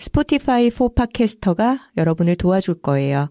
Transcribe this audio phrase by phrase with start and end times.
[0.00, 3.30] 스포티파이 4 팟캐스터가 여러분을 도와줄 거예요.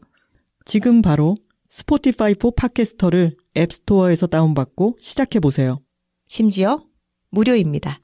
[0.65, 1.35] 지금 바로
[1.67, 5.81] 스포티파이 4 팟캐스터를 앱스토어에서 다운받고 시작해 보세요.
[6.27, 6.85] 심지어
[7.31, 7.99] 무료입니다.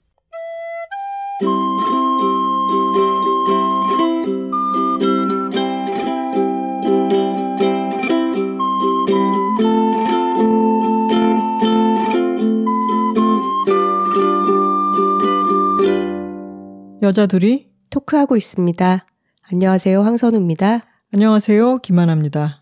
[17.03, 19.05] 여자 둘이 토크하고 있습니다.
[19.53, 20.01] 안녕하세요.
[20.01, 20.81] 황선우입니다.
[21.13, 21.77] 안녕하세요.
[21.77, 22.61] 김하나입니다.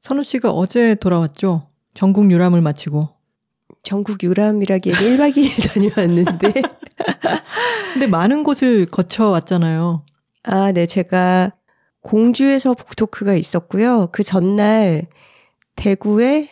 [0.00, 1.68] 선우 씨가 어제 돌아왔죠?
[1.94, 3.08] 전국 유람을 마치고.
[3.82, 6.52] 전국 유람이라기에 1박 2일 다녀왔는데.
[7.94, 10.04] 근데 많은 곳을 거쳐왔잖아요.
[10.42, 10.84] 아, 네.
[10.84, 11.52] 제가
[12.02, 14.10] 공주에서 북토크가 있었고요.
[14.12, 15.06] 그 전날
[15.74, 16.50] 대구에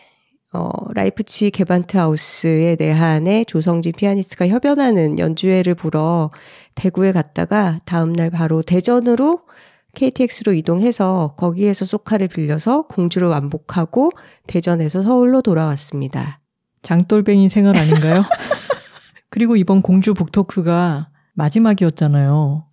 [0.52, 6.30] 어, 라이프치 게반트하우스의 내한에 조성진 피아니스트가 협연하는 연주회를 보러
[6.74, 9.40] 대구에 갔다가 다음날 바로 대전으로
[9.94, 14.10] KTX로 이동해서 거기에서 소카를 빌려서 공주를 완복하고
[14.46, 16.40] 대전에서 서울로 돌아왔습니다.
[16.82, 18.22] 장돌뱅이 생활 아닌가요?
[19.30, 22.67] 그리고 이번 공주 북토크가 마지막이었잖아요.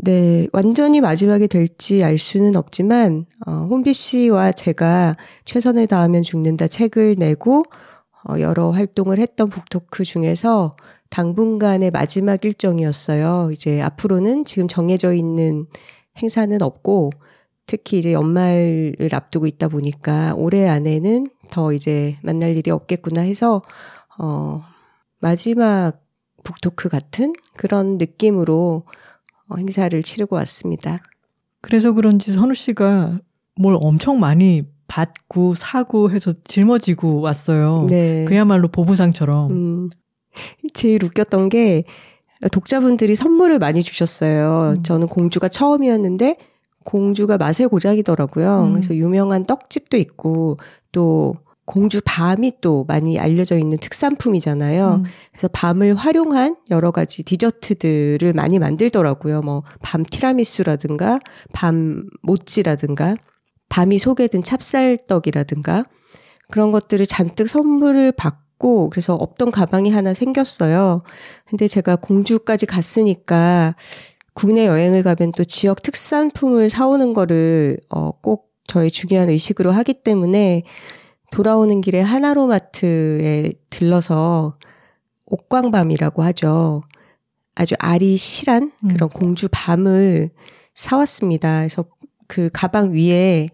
[0.00, 7.16] 네, 완전히 마지막이 될지 알 수는 없지만, 어, 혼비 씨와 제가 최선을 다하면 죽는다 책을
[7.18, 7.64] 내고,
[8.28, 10.76] 어, 여러 활동을 했던 북토크 중에서
[11.10, 13.50] 당분간의 마지막 일정이었어요.
[13.50, 15.66] 이제 앞으로는 지금 정해져 있는
[16.22, 17.10] 행사는 없고,
[17.66, 23.62] 특히 이제 연말을 앞두고 있다 보니까 올해 안에는 더 이제 만날 일이 없겠구나 해서,
[24.20, 24.62] 어,
[25.18, 26.00] 마지막
[26.44, 29.07] 북토크 같은 그런 느낌으로 어,
[29.56, 31.00] 행사를 치르고 왔습니다.
[31.60, 33.20] 그래서 그런지 선우 씨가
[33.56, 37.86] 뭘 엄청 많이 받고 사고 해서 짊어지고 왔어요.
[37.88, 38.24] 네.
[38.24, 39.50] 그야말로 보부상처럼.
[39.50, 39.90] 음,
[40.72, 41.84] 제일 웃겼던 게
[42.52, 44.74] 독자분들이 선물을 많이 주셨어요.
[44.78, 44.82] 음.
[44.82, 46.36] 저는 공주가 처음이었는데
[46.84, 48.64] 공주가 맛의 고장이더라고요.
[48.64, 48.72] 음.
[48.72, 50.56] 그래서 유명한 떡집도 있고
[50.92, 51.34] 또
[51.68, 55.02] 공주 밤이 또 많이 알려져 있는 특산품이잖아요.
[55.02, 55.04] 음.
[55.32, 59.42] 그래서 밤을 활용한 여러 가지 디저트들을 많이 만들더라고요.
[59.42, 61.20] 뭐, 밤 티라미수라든가,
[61.52, 63.16] 밤 모찌라든가,
[63.68, 65.84] 밤이 소개된 찹쌀떡이라든가,
[66.50, 71.02] 그런 것들을 잔뜩 선물을 받고, 그래서 없던 가방이 하나 생겼어요.
[71.44, 73.76] 근데 제가 공주까지 갔으니까,
[74.32, 80.62] 국내 여행을 가면 또 지역 특산품을 사오는 거를, 어, 꼭 저의 중요한 의식으로 하기 때문에,
[81.30, 84.56] 돌아오는 길에 하나로마트에 들러서
[85.26, 86.82] 옥광밤이라고 하죠.
[87.54, 89.10] 아주 알이 실한 그런 음.
[89.12, 90.30] 공주 밤을
[90.74, 91.58] 사왔습니다.
[91.58, 91.84] 그래서
[92.28, 93.48] 그 가방 위에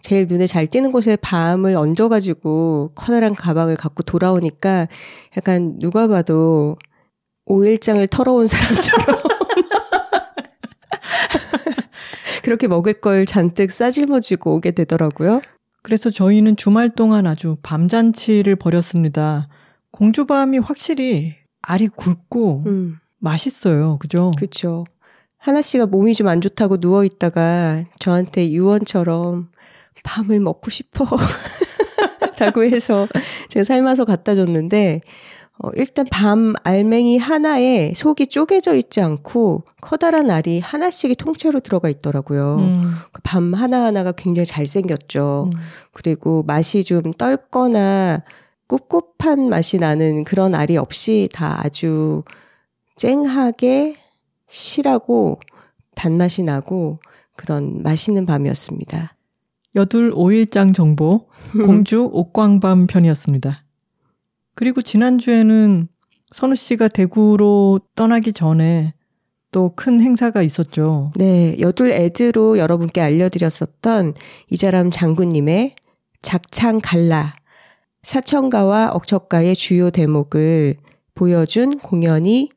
[0.00, 4.88] 제일 눈에 잘 띄는 곳에 밤을 얹어가지고 커다란 가방을 갖고 돌아오니까
[5.36, 6.78] 약간 누가 봐도
[7.44, 9.18] 오일장을 털어온 사람처럼
[12.42, 15.42] 그렇게 먹을 걸 잔뜩 싸질머지고 오게 되더라고요.
[15.82, 19.48] 그래서 저희는 주말 동안 아주 밤잔치를 벌였습니다.
[19.90, 22.98] 공주밤이 확실히 알이 굵고 음.
[23.18, 23.98] 맛있어요.
[23.98, 24.30] 그죠?
[24.36, 24.84] 그렇죠.
[25.38, 29.50] 하나 씨가 몸이 좀 안 좋다고 누워 있다가 저한테 유언처럼
[30.04, 31.06] 밤을 먹고 싶어.
[32.38, 33.06] 라고 해서
[33.48, 35.00] 제가 삶아서 갖다 줬는데
[35.62, 42.56] 어, 일단 밤 알맹이 하나에 속이 쪼개져 있지 않고 커다란 알이 하나씩이 통째로 들어가 있더라고요.
[42.56, 42.92] 음.
[43.12, 45.50] 그밤 하나하나가 굉장히 잘생겼죠.
[45.52, 45.58] 음.
[45.92, 48.22] 그리고 맛이 좀 떫거나
[48.68, 52.22] 꿉꿉한 맛이 나는 그런 알이 없이 다 아주
[52.96, 53.96] 쨍하게
[54.48, 55.40] 실하고
[55.94, 57.00] 단맛이 나고
[57.36, 59.14] 그런 맛있는 밤이었습니다.
[59.74, 63.64] 여둘 5일장 정보 공주 옥광밤 편이었습니다.
[64.54, 65.88] 그리고 지난주에는
[66.32, 68.94] 선우 씨가 대구로 떠나기 전에
[69.52, 71.12] 또 큰 행사가 있었죠.
[71.16, 74.14] 네, 여둘 애드로 여러분께 알려드렸었던
[74.48, 75.74] 이자람 장군님의
[76.22, 77.34] 작창 갈라
[78.02, 80.76] 사천가와 억척가의 주요 대목을
[81.14, 82.50] 보여준 공연이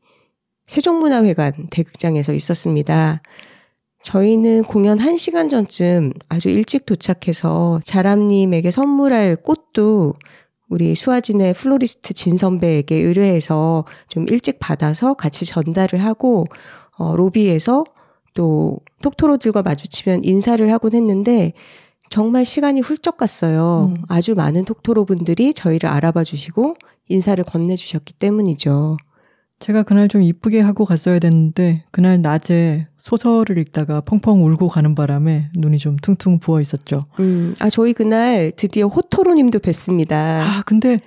[0.67, 3.21] 세종문화회관 대극장에서 있었습니다.
[4.03, 10.13] 저희는 공연 1시간 전쯤 아주 일찍 도착해서 자람님에게 선물할 꽃도
[10.69, 16.45] 우리 수아진의 플로리스트 진 선배에게 의뢰해서 좀 일찍 받아서 같이 전달을 하고
[16.97, 17.83] 어, 로비에서
[18.33, 21.53] 또 톡토로들과 마주치면 인사를 하곤 했는데
[22.09, 23.93] 정말 시간이 훌쩍 갔어요.
[23.95, 24.03] 음.
[24.07, 26.75] 아주 많은 톡토로 분들이 저희를 알아봐 주시고
[27.09, 28.97] 인사를 건네주셨기 때문이죠.
[29.63, 35.51] 제가 그날 좀 이쁘게 하고 갔어야 됐는데 그날 낮에 소설을 읽다가 펑펑 울고 가는 바람에
[35.55, 36.99] 눈이 좀 퉁퉁 부어 있었죠.
[37.21, 40.11] 음, 아, 저희 그날 드디어 호토로님도 뵀습니다.
[40.11, 40.99] 아, 근데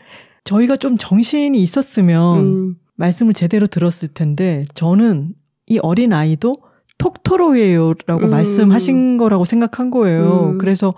[0.44, 5.34] 저희가 좀 정신이 있었으면 음, 말씀을 제대로 들었을 텐데 저는
[5.66, 6.54] 이 어린 아이도
[6.96, 8.30] 톡토로예요라고 음.
[8.30, 10.52] 말씀하신 거라고 생각한 거예요.
[10.52, 10.58] 음.
[10.58, 10.94] 그래서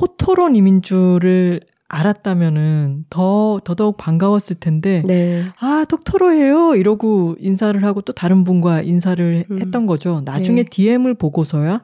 [0.00, 1.60] 호토로님인 줄을
[1.90, 5.44] 알았다면은 더 더더욱 반가웠을 텐데 네.
[5.58, 9.60] 아 톡토로예요 이러고 인사를 하고 또 다른 분과 인사를 음.
[9.60, 10.22] 했던 거죠.
[10.24, 10.68] 나중에 네.
[10.70, 11.82] DM을 보고서야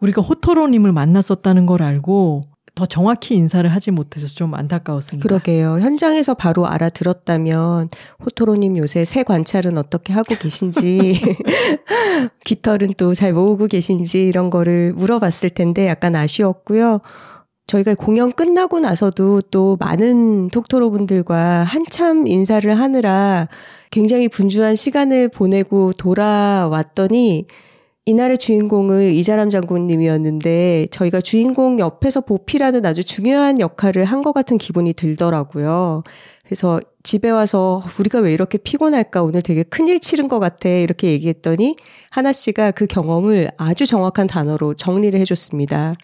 [0.00, 2.42] 우리가 호토로님을 만났었다는 걸 알고
[2.74, 5.28] 더 정확히 인사를 하지 못해서 좀 안타까웠습니다.
[5.28, 5.78] 그러게요.
[5.78, 7.88] 현장에서 바로 알아들었다면
[8.24, 11.20] 호토로님 요새 새 관찰은 어떻게 하고 계신지
[12.44, 17.00] 깃털은 또 잘 모으고 계신지 이런 거를 물어봤을 텐데 약간 아쉬웠고요.
[17.66, 23.48] 저희가 공연 끝나고 나서도 또 많은 톡토로 분들과 한참 인사를 하느라
[23.90, 27.46] 굉장히 분주한 시간을 보내고 돌아왔더니
[28.06, 34.92] 이날의 주인공은 이자람 장군님이었는데 저희가 주인공 옆에서 보필하는 아주 중요한 역할을 한 것 같은 기분이
[34.92, 36.02] 들더라고요.
[36.44, 41.76] 그래서 집에 와서 우리가 왜 이렇게 피곤할까 오늘 되게 큰일 치른 것 같아 이렇게 얘기했더니
[42.10, 45.94] 하나 씨가 그 경험을 아주 정확한 단어로 정리를 해줬습니다.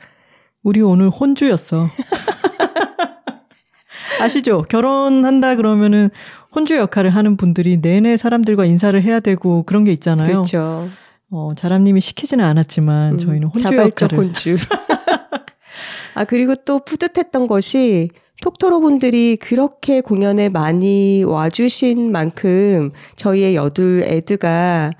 [0.62, 1.88] 우리 오늘 혼주였어.
[4.20, 4.64] 아시죠?
[4.68, 6.10] 결혼한다 그러면은
[6.54, 10.26] 혼주 역할을 하는 분들이 내내 사람들과 인사를 해야 되고 그런 게 있잖아요.
[10.26, 10.88] 그렇죠.
[11.30, 14.56] 어, 자람님이 시키지는 않았지만 음, 저희는 혼주 자발적 역할을 혼주.
[16.14, 18.10] 아 그리고 또 뿌듯했던 것이
[18.42, 24.90] 톡토로 분들이 그렇게 공연에 많이 와주신 만큼 저희의 여둘 애드가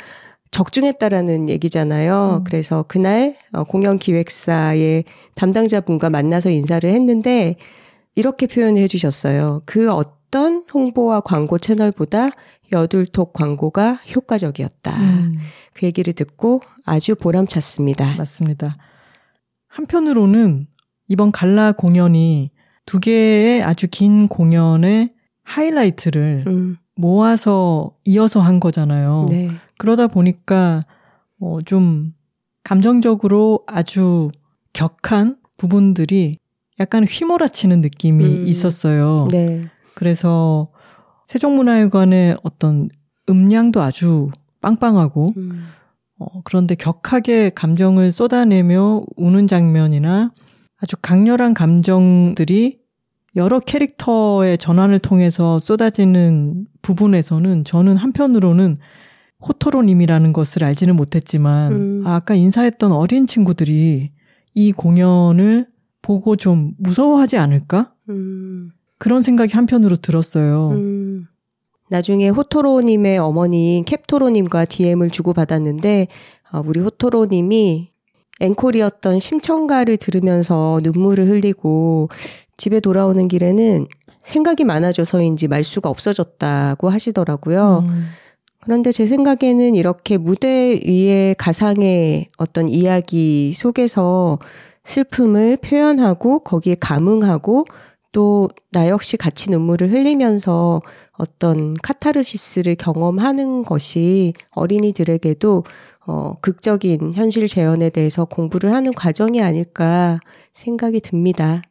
[0.51, 2.39] 적중했다라는 얘기잖아요.
[2.41, 2.45] 음.
[2.45, 5.05] 그래서 그날 어, 공연 기획사의
[5.35, 7.57] 담당자분과 만나서 인사를 했는데
[8.15, 9.63] 이렇게 표현을 해주셨어요.
[9.65, 12.31] 그 어떤 홍보와 광고 채널보다
[12.73, 14.93] 여둘톡 광고가 효과적이었다.
[14.93, 15.39] 음,
[15.73, 18.17] 그 얘기를 듣고 아주 보람찼습니다.
[18.17, 18.77] 맞습니다.
[19.69, 20.67] 한편으로는
[21.09, 22.51] 이번 갈라 공연이
[22.87, 25.11] 두 개의 아주 긴 공연의
[25.43, 29.27] 하이라이트를 음, 모아서 이어서 한 거잖아요.
[29.29, 29.51] 네.
[29.81, 30.85] 그러다 보니까
[31.41, 32.13] 어, 좀
[32.65, 34.31] 감정적으로 아주
[34.75, 36.37] 격한 부분들이
[36.79, 38.47] 약간 휘몰아치는 느낌이 음.
[38.47, 39.29] 있었어요.
[39.31, 39.69] 네.
[39.95, 40.69] 그래서
[41.29, 42.91] 세종문화회관의 어떤
[43.31, 44.29] 음량도 아주
[44.61, 45.65] 빵빵하고 음,
[46.19, 50.31] 어, 그런데 격하게 감정을 쏟아내며 우는 장면이나
[50.77, 52.81] 아주 강렬한 감정들이
[53.35, 58.77] 여러 캐릭터의 전환을 통해서 쏟아지는 부분에서는 저는 한편으로는
[59.47, 62.03] 호토로님이라는 것을 알지는 못했지만 음.
[62.07, 64.11] 아, 아까 인사했던 어린 친구들이
[64.55, 65.67] 이 공연을
[66.03, 67.93] 보고 좀 무서워하지 않을까?
[68.09, 70.69] 음, 그런 생각이 한편으로 들었어요.
[70.73, 71.27] 음.
[71.89, 76.07] 나중에 호토로님의 어머니인 캡토로님과 DM을 주고받았는데,
[76.53, 77.91] 어, 우리 호토로님이
[78.41, 82.09] 앵콜이었던 심청가를 들으면서 눈물을 흘리고
[82.57, 83.87] 집에 돌아오는 길에는
[84.23, 87.87] 생각이 많아져서인지 말수가 없어졌다고 하시더라고요.
[87.89, 88.07] 음,
[88.63, 94.39] 그런데 제 생각에는 이렇게 무대 위의 가상의 어떤 이야기 속에서
[94.85, 97.65] 슬픔을 표현하고 거기에 감흥하고
[98.13, 100.81] 또 나 역시 같이 눈물을 흘리면서
[101.13, 105.65] 어떤 카타르시스를 경험하는 것이 어린이들에게도
[106.07, 110.21] 어, 극적인 현실 재현에 대해서 공부를 하는 과정이 아닐까
[110.53, 111.63] 생각이 듭니다.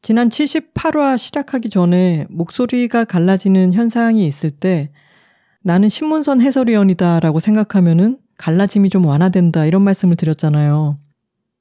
[0.00, 4.90] 지난 78화 시작하기 전에 목소리가 갈라지는 현상이 있을 때
[5.62, 10.98] 나는 신문선 해설위원이다라고 생각하면은 갈라짐이 좀 완화된다 이런 말씀을 드렸잖아요.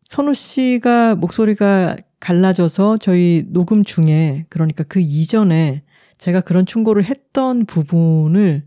[0.05, 5.83] 선우 씨가 목소리가 갈라져서 저희 녹음 중에 그러니까 그 이전에
[6.17, 8.65] 제가 그런 충고를 했던 부분을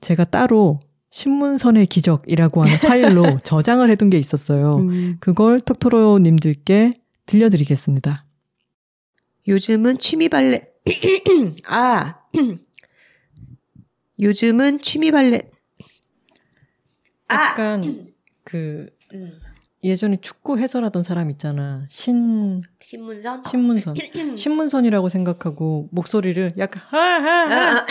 [0.00, 0.80] 제가 따로
[1.10, 4.76] 신문선의 기적이라고 하는 파일로 저장을 해둔 게 있었어요.
[4.78, 8.24] 음, 그걸 톡토로님들께 들려드리겠습니다.
[9.46, 10.66] 요즘은 취미 발레
[11.66, 12.16] 아
[14.20, 15.50] 요즘은 취미 발레
[17.28, 18.12] 아 약간
[18.44, 19.38] 그 음,
[19.84, 21.86] 예전에 축구 해설하던 사람 있잖아.
[21.88, 23.94] 신 신문선 신문선.
[24.36, 27.86] 신문선이라고 생각하고 목소리를 약간 하하하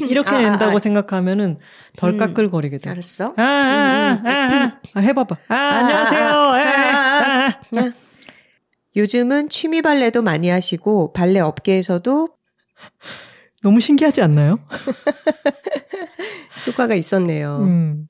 [0.00, 0.78] 이렇게 아, 아, 낸다고 아.
[0.78, 1.58] 생각하면
[1.96, 2.16] 덜 음.
[2.18, 2.90] 까끌거리게 돼.
[2.90, 3.32] 알았어.
[3.36, 5.36] 아아아아 아, 해봐봐.
[5.48, 6.20] 아, 안녕하세요.
[6.28, 7.92] 아, 예, 아, 아, 아.
[8.96, 12.28] 요즘은 취미 발레도 많이 하시고 발레 업계에서도
[13.64, 14.58] 너무 신기하지 않나요?
[16.68, 17.60] 효과가 있었네요.
[17.62, 18.08] 음.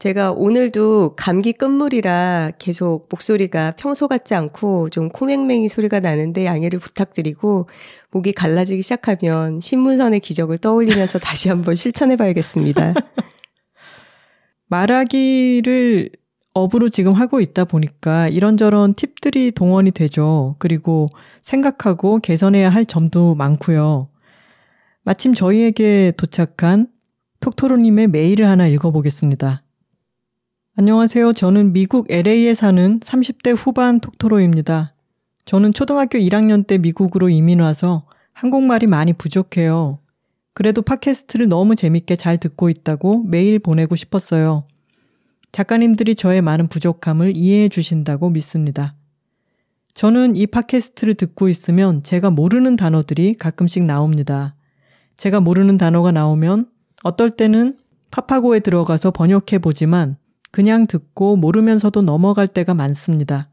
[0.00, 7.68] 제가 오늘도 감기 끝물이라 계속 목소리가 평소 같지 않고 좀 코맹맹이 소리가 나는데 양해를 부탁드리고
[8.10, 12.94] 목이 갈라지기 시작하면 신문선의 기적을 떠올리면서 다시 한번 실천해 봐야겠습니다.
[14.66, 16.10] 말하기를
[16.52, 20.56] 업으로 지금 하고 있다 보니까 이런저런 팁들이 동원이 되죠.
[20.58, 21.08] 그리고
[21.42, 24.08] 생각하고 개선해야 할 점도 많고요.
[25.08, 26.86] 마침 저희에게 도착한
[27.40, 29.62] 톡토로님의 메일을 하나 읽어보겠습니다.
[30.76, 31.32] 안녕하세요.
[31.32, 34.92] 저는 미국 LA에 사는 30대 후반 톡토로입니다.
[35.46, 39.98] 저는 초등학교 1학년 때 미국으로 이민 와서 한국말이 많이 부족해요.
[40.52, 44.66] 그래도 팟캐스트를 너무 재밌게 잘 듣고 있다고 메일 보내고 싶었어요.
[45.52, 48.94] 작가님들이 저의 많은 부족함을 이해해 주신다고 믿습니다.
[49.94, 54.54] 저는 이 팟캐스트를 듣고 있으면 제가 모르는 단어들이 가끔씩 나옵니다.
[55.18, 56.66] 제가 모르는 단어가 나오면
[57.02, 57.76] 어떨 때는
[58.10, 60.16] 파파고에 들어가서 번역해 보지만
[60.50, 63.50] 그냥 듣고 모르면서도 넘어갈 때가 많습니다.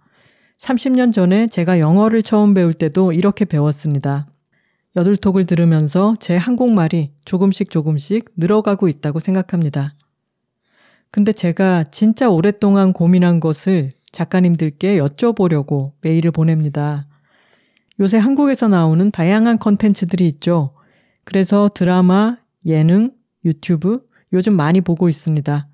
[0.60, 4.28] 30년 전에 제가 영어를 처음 배울 때도 이렇게 배웠습니다.
[4.96, 9.96] 여둘톡을 들으면서 제 한국말이 조금씩 조금씩 늘어가고 있다고 생각합니다.
[11.12, 17.08] 근데 제가 진짜 오랫동안 고민한 것을 작가님들께 여쭤보려고 메일을 보냅니다.
[18.00, 20.76] 요새 한국에서 나오는 다양한 컨텐츠들이 있죠.
[21.26, 23.12] 그래서 드라마, 예능,
[23.44, 25.68] 유튜브 요즘 많이 보고 있습니다.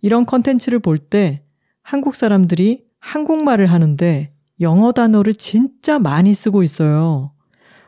[0.00, 1.42] 이런 컨텐츠를 볼 때
[1.82, 7.32] 한국 사람들이 한국말을 하는데 영어 단어를 진짜 많이 쓰고 있어요.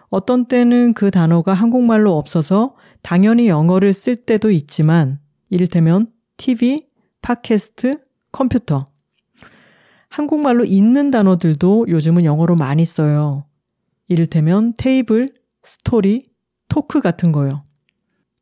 [0.08, 5.20] 어떤 때는 그 단어가 한국말로 없어서 당연히 영어를 쓸 때도 있지만
[5.50, 6.86] 이를테면 TV,
[7.22, 7.98] 팟캐스트,
[8.32, 8.84] 컴퓨터.
[10.08, 13.46] 한국말로 있는 단어들도 요즘은 영어로 많이 써요.
[14.08, 15.28] 이를테면 테이블,
[15.62, 16.26] 스토리,
[16.68, 17.64] 토크 같은 거요.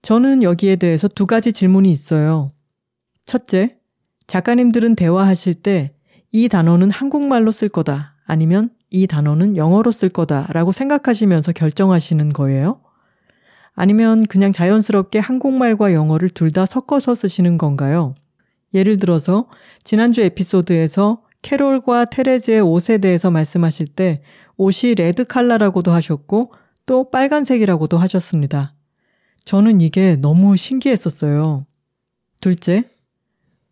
[0.03, 2.49] 저는 여기에 대해서 두 가지 질문이 있어요.
[3.27, 3.79] 첫째,
[4.27, 5.95] 작가님들은 대화하실 때
[6.33, 12.81] 이 단어는 한국말로 쓸 거다 아니면 이 단어는 영어로 쓸 거다라고 생각하시면서 결정하시는 거예요?
[13.75, 18.15] 아니면 그냥 자연스럽게 한국말과 영어를 둘 다 섞어서 쓰시는 건가요?
[18.75, 19.49] 예를 들어서
[19.85, 24.23] 지난주 에피소드에서 캐롤과 테레즈의 옷에 대해서 말씀하실 때
[24.57, 26.53] 옷이 레드 칼라라고도 하셨고
[26.87, 28.75] 또 빨간색이라고도 하셨습니다.
[29.45, 31.67] 저는 이게 너무 신기했었어요.
[32.41, 32.89] 둘째,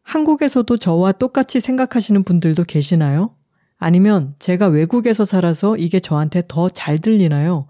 [0.03, 3.35] 한국에서도 저와 똑같이 생각하시는 분들도 계시나요?
[3.79, 7.67] 아니면 제가 외국에서 살아서 이게 저한테 더 잘 들리나요?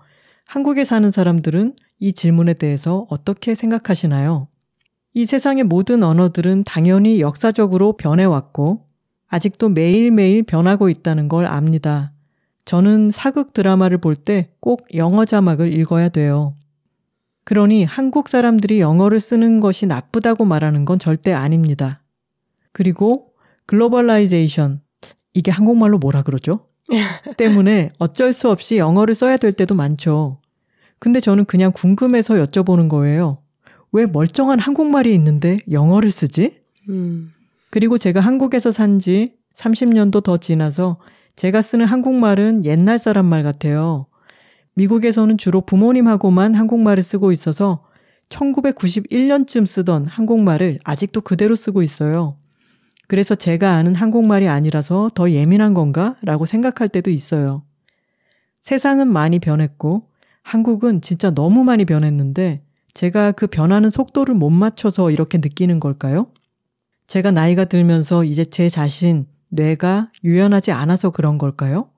[0.47, 4.49] 한국에 사는 사람들은 이 질문에 대해서 어떻게 생각하시나요?
[5.14, 8.87] 이 세상의 모든 언어들은 당연히 역사적으로 변해왔고,
[9.28, 12.12] 아직도 매일매일 변하고 있다는 걸 압니다.
[12.64, 16.55] 저는 사극 드라마를 볼 때 꼭 영어 자막을 읽어야 돼요.
[17.45, 22.02] 그러니 한국 사람들이 영어를 쓰는 것이 나쁘다고 말하는 건 절대 아닙니다.
[22.73, 23.33] 그리고
[23.66, 24.80] globalization
[25.35, 26.67] 이게 한국말로 뭐라 그러죠?
[27.37, 30.38] 때문에 어쩔 수 없이 영어를 써야 될 때도 많죠.
[30.99, 33.38] 근데 저는 그냥 궁금해서 여쭤보는 거예요.
[33.93, 36.61] 왜 멀쩡한 한국말이 있는데 영어를 쓰지?
[36.88, 37.33] 음.
[37.71, 40.99] 그리고 제가 한국에서 산 지 30년도 더 지나서
[41.37, 44.06] 제가 쓰는 한국말은 옛날 사람 말 같아요.
[44.75, 47.84] 미국에서는 주로 부모님하고만 한국말을 쓰고 있어서
[48.28, 52.37] 1991년쯤 쓰던 한국말을 아직도 그대로 쓰고 있어요.
[53.08, 56.16] 그래서 제가 아는 한국말이 아니라서 더 예민한 건가?
[56.22, 57.64] 라고 생각할 때도 있어요.
[58.60, 60.08] 세상은 많이 변했고
[60.42, 62.62] 한국은 진짜 너무 많이 변했는데
[62.94, 66.28] 제가 그 변하는 속도를 못 맞춰서 이렇게 느끼는 걸까요?
[67.06, 71.90] 제가 나이가 들면서 이제 제 자신, 뇌가 유연하지 않아서 그런 걸까요?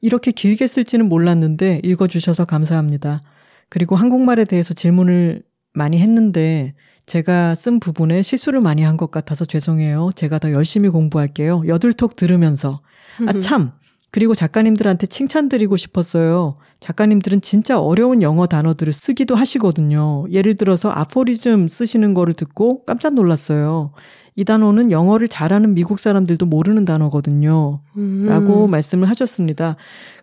[0.00, 3.22] 이렇게 길게 쓸지는 몰랐는데 읽어주셔서 감사합니다.
[3.70, 6.74] 그리고 한국말에 대해서 질문을 많이 했는데
[7.06, 10.10] 제가 쓴 부분에 실수를 많이 한 것 같아서 죄송해요.
[10.14, 11.62] 제가 더 열심히 공부할게요.
[11.66, 12.80] 여둘톡 들으면서.
[13.26, 13.72] 아, 참!
[14.14, 16.54] 그리고 작가님들한테 칭찬드리고 싶었어요.
[16.78, 20.26] 작가님들은 진짜 어려운 영어 단어들을 쓰기도 하시거든요.
[20.30, 23.90] 예를 들어서 아포리즘 쓰시는 거를 듣고 깜짝 놀랐어요.
[24.36, 27.80] 이 단어는 영어를 잘하는 미국 사람들도 모르는 단어거든요.
[27.96, 28.26] 음.
[28.28, 29.74] 라고 말씀을 하셨습니다.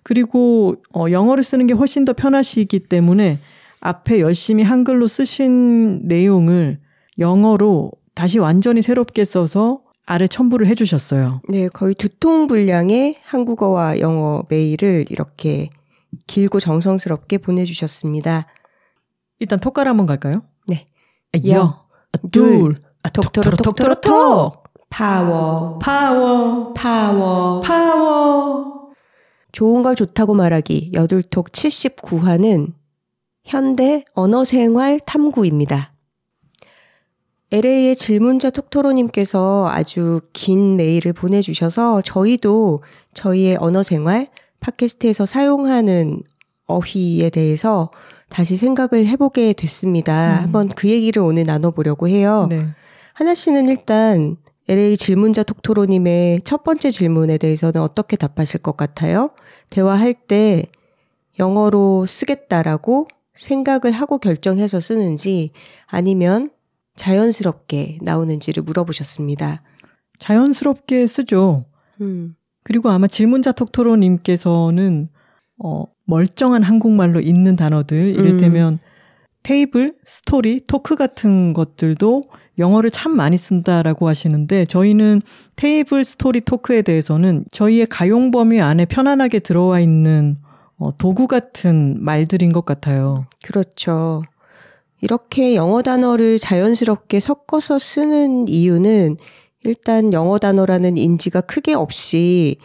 [0.04, 3.40] 그리고 어, 영어를 쓰는 게 훨씬 더 편하시기 때문에
[3.82, 6.80] 앞에 열심히 한글로 쓰신 내용을
[7.20, 11.42] 영어로 다시 완전히 새롭게 써서 아래 첨부를 해주셨어요.
[11.48, 15.70] 네, 거의 두통 분량의 한국어와 영어 메일을 이렇게
[16.28, 18.48] 길고 정성스럽게 보내주셨습니다.
[19.40, 20.44] 일단 톡가루 한번 갈까요?
[20.68, 20.86] 네.
[21.50, 21.86] 여,
[22.32, 22.76] 둘,
[23.14, 24.62] 톡토로 톡토로 톡!
[24.90, 28.92] 파워, 파워, 파워, 파워.
[29.54, 32.74] 좋은 걸 좋다고 말하기 여둘톡 79화는
[33.46, 35.91] 현대 언어생활 탐구입니다.
[37.52, 42.82] LA의 질문자 톡토로님께서 아주 긴 메일을 보내주셔서 저희도
[43.14, 44.30] 저희의 언어 생활,
[44.62, 46.24] 팟캐스트에서 사용하는
[46.68, 47.92] 어휘에 대해서
[48.30, 50.38] 다시 생각을 해보게 됐습니다.
[50.38, 50.44] 음.
[50.44, 52.48] 한번 그 얘기를 오늘 나눠보려고 해요.
[52.50, 52.68] 네.
[53.14, 54.38] 하나 씨는 일단
[54.70, 59.32] LA 질문자 톡토로님의 첫 번째 질문에 대해서는 어떻게 답하실 것 같아요?
[59.70, 60.64] 대화할 때
[61.38, 65.52] 영어로 쓰겠다라고 생각을 하고 결정해서 쓰는지
[65.88, 66.52] 아니면
[67.02, 69.64] 자연스럽게 나오는지를 물어보셨습니다.
[70.20, 71.66] 자연스럽게 쓰죠.
[72.00, 72.36] 음.
[72.64, 75.10] 그리고 아마 질문자 톡토로님께서는
[75.64, 78.78] 어, 멀쩡한 한국말로 있는 단어들, 이를테면
[79.42, 82.22] 테이블, 스토리, 토크 같은 것들도
[82.60, 85.24] 영어를 참 많이 쓴다라고 하시는데 저희는
[85.56, 90.36] 테이블, 스토리, 토크에 대해서는 저희의 가용 범위 안에 편안하게 들어와 있는
[90.78, 93.26] 어, 도구 같은 말들인 것 같아요.
[93.44, 94.22] 그렇죠.
[95.02, 99.18] 이렇게 영어 단어를 자연스럽게 섞어서 쓰는 이유는
[99.64, 102.58] 일단 영어 단어라는 인지가 크게 없이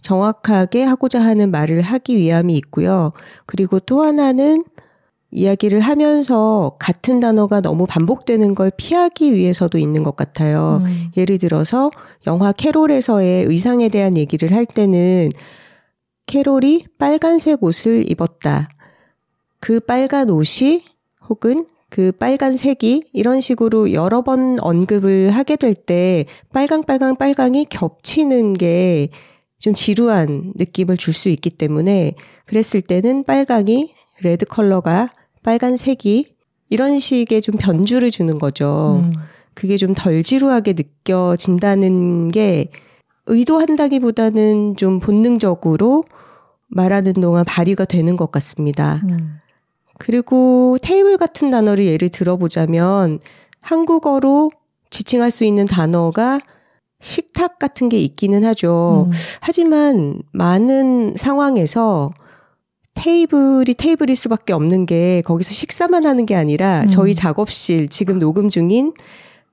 [0.00, 3.12] 정확하게 하고자 하는 말을 하기 위함이 있고요.
[3.46, 4.64] 그리고 또 하나는
[5.30, 10.82] 이야기를 하면서 같은 단어가 너무 반복되는 걸 피하기 위해서도 있는 것 같아요.
[10.84, 11.10] 음.
[11.16, 11.90] 예를 들어서
[12.26, 15.30] 영화 캐롤에서의 의상에 대한 얘기를 할 때는
[16.26, 18.68] 캐롤이 빨간색 옷을 입었다.
[19.58, 20.84] 그 빨간 옷이
[21.28, 28.54] 혹은 그 빨간색이 이런 식으로 여러 번 언급을 하게 될 때 빨강 빨강 빨강이 겹치는
[28.54, 29.08] 게
[29.64, 32.12] 좀 지루한 느낌을 줄 수 있기 때문에
[32.44, 35.10] 그랬을 때는 빨강이 레드 컬러가
[35.42, 36.34] 빨간색이
[36.68, 39.00] 이런 식의 좀 변주를 주는 거죠.
[39.02, 39.12] 음.
[39.54, 42.68] 그게 좀 덜 지루하게 느껴진다는 게
[43.26, 46.04] 의도한다기보다는 좀 본능적으로
[46.68, 49.00] 말하는 동안 발휘가 되는 것 같습니다.
[49.08, 49.38] 음.
[49.98, 53.20] 그리고 테이블 같은 단어를 예를 들어보자면
[53.60, 54.50] 한국어로
[54.90, 56.40] 지칭할 수 있는 단어가
[57.00, 59.08] 식탁 같은 게 있기는 하죠.
[59.08, 59.12] 음.
[59.40, 62.10] 하지만 많은 상황에서
[62.94, 66.88] 테이블이 테이블일 수밖에 없는 게 거기서 식사만 하는 게 아니라 음.
[66.88, 68.94] 저희 작업실 지금 녹음 중인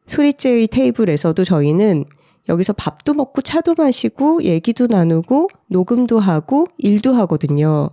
[0.07, 2.05] 소리제의 테이블에서도 저희는
[2.49, 7.89] 여기서 밥도 먹고 차도 마시고 얘기도 나누고 녹음도 하고 일도 하거든요.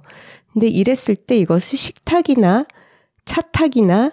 [0.58, 2.66] 근데 이랬을 때 이것을 식탁이나
[3.24, 4.10] 차탁이나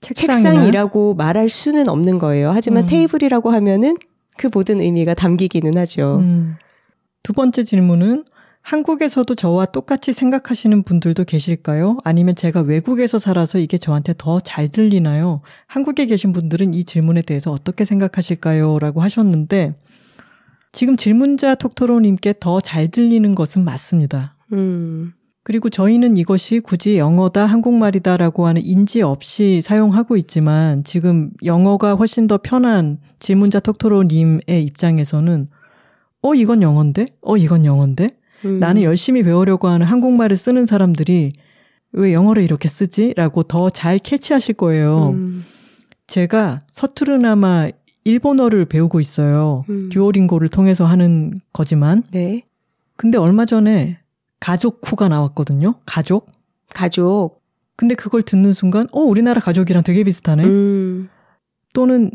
[0.00, 0.50] 책상이나?
[0.50, 2.50] 책상이라고 말할 수는 없는 거예요.
[2.50, 2.88] 하지만 음.
[2.88, 3.96] 테이블이라고 하면은
[4.36, 6.16] 그 모든 의미가 담기기는 하죠.
[6.18, 6.56] 음.
[7.22, 8.24] 두 번째 질문은
[8.62, 11.98] 한국에서도 저와 똑같이 생각하시는 분들도 계실까요?
[12.02, 15.42] 아니면 제가 외국에서 살아서 이게 저한테 더 잘 들리나요?
[15.68, 18.80] 한국에 계신 분들은 이 질문에 대해서 어떻게 생각하실까요?
[18.80, 19.76] 라고 하셨는데
[20.72, 24.34] 지금 질문자 톡토로님께 더 잘 들리는 것은 맞습니다.
[24.52, 25.12] 음,
[25.44, 32.38] 그리고 저희는 이것이 굳이 영어다, 한국말이다라고 하는 인지 없이 사용하고 있지만 지금 영어가 훨씬 더
[32.38, 35.48] 편한 질문자 톡토로님의 입장에서는
[36.22, 37.06] 어, 이건 영어인데?
[37.22, 38.10] 어, 이건 영어인데?
[38.44, 38.60] 음.
[38.60, 41.32] 나는 열심히 배우려고 하는 한국말을 쓰는 사람들이
[41.92, 43.12] 왜 영어를 이렇게 쓰지?
[43.16, 45.10] 라고 더 잘 캐치하실 거예요.
[45.14, 45.44] 음,
[46.06, 47.68] 제가 서투르나마
[48.04, 49.64] 일본어를 배우고 있어요.
[49.68, 49.88] 음.
[49.90, 52.04] 듀오링고를 통해서 하는 거지만.
[52.12, 52.42] 네.
[52.96, 53.98] 근데 얼마 전에
[54.42, 55.76] 가족 쿠가 나왔거든요.
[55.86, 56.26] 가족.
[56.74, 57.40] 가족.
[57.76, 60.44] 근데 그걸 듣는 순간, 어, 우리나라 가족이랑 되게 비슷하네?
[60.44, 61.08] 음,
[61.72, 62.10] 또는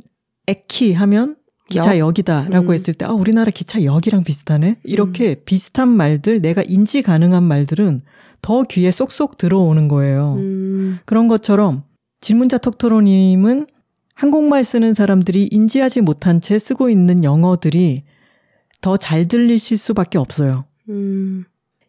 [0.45, 1.37] 에키 하면
[1.69, 2.73] 기차 역이다 라고 음.
[2.73, 4.79] 했을 때, 아, 우리나라 기차역이랑 비슷하네?
[4.83, 8.01] 이렇게 비슷한 말들, 내가 인지 가능한 말들은
[8.41, 10.35] 더 귀에 쏙쏙 들어오는 거예요.
[10.35, 11.83] 음, 그런 것처럼
[12.19, 13.67] 질문자 톡토로님은
[14.15, 18.03] 한국말 쓰는 사람들이 인지하지 못한 채 쓰고 있는 영어들이
[18.81, 20.65] 더 잘 들리실 수밖에 없어요.
[20.89, 21.45] 음,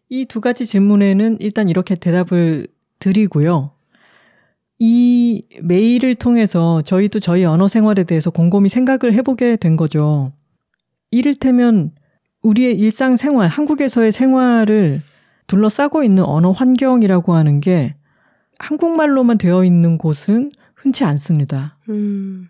[0.09, 2.67] 이 두 가지 질문에는 일단 이렇게 대답을
[2.99, 3.71] 드리고요.
[4.79, 10.31] 이 메일을 통해서 저희도 저희 언어 생활에 대해서 곰곰이 생각을 해보게 된 거죠.
[11.11, 11.91] 이를테면
[12.41, 15.01] 우리의 일상 생활, 한국에서의 생활을
[15.47, 17.95] 둘러싸고 있는 언어 환경이라고 하는 게
[18.59, 21.77] 한국말로만 되어 있는 곳은 흔치 않습니다.
[21.89, 22.47] 음,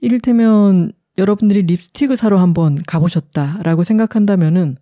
[0.00, 4.76] 이를테면 여러분들이 립스틱을 사러 한번 가보셨다라고 생각한다면은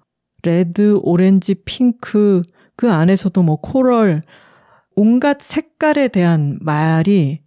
[0.46, 2.42] red, 오렌지, 핑크
[2.76, 4.22] 그 안에서도 뭐 coral
[4.94, 7.40] 온갖 색깔에 대한 말이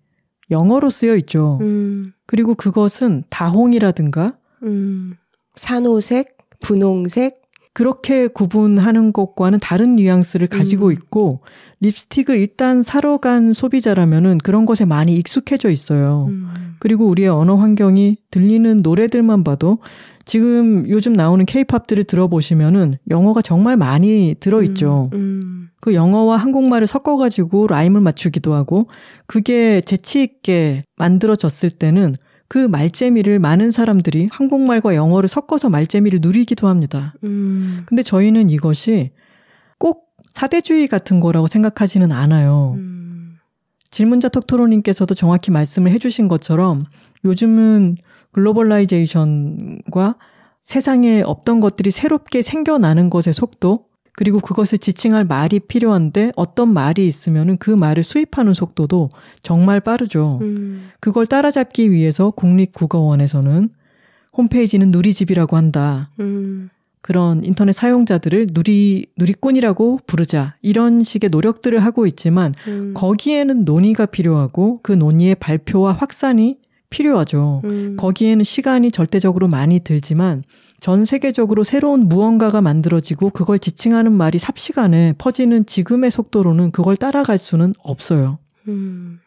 [0.52, 1.60] 영어로 쓰여 있죠.
[1.62, 5.16] 음, 그리고 그것은 다홍이라든가 음.
[5.56, 7.42] 산호색, 분홍색,
[7.74, 10.92] 그렇게 구분하는 것과는 다른 뉘앙스를 가지고 음.
[10.92, 11.42] 있고
[11.80, 16.26] 립스틱을 일단 사러 간 소비자라면은 그런 것에 많이 익숙해져 있어요.
[16.30, 16.49] 음,
[16.80, 19.78] 그리고 우리의 언어 환경이 들리는 노래들만 봐도
[20.26, 25.10] 지금 요즘 나오는 케이팝들을 들어보시면은 영어가 정말 많이 들어있죠.
[25.14, 28.88] 음, 그 영어와 한국말을 섞어가지고 라임을 맞추기도 하고
[29.26, 32.16] 그게 재치있게 만들어졌을 때는
[32.48, 37.14] 그 말재미를 많은 사람들이 한국말과 영어를 섞어서 말재미를 누리기도 합니다.
[37.24, 37.84] 음.
[37.86, 39.12] 근데 저희는 이것이
[39.78, 42.76] 꼭 사대주의 같은 거라고 생각하지는 않아요.
[42.78, 42.99] 음.
[43.92, 46.86] 질문자 톡토로님께서도 정확히 말씀을 해주신 것처럼
[47.26, 47.98] 요즘은
[48.32, 50.16] 글로벌라이제이션과
[50.62, 53.86] 세상에 없던 것들이 새롭게 생겨나는 것의 속도,
[54.20, 59.10] 그리고 그것을 지칭할 말이 필요한데 어떤 말이 있으면은 그 말을 수입하는 속도도
[59.42, 60.40] 정말 빠르죠.
[60.42, 60.90] 음.
[61.00, 63.70] 그걸 따라잡기 위해서 국립국어원에서는
[64.34, 66.12] 홈페이지는 누리집이라고 한다.
[66.20, 66.70] 음.
[67.10, 72.94] 그런 인터넷 사용자들을 누리 누리꾼이라고 부르자 이런 식의 노력들을 하고 있지만 음.
[72.96, 76.60] 거기에는 논의가 필요하고 그 논의의 발표와 확산이
[76.92, 77.64] 필요하죠.
[77.64, 77.98] 음.
[77.98, 80.44] 거기에는 시간이 절대적으로 많이 들지만
[80.80, 87.74] 전 세계적으로 새로운 무언가가 만들어지고 그걸 지칭하는 말이 삽시간에 퍼지는 지금의 속도로는 그걸 따라갈 수는
[87.82, 88.38] 없어요.
[88.68, 89.20] 음.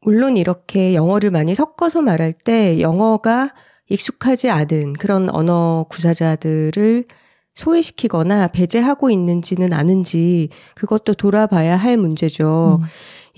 [0.00, 3.52] 물론 이렇게 영어를 많이 섞어서 말할 때 영어가
[3.88, 7.04] 익숙하지 않은 그런 언어 구사자들을
[7.54, 12.80] 소외시키거나 배제하고 있는지는 아는지 그것도 돌아봐야 할 문제죠.
[12.82, 12.86] 음.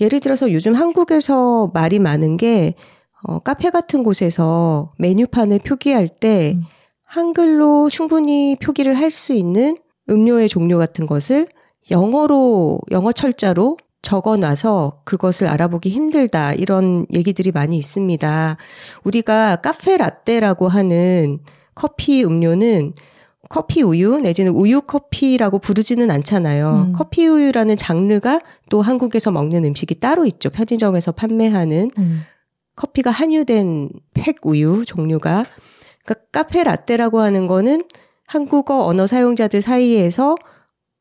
[0.01, 2.75] 예를 들어서 요즘 한국에서 말이 많은 게
[3.23, 6.63] 어, 카페 같은 곳에서 메뉴판을 표기할 때 음.
[7.03, 9.77] 한글로 충분히 표기를 할 수 있는
[10.09, 11.47] 음료의 종류 같은 것을
[11.91, 16.53] 영어로, 영어 철자로 적어 놔서 그것을 알아보기 힘들다.
[16.53, 18.57] 이런 얘기들이 많이 있습니다.
[19.03, 21.39] 우리가 카페 라떼라고 하는
[21.75, 22.93] 커피 음료는
[23.49, 26.87] 커피 우유 내지는 우유 커피라고 부르지는 않잖아요.
[26.89, 26.93] 음.
[26.93, 30.49] 커피 우유라는 장르가 또 한국에서 먹는 음식이 따로 있죠.
[30.49, 32.21] 편의점에서 판매하는 음.
[32.75, 35.45] 커피가 함유된 팩 우유 종류가
[36.05, 37.85] 그러니까 카페 라떼라고 하는 거는
[38.27, 40.35] 한국어 언어 사용자들 사이에서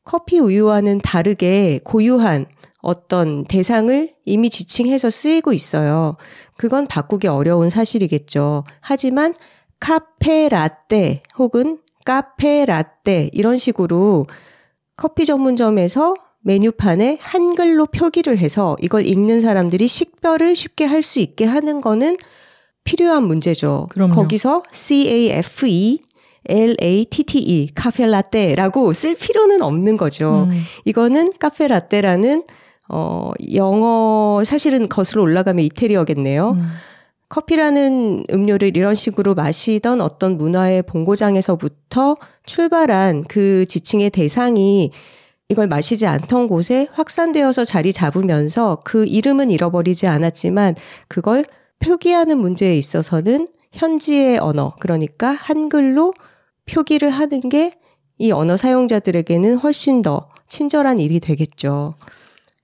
[0.04, 2.46] 커피 우유와는 다르게 고유한
[2.80, 6.16] 어떤 대상을 이미 지칭해서 쓰이고 있어요.
[6.56, 8.64] 그건 바꾸기 어려운 사실이겠죠.
[8.80, 9.34] 하지만
[9.80, 14.26] 카페 라떼 혹은 카페 라떼 이런 식으로
[14.96, 21.80] 커피 전문점에서 메뉴판에 한글로 표기를 해서 이걸 읽는 사람들이 식별을 쉽게 할 수 있게 하는
[21.80, 22.16] 거는
[22.84, 23.88] 필요한 문제죠.
[23.90, 24.14] 그럼요.
[24.14, 25.98] 거기서 CAFE
[26.48, 30.48] L-A-T-T-E, 카페 라떼라고 쓸 필요는 없는 거죠.
[30.50, 30.62] 음.
[30.86, 32.44] 이거는 카페 라떼라는,
[32.88, 36.50] 어, 영어, 사실은 거슬러 올라가면 이태리어겠네요.
[36.52, 36.68] 음.
[37.28, 44.90] 커피라는 음료를 이런 식으로 마시던 어떤 문화의 본고장에서부터 출발한 그 지칭의 대상이
[45.50, 50.74] 이걸 마시지 않던 곳에 확산되어서 자리 잡으면서 그 이름은 잃어버리지 않았지만
[51.08, 51.44] 그걸
[51.80, 56.14] 표기하는 문제에 있어서는 현지의 언어, 그러니까 한글로
[56.66, 57.78] 표기를 하는 게
[58.18, 61.94] 이 언어 사용자들에게는 훨씬 더 친절한 일이 되겠죠.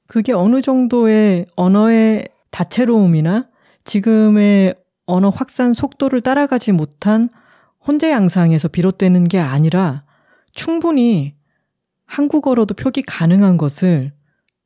[0.06, 3.48] 그게 어느 정도의 언어의 다채로움이나
[3.84, 4.74] 지금의
[5.06, 7.28] 언어 확산 속도를 따라가지 못한
[7.86, 10.04] 혼재 양상에서 비롯되는 게 아니라
[10.52, 11.34] 충분히
[12.06, 14.12] 한국어로도 표기 가능한 것을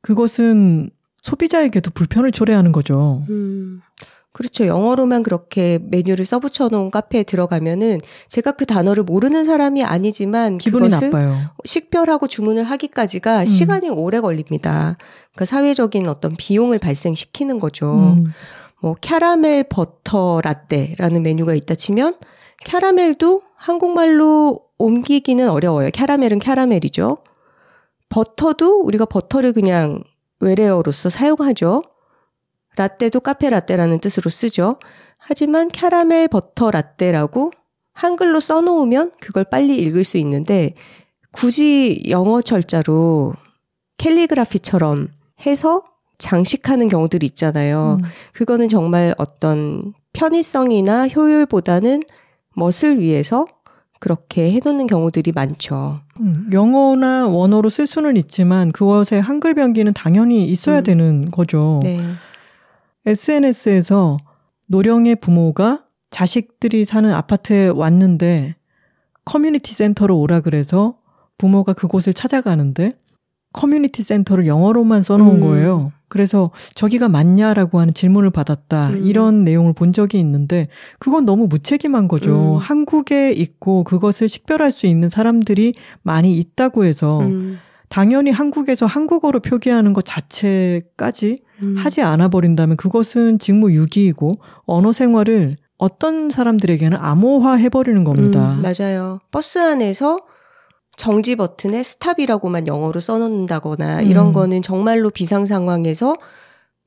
[0.01, 0.89] 그것은
[1.21, 3.23] 소비자에게도 불편을 초래하는 거죠.
[3.29, 3.81] 음.
[4.31, 4.67] 그렇죠.
[4.67, 11.35] 영어로만 그렇게 메뉴를 써붙여 놓은 카페에 들어가면은 제가 그 단어를 모르는 사람이 아니지만 기분이 나빠요.
[11.65, 13.45] 식별하고 주문을 하기까지가 음.
[13.45, 14.97] 시간이 오래 걸립니다.
[15.33, 18.15] 그러니까 사회적인 어떤 비용을 발생시키는 거죠.
[18.17, 18.31] 음.
[18.81, 22.15] 뭐 캐러멜 버터 라떼라는 메뉴가 있다 치면
[22.63, 25.89] 캐러멜도 한국말로 옮기기는 어려워요.
[25.91, 27.17] 캐러멜은 캐러멜이죠.
[28.09, 30.03] 버터도 우리가 버터를 그냥
[30.39, 31.83] 외래어로서 사용하죠.
[32.75, 34.77] 라떼도 카페 라떼라는 뜻으로 쓰죠.
[35.17, 37.51] 하지만 캐러멜 버터 라떼라고
[37.93, 40.73] 한글로 써놓으면 그걸 빨리 읽을 수 있는데
[41.31, 43.33] 굳이 영어 철자로
[43.97, 45.09] 캘리그라피처럼
[45.45, 45.83] 해서
[46.17, 47.99] 장식하는 경우들이 있잖아요.
[48.01, 48.09] 음.
[48.33, 52.03] 그거는 정말 어떤 편의성이나 효율보다는
[52.55, 53.45] 멋을 위해서
[53.99, 55.99] 그렇게 해놓는 경우들이 많죠.
[56.21, 60.83] 음, 영어나 원어로 쓸 수는 있지만 그것의 한글 병기는 당연히 있어야 음.
[60.83, 61.79] 되는 거죠.
[61.83, 61.99] 네.
[63.09, 64.19] SNS에서
[64.67, 68.55] 노령의 부모가 자식들이 사는 아파트에 왔는데
[69.25, 70.99] 커뮤니티 센터로 오라 그래서
[71.39, 72.91] 부모가 그곳을 찾아가는데
[73.51, 75.41] 커뮤니티 센터를 영어로만 써놓은 음.
[75.41, 75.91] 거예요.
[76.07, 78.89] 그래서 저기가 맞냐라고 하는 질문을 받았다.
[78.89, 79.03] 음.
[79.03, 80.67] 이런 내용을 본 적이 있는데
[80.99, 82.57] 그건 너무 무책임한 거죠.
[82.57, 82.57] 음.
[82.57, 87.57] 한국에 있고 그것을 식별할 수 있는 사람들이 많이 있다고 해서 음.
[87.87, 91.75] 당연히 한국에서 한국어로 표기하는 것 자체까지 음.
[91.77, 98.53] 하지 않아 버린다면 그것은 직무유기이고 언어 생활을 어떤 사람들에게는 암호화 해 버리는 겁니다.
[98.53, 99.19] 음, 맞아요.
[99.31, 100.19] 버스 안에서
[100.97, 104.33] 정지 버튼에 stop이라고만 영어로 써놓는다거나 이런 음.
[104.33, 106.15] 거는 정말로 비상 상황에서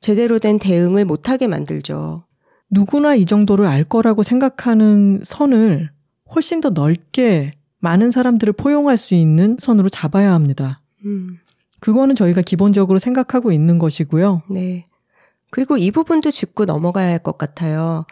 [0.01, 2.25] 제대로 된 대응을 못하게 만들죠.
[2.71, 5.91] 누구나 이 정도를 알 거라고 생각하는 선을
[6.35, 10.83] 훨씬 더 넓게 많은 사람들을 포용할 수 있는 선으로 잡아야 합니다.
[11.05, 11.39] 음.
[11.83, 14.43] 그거는 저희가 기본적으로 생각하고 있는 것이고요.
[14.49, 14.87] 네.
[15.51, 18.07] 그리고 이 부분도 짚고 넘어가야 할 것 같아요.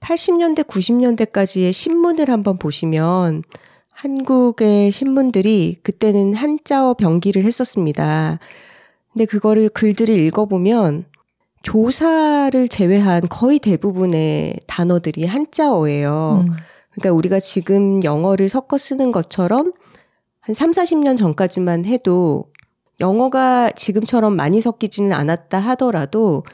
[0.00, 3.42] 80년대, 90년대까지의 신문을 한번 보시면
[3.90, 8.38] 한국의 신문들이 그때는 한자어 병기를 했었습니다.
[9.12, 11.06] 근데 그거를 글들을 읽어보면
[11.62, 16.44] 조사를 제외한 거의 대부분의 단어들이 한자어예요.
[16.46, 16.56] 음.
[16.90, 19.72] 그러니까 우리가 지금 영어를 섞어 쓰는 것처럼
[20.40, 22.50] 한 3, 40년 전까지만 해도
[23.00, 26.44] 영어가 지금처럼 많이 섞이지는 않았다 하더라도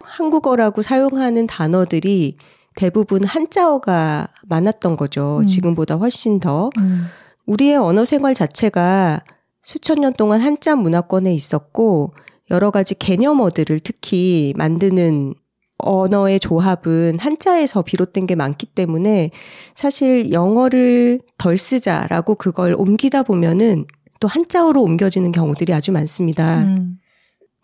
[0.00, 2.36] 한국어라고 사용하는 단어들이
[2.74, 5.38] 대부분 한자어가 많았던 거죠.
[5.40, 5.44] 음.
[5.44, 6.70] 지금보다 훨씬 더.
[6.78, 7.06] 음.
[7.46, 9.22] 우리의 언어 생활 자체가
[9.62, 12.14] 수천 년 동안 한자 문화권에 있었고
[12.50, 15.34] 여러 가지 개념어들을 특히 만드는
[15.78, 19.30] 언어의 조합은 한자에서 비롯된 게 많기 때문에
[19.74, 23.86] 사실 영어를 덜 쓰자라고 그걸 옮기다 보면은
[24.20, 26.60] 또 한자어로 옮겨지는 경우들이 아주 많습니다.
[26.62, 26.98] 음.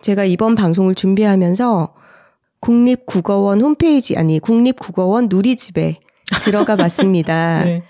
[0.00, 1.94] 제가 이번 방송을 준비하면서
[2.60, 6.00] 국립국어원 홈페이지 아니 국립국어원 누리집에
[6.42, 7.62] 들어가 봤습니다.
[7.64, 7.82] 네.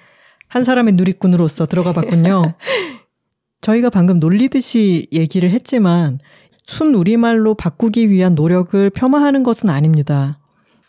[0.49, 2.55] 한 사람의 누리꾼으로서 들어가 봤군요.
[3.63, 6.19] 저희가 방금 놀리듯이 얘기를 했지만
[6.65, 10.39] 순 우리말로 바꾸기 위한 노력을 폄하하는 것은 아닙니다.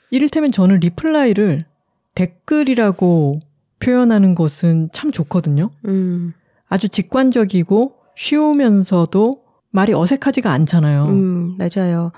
[0.09, 1.65] 이를테면 저는 reply를
[2.15, 3.41] 댓글이라고
[3.79, 5.69] 표현하는 것은 참 좋거든요.
[5.85, 6.33] 음.
[6.69, 11.05] 아주 직관적이고 쉬우면서도 말이 어색하지가 않잖아요.
[11.05, 12.11] 음, 맞아요.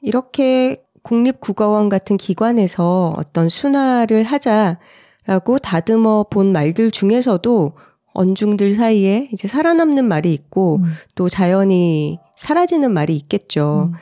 [0.00, 7.72] 이렇게 국립국어원 같은 기관에서 어떤 순화를 하자라고 다듬어 본 말들 중에서도
[8.14, 10.92] 언중들 사이에 이제 살아남는 말이 있고 음.
[11.14, 13.90] 또 자연히 사라지는 말이 있겠죠.
[13.92, 13.98] 음.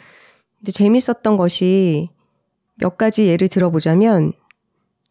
[0.59, 2.11] 근데 재밌었던 것이
[2.77, 4.33] 몇 가지 예를 들어보자면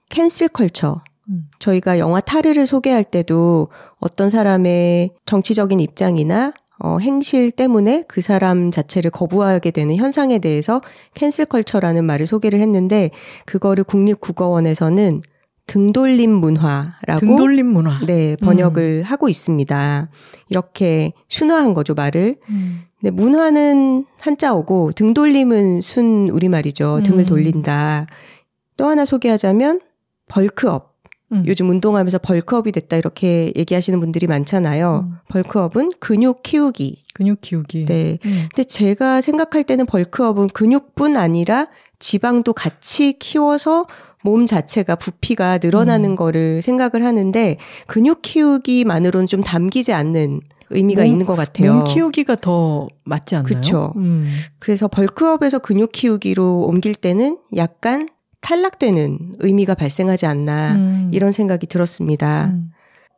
[0.10, 1.02] 캔슬 컬처.
[1.30, 1.48] 음.
[1.60, 6.54] 저희가 영화 타르를 소개할 때도 어떤 사람의 정치적인 입장이나
[6.84, 10.82] 어, 행실 때문에 그 사람 자체를 거부하게 되는 현상에 대해서
[11.14, 13.12] cancel culture라는 말을 소개를 했는데
[13.46, 15.22] 그거를 국립국어원에서는
[15.68, 18.00] 등돌림 문화라고 등돌림 문화.
[18.06, 19.04] 네, 번역을 음.
[19.04, 20.10] 하고 있습니다.
[20.50, 22.38] 이렇게 순화한 거죠, 말을.
[22.50, 22.82] 음.
[23.02, 26.98] 네, 문화는 한자어고 등돌림은 순 우리 말이죠.
[26.98, 27.04] 음.
[27.04, 28.08] 등을 돌린다.
[28.76, 29.82] 또 하나 소개하자면
[30.28, 30.91] bulk up.
[31.32, 31.44] 음.
[31.48, 35.08] 요즘 운동하면서 bulk up이 됐다 이렇게 얘기하시는 분들이 많잖아요.
[35.10, 35.18] 음.
[35.30, 37.04] bulk up은 근육 키우기.
[37.14, 37.86] 근육 키우기.
[37.86, 38.18] 네.
[38.26, 38.32] 음.
[38.54, 41.68] 근데 제가 생각할 때는 bulk up은 근육뿐 아니라
[42.00, 43.86] 지방도 같이 키워서
[44.24, 46.16] 몸 자체가 부피가 늘어나는 음.
[46.16, 51.76] 거를 생각을 하는데 근육 키우기만으로는 좀 담기지 않는 의미가 몸, 있는 것 같아요.
[51.76, 53.48] 몸 키우기가 더 맞지 않나요?
[53.48, 53.94] 그렇죠.
[53.98, 54.30] 음.
[54.60, 58.08] 그래서 벌크업에서 근육 키우기로 옮길 때는 약간
[58.42, 61.10] 탈락되는 의미가 발생하지 않나 음.
[61.14, 62.48] 이런 생각이 들었습니다.
[62.48, 62.72] 음.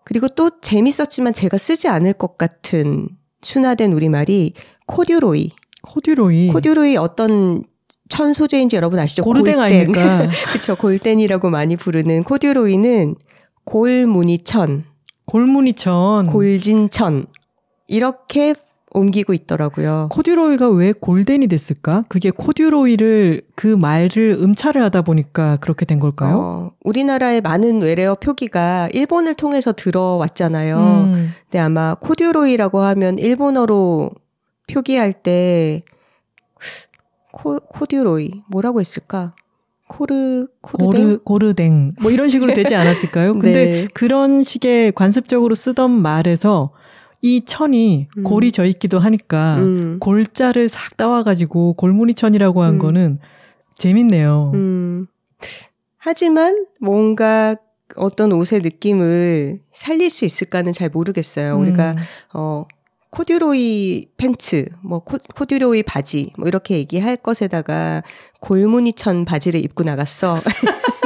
[0.03, 3.07] 그리고 또 재밌었지만 제가 쓰지 않을 것 같은
[3.41, 4.53] 순화된 우리말이
[4.85, 5.51] 코듀로이.
[5.81, 6.49] 코듀로이.
[6.49, 7.63] 코듀로이 어떤
[8.09, 9.23] 천 소재인지 여러분 아시죠?
[9.23, 10.29] 고르댕 아닙니까?
[10.51, 10.75] 그렇죠.
[10.75, 13.15] 골덴이라고 많이 부르는 코듀로이는
[13.63, 14.83] 골무늬천.
[15.25, 16.27] 골무늬천.
[16.27, 17.27] 골진천.
[17.87, 18.55] 이렇게
[18.93, 20.09] 옮기고 있더라고요.
[20.11, 22.05] 코듀로이가 왜 골덴이 됐을까?
[22.07, 26.37] 그게 코듀로이를 그 말을 음차를 하다 보니까 그렇게 된 걸까요?
[26.37, 30.77] 어, 우리나라의 많은 외래어 표기가 일본을 통해서 들어왔잖아요.
[31.13, 31.33] 음.
[31.45, 34.11] 근데 아마 코듀로이라고 하면 일본어로
[34.67, 35.83] 표기할 때
[37.31, 39.35] 코, 코듀로이 뭐라고 했을까?
[39.87, 43.33] 코르 코르 고르댕 뭐 이런 식으로 되지 않았을까요?
[43.33, 43.87] 근데 네.
[43.93, 46.71] 그런 식의 관습적으로 쓰던 말에서
[47.23, 48.23] 이 천이 음.
[48.23, 49.97] 골이 져 있기도 하니까 음.
[49.99, 52.79] 골자를 싹 따와가지고 골무늬천이라고 한 음.
[52.79, 53.19] 거는
[53.77, 54.51] 재밌네요.
[54.53, 55.07] 음.
[55.97, 57.55] 하지만 뭔가
[57.95, 61.57] 어떤 옷의 느낌을 살릴 수 있을까는 잘 모르겠어요.
[61.57, 61.97] 우리가 음.
[62.33, 62.65] 어
[63.09, 68.03] 코듀로이 팬츠, 뭐 코, 코듀로이 바지, 뭐 이렇게 얘기할 것에다가
[68.41, 70.41] 골무늬천 바지를 입고 나갔어.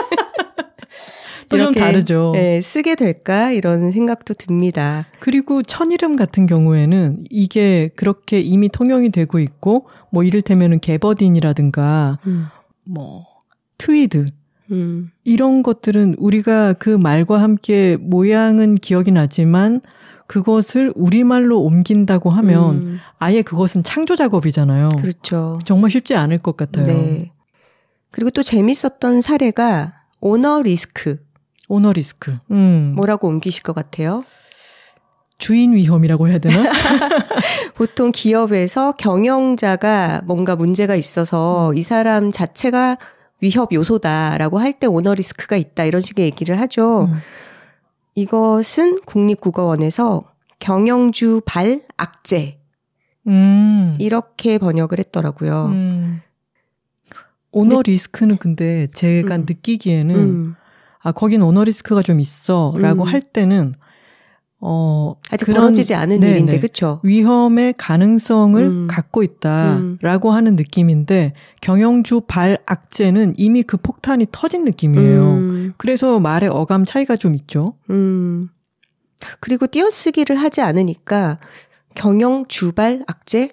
[1.50, 2.32] 또 좀 다르죠.
[2.34, 5.08] 네, 쓰게 될까 이런 생각도 듭니다.
[5.20, 12.48] 그리고 천이름 같은 경우에는 이게 그렇게 이미 통용이 되고 있고 뭐 이를테면은 개버딘이라든가 음.
[12.86, 13.26] 뭐
[13.78, 14.28] 트위드
[14.72, 15.12] 음.
[15.24, 19.82] 이런 것들은 우리가 그 말과 함께 모양은 기억이 나지만
[20.28, 23.00] 그것을 우리말로 옮긴다고 하면 음.
[23.18, 24.90] 아예 그것은 창조 작업이잖아요.
[25.00, 25.60] 그렇죠.
[25.64, 26.86] 정말 쉽지 않을 것 같아요.
[26.86, 27.32] 네.
[28.12, 31.20] 그리고 또 재밌었던 사례가 오너 리스크.
[31.68, 32.38] 오너 리스크.
[32.52, 32.94] 음.
[32.96, 34.24] 뭐라고 옮기실 것 같아요?
[35.38, 36.64] 주인 위험이라고 해야 되나?
[37.76, 41.78] 보통 기업에서 경영자가 뭔가 문제가 있어서 음.
[41.78, 42.98] 이 사람 자체가
[43.42, 47.04] 위협 요소다라고 할 때 오너 리스크가 있다 이런 식의 얘기를 하죠.
[47.12, 47.20] 음.
[48.16, 50.24] 이것은 국립국어원에서
[50.60, 52.58] 경영주 발 악재
[53.28, 53.96] 음.
[54.00, 55.66] 이렇게 번역을 했더라고요.
[55.68, 56.22] 음.
[57.52, 59.46] 오너 리스크는 근데 제가 음.
[59.48, 60.56] 느끼기에는 음.
[61.08, 63.08] 아 거긴 오너 리스크가 좀 있어 라고 음.
[63.08, 63.74] 할 때는
[64.60, 66.60] 어 아직 그런- 벌어지지 않은 네, 일인데 네.
[66.60, 67.00] 그쵸?
[67.04, 68.88] 위험의 가능성을 음.
[68.90, 75.22] 갖고 있다 라고 하는 느낌인데 경영주 발 악재는 이미 그 폭탄이 터진 느낌이에요.
[75.36, 77.76] 음, 그래서 말의 어감 차이가 좀 있죠.
[77.90, 78.50] 음.
[79.40, 81.40] 그리고 띄어쓰기를 하지 않으니까
[81.96, 83.52] 경영 주발 악재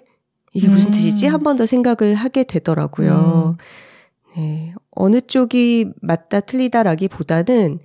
[0.53, 0.91] 이게 무슨 음.
[0.91, 1.27] 뜻이지?
[1.27, 3.55] 한 번 더 생각을 하게 되더라고요.
[4.35, 4.73] 네.
[4.95, 7.79] 어느 쪽이 맞다 틀리다라기 보다는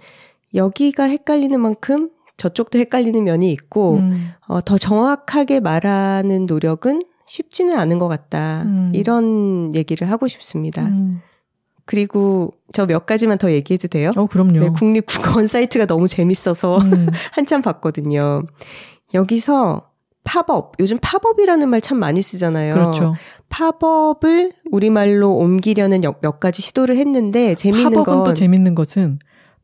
[0.54, 4.30] 여기가 헷갈리는 만큼 저쪽도 헷갈리는 면이 있고 음.
[4.48, 8.62] 어, 더 정확하게 말하는 노력은 쉽지는 않은 것 같다.
[8.62, 8.92] 음.
[8.94, 10.86] 이런 얘기를 하고 싶습니다.
[10.86, 11.20] 음.
[11.84, 14.12] 그리고 저 몇 가지만 더 얘기해도 돼요?
[14.16, 14.58] 어 그럼요.
[14.60, 17.06] 네, 국립국어원 사이트가 너무 재밌어서 음.
[17.32, 18.42] 한참 봤거든요.
[19.12, 19.89] 여기서
[20.24, 22.74] 팝업, 요즘 pop-up이라는 말 참 많이 쓰잖아요.
[22.74, 23.14] 그렇죠.
[23.48, 29.18] pop-up을 우리말로 옮기려는 여- 몇 가지 시도를 했는데 재미있는 pop-up은 건 또 재밌는 것은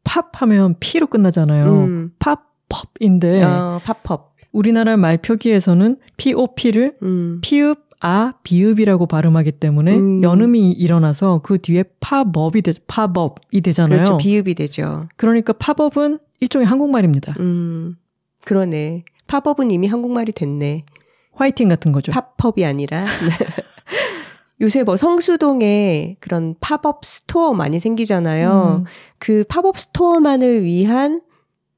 [0.05, 1.66] pop하면 P로 끝나잖아요.
[1.73, 4.35] 음, 팝 펍인데 어, 팝업.
[4.53, 10.23] 우리나라 말 표기에서는 POP를 음, 피읖 아 비읍이라고 발음하기 때문에 음.
[10.23, 13.97] 연음이 일어나서 그 뒤에 팝업이 되 팝업이 되잖아요.
[13.99, 14.16] 그렇죠.
[14.19, 15.09] 비읍이 되죠.
[15.16, 17.35] 그러니까 팝업은 일종의 한국말입니다.
[17.40, 17.97] 음,
[18.45, 19.05] 그러네.
[19.27, 20.85] 팝업은 이미 한국말이 됐네.
[21.33, 22.12] 화이팅 같은 거죠.
[22.37, 23.07] 팝업이 아니라.
[24.61, 28.83] 요새 뭐 성수동에 그런 팝업 스토어 많이 생기잖아요.
[28.83, 28.85] 음.
[29.19, 31.21] 그 팝업 스토어만을 위한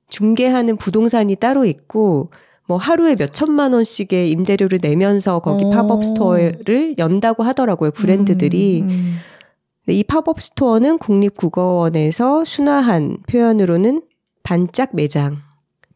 [0.09, 2.31] 중개하는 부동산이 따로 있고
[2.69, 5.71] 뭐 하루에 몇 천만 원씩의 임대료를 내면서 거기 오.
[5.71, 7.91] 팝업 스토어를 연다고 하더라고요.
[7.91, 8.83] 브랜드들이.
[8.83, 9.19] 음, 음.
[9.89, 14.03] 이 팝업 스토어는 국립국어원에서 순화한 표현으로는
[14.43, 15.39] 반짝 매장.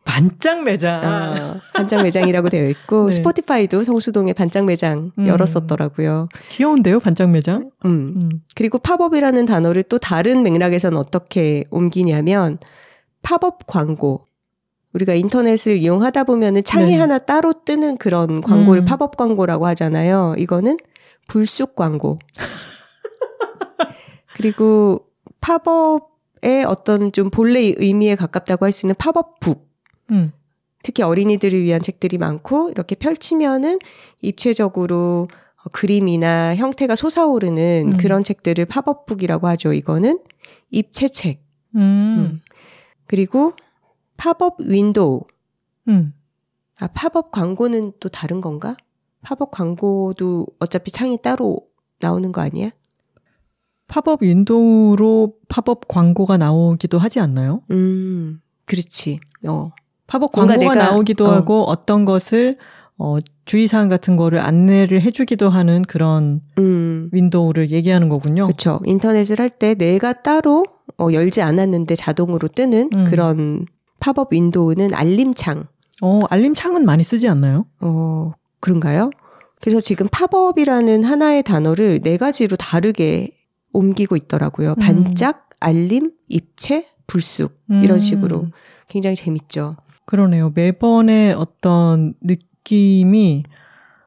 [0.05, 1.01] 반짝 매장.
[1.05, 3.13] 아, 반짝 매장이라고 되어 있고 네.
[3.13, 5.27] 스포티파이도 성수동에 반짝 매장 음.
[5.27, 6.29] 열었었더라고요.
[6.51, 7.71] 귀여운데요, 반짝 매장?
[7.85, 8.19] 음.
[8.23, 8.43] 음.
[8.55, 12.59] 그리고 팝업이라는 단어를 또 다른 맥락에서는 어떻게 옮기냐면
[13.23, 14.27] 팝업 광고.
[14.93, 16.99] 우리가 인터넷을 이용하다 보면은 창이 네.
[16.99, 18.85] 하나 따로 뜨는 그런 광고를 음.
[18.85, 20.35] 팝업 광고라고 하잖아요.
[20.37, 20.77] 이거는
[21.29, 22.19] 불쑥 광고.
[24.35, 25.07] 그리고
[25.41, 29.72] 팝업의 어떤 좀 본래 의미에 가깝다고 할 수 있는 팝업북.
[30.11, 30.33] 음.
[30.83, 33.79] 특히 어린이들을 위한 책들이 많고 이렇게 펼치면은
[34.21, 35.29] 입체적으로
[35.65, 37.97] 어, 그림이나 형태가 솟아오르는 음.
[37.99, 39.73] 그런 책들을 팝업북이라고 하죠.
[39.73, 40.19] 이거는
[40.71, 41.43] 입체책.
[41.77, 41.81] 음.
[41.81, 42.41] 음.
[43.07, 43.53] 그리고
[44.17, 45.23] 팝업 윈도우.
[45.89, 46.15] 음.
[46.81, 48.77] 아, 팝업 광고는 또 다른 건가?
[49.23, 51.61] 팝업 광고도 어차피 창이 따로
[52.01, 52.71] 나오는 거 아니야?
[53.87, 57.63] 팝업 윈도우로 팝업 광고가 나오기도 하지 않나요?
[57.71, 59.21] 음, 그렇지.
[59.47, 59.71] 어,
[60.13, 61.31] 팝업 광고가 내가- 나오기도 어.
[61.33, 62.57] 하고 어떤 것을
[62.99, 68.45] 어, 주의사항 같은 거를 안내를 해주기도 하는 그런 음, 윈도우를 얘기하는 거군요.
[68.47, 68.79] 그렇죠.
[68.85, 70.65] 인터넷을 할 때 내가 따로
[70.99, 73.05] 어, 열지 않았는데 자동으로 뜨는 음.
[73.05, 73.67] 그런
[74.01, 75.65] 팝업 윈도우는 알림창.
[76.03, 77.65] 어, 알림창은 많이 쓰지 않나요?
[77.81, 79.11] 어, 그런가요?
[79.61, 83.31] 그래서 지금 팝업이라는 하나의 단어를 네 가지로 다르게
[83.73, 84.71] 옮기고 있더라고요.
[84.73, 84.77] 음.
[84.77, 87.57] 반짝, 알림, 입체, 불쑥.
[87.71, 88.01] 이런 음.
[88.01, 88.47] 식으로.
[88.89, 89.77] 굉장히 재밌죠.
[90.07, 90.53] 그러네요.
[90.55, 93.45] 매번의 어떤 느낌이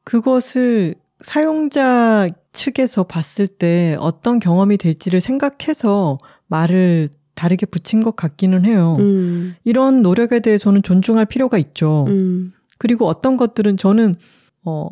[0.04, 8.96] 그것을 사용자 측에서 봤을 때 어떤 경험이 될지를 생각해서 말을 다르게 붙인 것 같기는 해요.
[8.98, 12.06] 음, 이런 노력에 대해서는 존중할 필요가 있죠.
[12.08, 14.14] 음, 그리고 어떤 것들은 저는
[14.64, 14.88] 어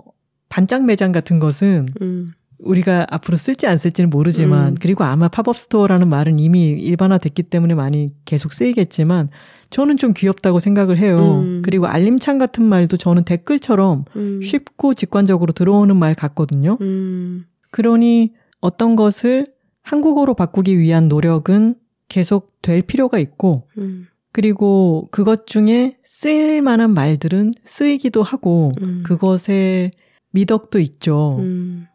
[0.49, 4.77] 반짝 매장 같은 것은 음, 우리가 앞으로 쓸지 안 쓸지는 모르지만 음.
[4.81, 9.29] 그리고 아마 팝업 스토어라는 말은 이미 일반화됐기 때문에 많이 계속 쓰이겠지만
[9.75, 11.43] 저는 좀 귀엽다고 생각을 해요.
[11.45, 11.63] 음.
[11.65, 16.79] 그리고 알림창 같은 말도 저는 댓글처럼 음, 쉽고 직관적으로 들어오는 말 같거든요.
[16.81, 19.49] 음, 그러니 어떤 것을
[19.83, 21.75] 한국어로 바꾸기 위한 노력은
[22.09, 29.03] 계속 될 필요가 있고 음, 그리고 그것 중에 쓰일 만한 말들은 쓰이기도 하고 음.
[29.05, 29.91] 그것에
[30.31, 31.39] 미덕도 있죠.
[31.41, 31.89] 음,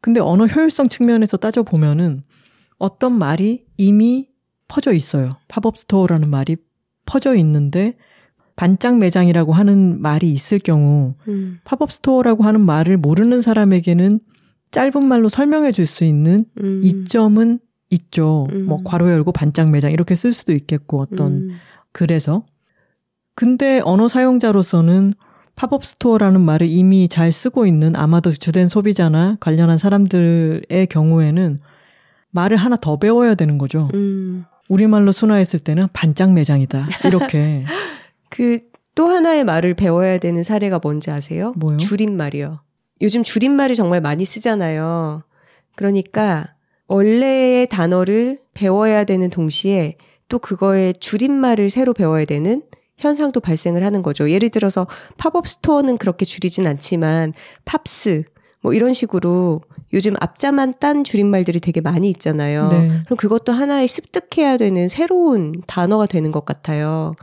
[0.00, 2.22] 근데 언어 효율성 측면에서 따져보면은
[2.78, 4.28] 어떤 말이 이미
[4.68, 5.36] 퍼져 있어요.
[5.48, 6.58] 팝업 스토어라는 말이
[7.06, 7.94] 퍼져 있는데
[8.56, 14.20] 반짝 매장이라고 하는 말이 있을 경우 음, 팝업 스토어라고 하는 말을 모르는 사람에게는
[14.70, 17.58] 짧은 말로 설명해 줄 수 있는 음, 이점은
[17.90, 18.48] 있죠.
[18.52, 18.66] 음.
[18.66, 21.50] 뭐 괄호 열고 반짝 매장 이렇게 쓸 수도 있겠고 어떤 음,
[21.92, 22.44] 그래서
[23.34, 25.14] 근데 언어 사용자로서는
[25.56, 31.60] 팝업 스토어라는 말을 이미 잘 쓰고 있는 아마도 주된 소비자나 관련한 사람들의 경우에는
[32.30, 33.88] 말을 하나 더 배워야 되는 거죠.
[33.94, 34.44] 음.
[34.68, 36.86] 우리말로 순화했을 때는 반짝 매장이다.
[37.04, 37.64] 이렇게.
[38.30, 41.52] 그 또 하나의 말을 배워야 되는 사례가 뭔지 아세요?
[41.56, 41.78] 뭐요?
[41.78, 42.60] 줄임말이요.
[43.02, 45.24] 요즘 줄임말을 정말 많이 쓰잖아요.
[45.74, 46.54] 그러니까
[46.86, 49.96] 원래의 단어를 배워야 되는 동시에
[50.28, 52.62] 또 그거의 줄임말을 새로 배워야 되는
[52.96, 54.30] 현상도 발생을 하는 거죠.
[54.30, 54.86] 예를 들어서
[55.18, 57.32] 팝업 스토어는 그렇게 줄이진 않지만
[57.64, 58.22] 팝스
[58.60, 59.60] 뭐 이런 식으로
[59.92, 62.68] 요즘 앞자만 딴 줄임말들이 되게 많이 있잖아요.
[62.68, 62.88] 네.
[63.04, 67.14] 그럼 그것도 하나의 습득해야 되는 새로운 단어가 되는 것 같아요.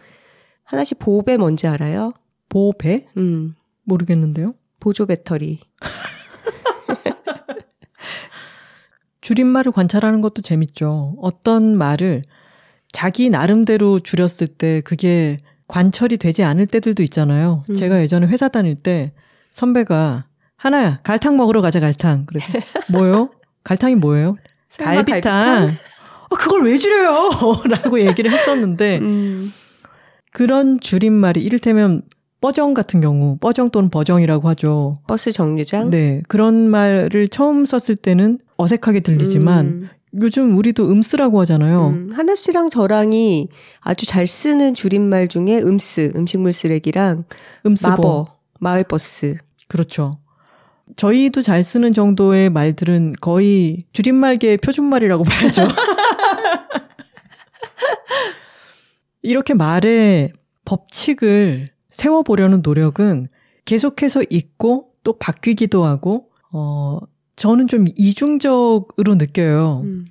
[0.64, 2.14] 하나씩 보배 뭔지 알아요?
[2.47, 3.07] 보배?
[3.18, 4.53] 음, 모르겠는데요.
[4.80, 5.59] 보조 배터리.
[9.22, 11.16] 줄임말을 관찰하는 것도 재밌죠.
[11.22, 12.24] 어떤 말을
[12.91, 15.38] 자기 나름대로 줄였을 때 그게
[15.68, 17.64] 관철이 되지 않을 때들도 있잖아요.
[17.70, 17.76] 음.
[17.76, 19.14] 제가 예전에 회사 다닐 때
[19.51, 20.26] 선배가
[20.62, 22.28] 하나야 갈탕 먹으러 가자 갈탕.
[22.28, 22.47] 그래서
[22.91, 23.30] 뭐요?
[23.64, 24.36] 갈탕이 뭐예요?
[24.78, 25.70] 갈비탕.
[26.30, 27.32] 어, 그걸 왜 줄여요?
[27.68, 29.51] 라고 얘기를 했었는데 음,
[30.32, 32.03] 그런 줄임말이 이를테면
[32.41, 34.97] 뻐정 같은 경우 뻐정 또는 버정이라고 하죠.
[35.07, 35.89] 버스 정류장.
[35.89, 36.22] 네.
[36.28, 39.89] 그런 말을 처음 썼을 때는 어색하게 들리지만 음,
[40.22, 41.88] 요즘 우리도 음쓰라고 하잖아요.
[41.88, 43.49] 음, 하나 씨랑 저랑이
[43.80, 47.24] 아주 잘 쓰는 줄임말 중에 음스, 음식물 쓰레기랑
[47.66, 47.89] 음쓰보.
[47.89, 48.26] 마버,
[48.59, 49.38] 마을 버스.
[49.68, 50.20] 그렇죠.
[50.95, 55.67] 저희도 잘 쓰는 정도의 말들은 거의 줄임말계의 표준말이라고 봐야죠.
[59.21, 60.33] 이렇게 말의
[60.65, 63.27] 법칙을 세워보려는 노력은
[63.65, 66.99] 계속해서 있고 또 바뀌기도 하고, 어,
[67.35, 69.81] 저는 좀 이중적으로 느껴요.
[69.83, 70.05] 음,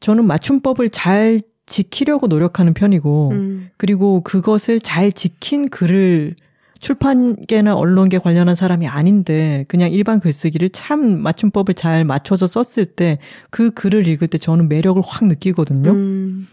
[0.00, 6.36] 저는 맞춤법을 잘 지키려고 노력하는 편이고, 음, 그리고 그것을 잘 지킨 글을
[6.80, 13.18] 출판계나 언론계 관련한 사람이 아닌데 그냥 일반 글쓰기를 참 맞춤법을 잘 맞춰서 썼을 때
[13.50, 15.90] 그 글을 읽을 때 저는 매력을 확 느끼거든요.
[15.90, 16.46] 음,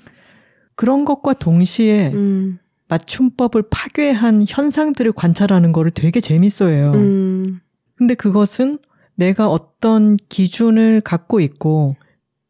[0.75, 6.91] 그런 것과 동시에 음, 맞춤법을 파괴한 현상들을 관찰하는 거를 되게 재밌어해요.
[6.93, 7.59] 음,
[7.95, 8.79] 근데 그것은
[9.15, 11.95] 내가 어떤 기준을 갖고 있고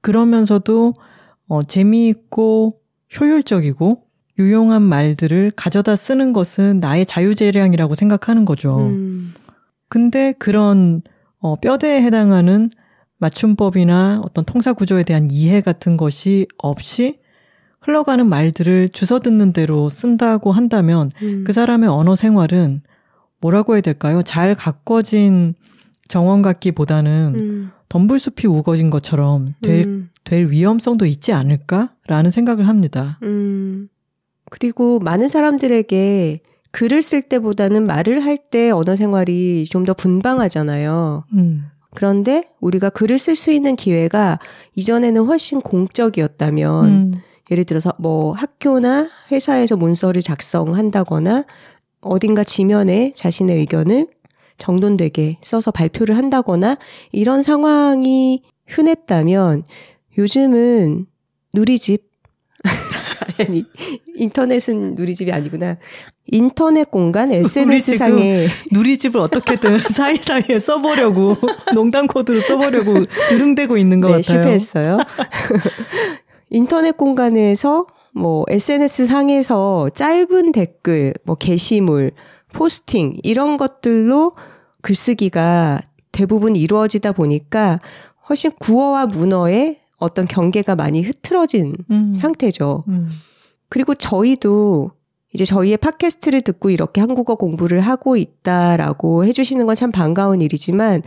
[0.01, 0.93] 그러면서도
[1.47, 2.79] 어, 재미있고
[3.19, 4.04] 효율적이고
[4.37, 8.87] 유용한 말들을 가져다 쓰는 것은 나의 자유재량이라고 생각하는 거죠.
[8.87, 9.33] 음,
[9.87, 11.01] 근데 그런
[11.39, 12.69] 어, 뼈대에 해당하는
[13.17, 17.19] 맞춤법이나 어떤 통사 구조에 대한 이해 같은 것이 없이
[17.81, 21.43] 흘러가는 말들을 주워 듣는 대로 쓴다고 한다면 음.
[21.45, 22.81] 그 사람의 언어 생활은
[23.39, 24.21] 뭐라고 해야 될까요?
[24.23, 25.53] 잘 가꿔진
[26.07, 33.19] 정원 같기보다는 음, 덤불숲이 우거진 것처럼 될, 음, 될 위험성도 있지 않을까라는 생각을 합니다.
[33.23, 33.87] 음.
[34.57, 36.39] 그리고 많은 사람들에게
[36.71, 41.25] 글을 쓸 때보다는 말을 할 때 언어 생활이 좀 더 분방하잖아요.
[41.33, 44.39] 음, 그런데 우리가 글을 쓸 수 있는 기회가
[44.75, 47.13] 이전에는 훨씬 공적이었다면 음,
[47.51, 51.43] 예를 들어서 뭐 학교나 회사에서 문서를 작성한다거나
[51.99, 54.07] 어딘가 지면에 자신의 의견을
[54.57, 56.77] 정돈되게 써서 발표를 한다거나
[57.11, 59.63] 이런 상황이 흔했다면
[60.17, 61.07] 요즘은
[61.53, 62.09] 누리집
[63.39, 63.65] 아니
[64.15, 65.77] 인터넷은 누리집이 아니구나
[66.27, 71.35] 인터넷 공간 SNS 상에 누리집을 어떻게든 사이사이에 써보려고
[71.73, 74.23] 농담 코드로 써보려고 드릉대고 있는 것 네, 같아요.
[74.23, 74.97] 실패했어요.
[76.49, 82.11] 인터넷 공간에서 뭐 SNS 상에서 짧은 댓글, 뭐 게시물,
[82.53, 84.33] 포스팅 이런 것들로
[84.81, 87.81] 글쓰기가 대부분 이루어지다 보니까
[88.29, 92.83] 훨씬 구어와 문어의 어떤 경계가 많이 흐트러진 음, 상태죠.
[92.87, 93.09] 음,
[93.69, 94.91] 그리고 저희도
[95.33, 101.01] 이제 저희의 팟캐스트를 듣고 이렇게 한국어 공부를 하고 있다라고 해주시는 건 참 반가운 일이지만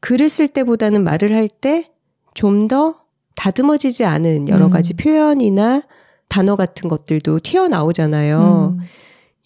[0.00, 1.90] 글을 쓸 때보다는 말을 할 때
[2.34, 2.94] 좀 더
[3.34, 4.70] 다듬어지지 않은 여러 음.
[4.70, 5.82] 가지 표현이나
[6.28, 8.76] 단어 같은 것들도 튀어나오잖아요.
[8.78, 8.84] 음,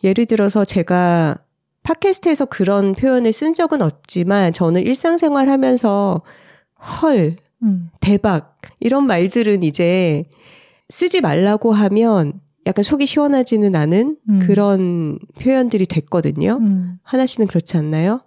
[0.05, 1.37] 예를 들어서 제가
[1.85, 6.23] 팟캐스트에서 그런 표현을 쓴 적은 없지만 저는 일상생활 하면서
[7.03, 10.25] 헐, 음, 대박 이런 말들은 이제
[10.89, 12.35] 쓰지 말라고 하면
[12.67, 14.39] 약간 속이 시원하지는 않은 음.
[14.41, 16.59] 그런 표현들이 됐거든요.
[16.61, 16.99] 음.
[17.03, 18.21] 하나 씨는 그렇지 않나요?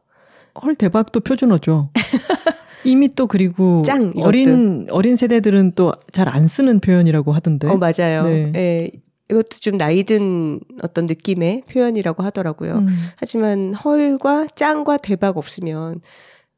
[0.62, 1.90] 헐 대박도 표준어죠.
[2.86, 4.28] 이미 또 그리고 짱, 이것도.
[4.28, 7.68] 어린 어린 세대들은 또 잘 안 쓰는 표현이라고 하던데.
[7.68, 8.24] 어 맞아요.
[8.24, 8.52] 네.
[8.56, 8.92] 예,
[9.30, 12.76] 이것도 좀 나이든 어떤 느낌의 표현이라고 하더라고요.
[12.80, 16.02] 음, 하지만 헐과 짱과 대박 없으면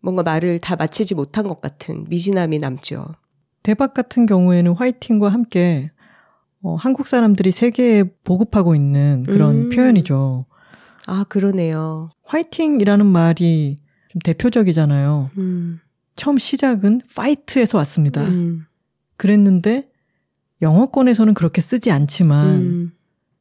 [0.02, 3.08] 뭔가 말을 다 마치지 못한 것 같은 미진함이 남죠.
[3.64, 5.92] 대박 같은 경우에는 화이팅과 함께
[6.62, 9.70] 어, 한국 사람들이 세계에 보급하고 있는 그런 음.
[9.70, 10.46] 표현이죠.
[11.06, 12.10] 아 그러네요.
[12.24, 13.78] 화이팅이라는 말이
[14.10, 15.30] 좀 대표적이잖아요.
[15.38, 15.80] 음,
[16.16, 18.24] 처음 시작은 파이트에서 왔습니다.
[18.24, 18.66] 음,
[19.16, 19.90] 그랬는데
[20.62, 22.92] 영어권에서는 그렇게 쓰지 않지만 음.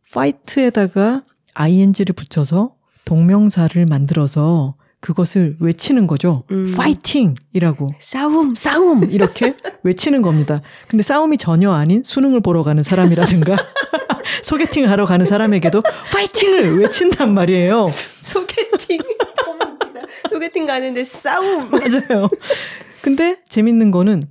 [0.08, 4.74] fight에다가 ing를 붙여서 동명사를 만들어서
[5.06, 6.42] 그것을 외치는 거죠.
[6.50, 6.74] 음.
[6.76, 8.56] 파이팅이라고 싸움.
[8.56, 9.54] 싸움 이렇게
[9.84, 10.62] 외치는 겁니다.
[10.88, 13.54] 근데 싸움이 전혀 아닌 수능을 보러 가는 사람이라든가
[14.42, 15.80] 소개팅을 하러 가는 사람에게도
[16.12, 17.86] 파이팅을 외친단 말이에요.
[18.20, 18.98] 소개팅.
[20.28, 21.70] 소개팅 가는데 싸움.
[21.70, 22.28] 맞아요.
[23.00, 24.24] 근데 재밌는 거는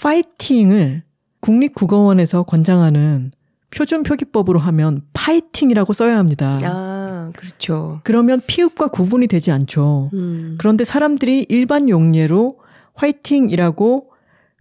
[0.00, 1.02] 파이팅을
[1.40, 3.32] 국립국어원에서 권장하는
[3.70, 6.60] 표준 표기법으로 하면 파이팅이라고 써야 합니다.
[6.62, 8.00] 아, 그렇죠.
[8.04, 10.10] 그러면 피읍과 구분이 되지 않죠.
[10.14, 10.56] 음.
[10.58, 12.58] 그런데 사람들이 일반 용례로
[12.94, 14.10] 화이팅이라고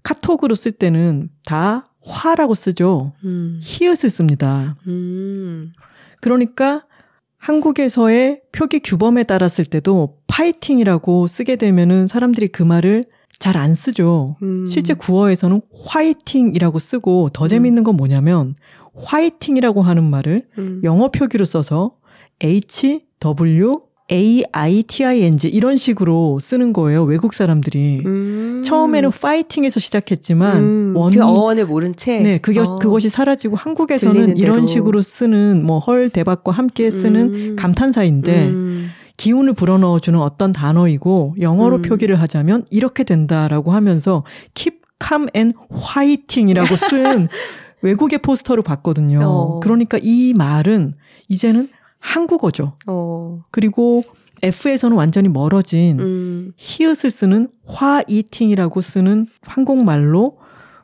[0.03, 3.13] 카톡으로 쓸 때는 다 화라고 쓰죠.
[3.25, 3.59] 음.
[3.61, 4.77] 히읗을 씁니다.
[4.87, 5.73] 음.
[6.21, 6.85] 그러니까
[7.37, 13.05] 한국에서의 표기 규범에 따랐을 때도 파이팅이라고 쓰게 되면은 사람들이 그 말을
[13.39, 14.35] 잘 안 쓰죠.
[14.41, 14.67] 음.
[14.67, 18.55] 실제 구어에서는 화이팅이라고 쓰고 더 재밌는 건 뭐냐면
[18.95, 20.81] 화이팅이라고 하는 말을 음.
[20.83, 21.95] 영어 표기로 써서
[22.41, 23.81] H W
[24.11, 27.03] A I T I N G 이런 식으로 쓰는 거예요.
[27.03, 28.01] 외국 사람들이.
[28.05, 28.63] 음.
[28.65, 30.93] 처음에는 파이팅에서 시작했지만 음.
[30.95, 32.19] 원 그 어원을 모른 채.
[32.19, 32.79] 네, 그게 어.
[32.79, 34.65] 그것이 사라지고 한국에서는 이런 대로.
[34.67, 37.55] 식으로 쓰는 뭐 헐 대박과 함께 쓰는 음.
[37.55, 38.89] 감탄사인데 음.
[39.17, 41.81] 기운을 불어넣어 주는 어떤 단어이고 영어로 음.
[41.83, 44.23] 표기를 하자면 이렇게 된다라고 하면서
[44.55, 47.27] keep calm and fighting이라고 쓴
[47.81, 49.19] 외국의 포스터를 봤거든요.
[49.23, 49.59] 어.
[49.61, 50.93] 그러니까 이 말은
[51.27, 51.69] 이제는
[51.99, 52.73] 한국어죠.
[52.87, 53.41] 어.
[53.51, 54.03] 그리고
[54.41, 56.53] F에서는 완전히 멀어진 음.
[56.57, 60.37] 히읗을 쓰는 화이팅이라고 쓰는 한국말로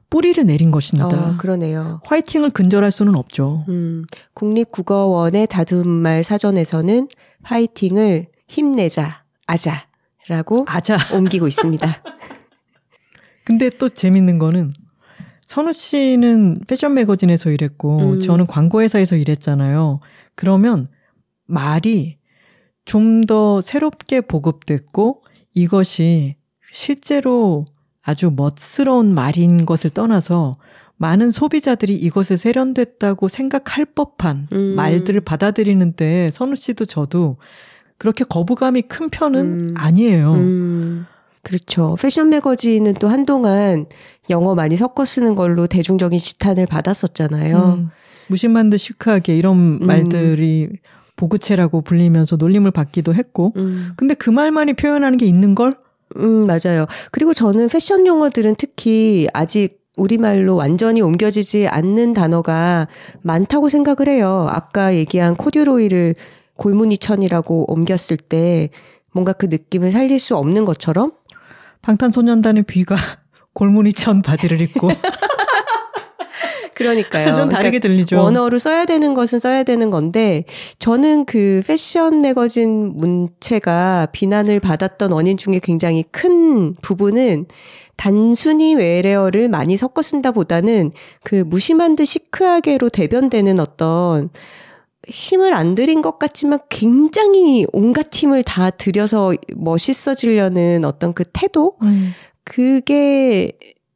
[0.10, 1.08] 뿌리를 내린 것입니다.
[1.08, 2.00] 어, 그러네요.
[2.06, 3.66] 화이팅을 근절할 수는 없죠.
[3.70, 4.06] 음.
[4.34, 7.08] 국립국어원의 다듬말 사전에서는
[7.44, 10.98] 파이팅을 힘내자, 아자라고 아자.
[11.14, 11.88] 옮기고 있습니다.
[13.46, 14.72] 근데 또 재밌는 거는
[15.42, 18.20] 선우 씨는 패션 매거진에서 일했고 음.
[18.20, 20.00] 저는 광고 회사에서 일했잖아요.
[20.36, 20.88] 그러면
[21.46, 22.18] 말이
[22.86, 25.24] 좀 더 새롭게 보급됐고
[25.54, 26.36] 이것이
[26.72, 27.66] 실제로
[28.04, 30.54] 아주 멋스러운 말인 것을 떠나서
[30.98, 34.76] 많은 소비자들이 이것을 세련됐다고 생각할 법한 음.
[34.76, 37.38] 말들을 받아들이는 데 선우 씨도 저도
[37.98, 39.74] 그렇게 거부감이 큰 편은 음.
[39.76, 40.34] 아니에요.
[40.34, 41.06] 음.
[41.42, 41.96] 그렇죠.
[42.00, 43.88] 패션 매거진은 또 한동안
[44.30, 47.74] 영어 많이 섞어 쓰는 걸로 대중적인 지탄을 받았었잖아요.
[47.78, 47.90] 음,
[48.28, 49.86] 무심한 듯 시크하게 이런 음.
[49.86, 50.70] 말들이
[51.16, 53.94] 보그체라고 불리면서 놀림을 받기도 했고 음.
[53.96, 55.74] 근데 그 말만이 표현하는 게 있는 걸
[56.18, 56.86] 음, 맞아요.
[57.12, 62.88] 그리고 저는 패션 용어들은 특히 아직 우리말로 완전히 옮겨지지 않는 단어가
[63.22, 64.48] 많다고 생각을 해요.
[64.50, 66.16] 아까 얘기한 코듀로이를
[66.58, 68.70] 골무니천이라고 옮겼을 때
[69.12, 71.14] 뭔가 그 느낌을 살릴 수 없는 것처럼
[71.82, 72.96] 방탄소년단의 뷔가
[73.54, 74.90] 골무니천 바지를 입고
[76.76, 77.34] 그러니까요.
[77.34, 78.18] 좀 다르게 들리죠.
[78.22, 80.44] 원어로 써야 되는 것은 써야 되는 건데
[80.78, 87.48] 저는 그 패션 매거진 문체가 비난을 받았던 원인 중에 굉장히 큰 부분은
[87.96, 90.92] 단순히 외래어를 많이 섞어 쓴다보다는
[91.24, 94.30] 그 무심한 듯 시크하게로 대변되는 어떤
[95.08, 101.78] 힘을 안 들인 것 같지만 굉장히 온갖 힘을 다 들여서 멋있어지려는 어떤 그 태도?
[101.84, 102.14] 음,
[102.44, 103.54] 그게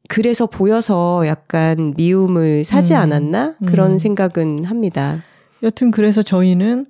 [0.09, 2.99] 그래서 보여서 약간 미움을 사지 음.
[2.99, 3.97] 않았나 그런 음.
[3.99, 5.23] 생각은 합니다.
[5.61, 6.87] 여튼 그래서 저희는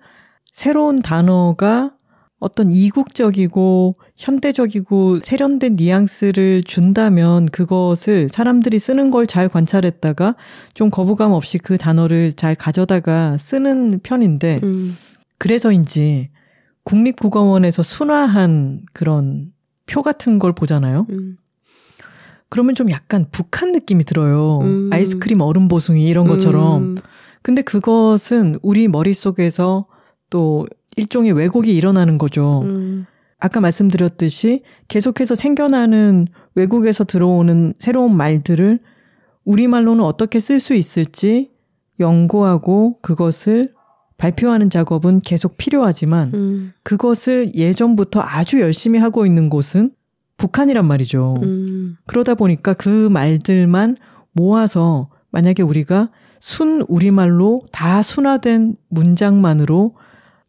[0.54, 1.92] 새로운 단어가
[2.40, 10.36] 어떤 이국적이고 현대적이고 세련된 뉘앙스를 준다면 그것을 사람들이 쓰는 걸 잘 관찰했다가
[10.74, 14.96] 좀 거부감 없이 그 단어를 잘 가져다가 쓰는 편인데 음.
[15.38, 16.30] 그래서인지
[16.84, 19.52] 국립국어원에서 순화한 그런
[19.86, 21.06] 표 같은 걸 보잖아요.
[21.10, 21.36] 음.
[22.50, 24.60] 그러면 좀 약간 북한 느낌이 들어요.
[24.62, 24.90] 음.
[24.92, 26.82] 아이스크림 얼음 보숭이 이런 것처럼.
[26.82, 26.98] 음.
[27.42, 29.86] 근데 그것은 우리 머릿속에서
[30.30, 32.62] 또 일종의 왜곡이 일어나는 거죠.
[32.64, 33.06] 음.
[33.40, 38.80] 아까 말씀드렸듯이 계속해서 생겨나는 외국에서 들어오는 새로운 말들을
[39.46, 41.52] 우리말로는 어떻게 쓸 수 있을지
[42.00, 43.74] 연구하고 그것을
[44.18, 46.74] 발표하는 작업은 계속 필요하지만 음.
[46.84, 49.92] 그것을 예전부터 아주 열심히 하고 있는 곳은
[50.40, 51.36] 북한이란 말이죠.
[51.44, 51.98] 음.
[52.08, 53.96] 그러다 보니까 그 말들만
[54.32, 56.10] 모아서 만약에 우리가
[56.40, 59.96] 순 우리말로 다 순화된 문장만으로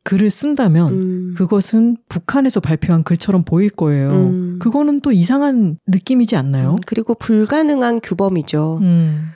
[0.04, 1.34] 글을 쓴다면 음.
[1.36, 4.10] 그것은 북한에서 발표한 글처럼 보일 거예요.
[4.10, 4.58] 음.
[4.58, 6.76] 그거는 또 이상한 느낌이지 않나요?
[6.86, 8.78] 그리고 불가능한 규범이죠.
[8.80, 9.32] 음.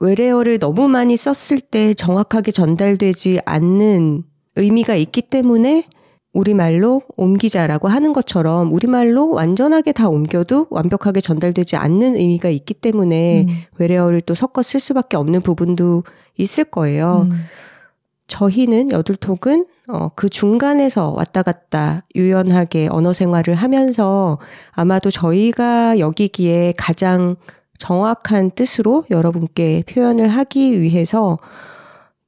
[0.00, 4.24] 외래어를 너무 많이 썼을 때 정확하게 전달되지 않는
[4.56, 5.84] 의미가 있기 때문에
[6.32, 13.56] 우리말로 옮기자라고 하는 것처럼 우리말로 완전하게 다 옮겨도 완벽하게 전달되지 않는 의미가 있기 때문에 음.
[13.78, 16.04] 외래어를 또 섞어 쓸 수밖에 없는 부분도
[16.36, 17.28] 있을 거예요.
[17.30, 17.44] 음.
[18.28, 24.38] 저희는 여둘톡은 어, 그 중간에서 왔다 갔다 유연하게 언어 생활을 하면서
[24.72, 27.36] 아마도 저희가 여기기에 가장
[27.78, 31.38] 정확한 뜻으로 여러분께 표현을 하기 위해서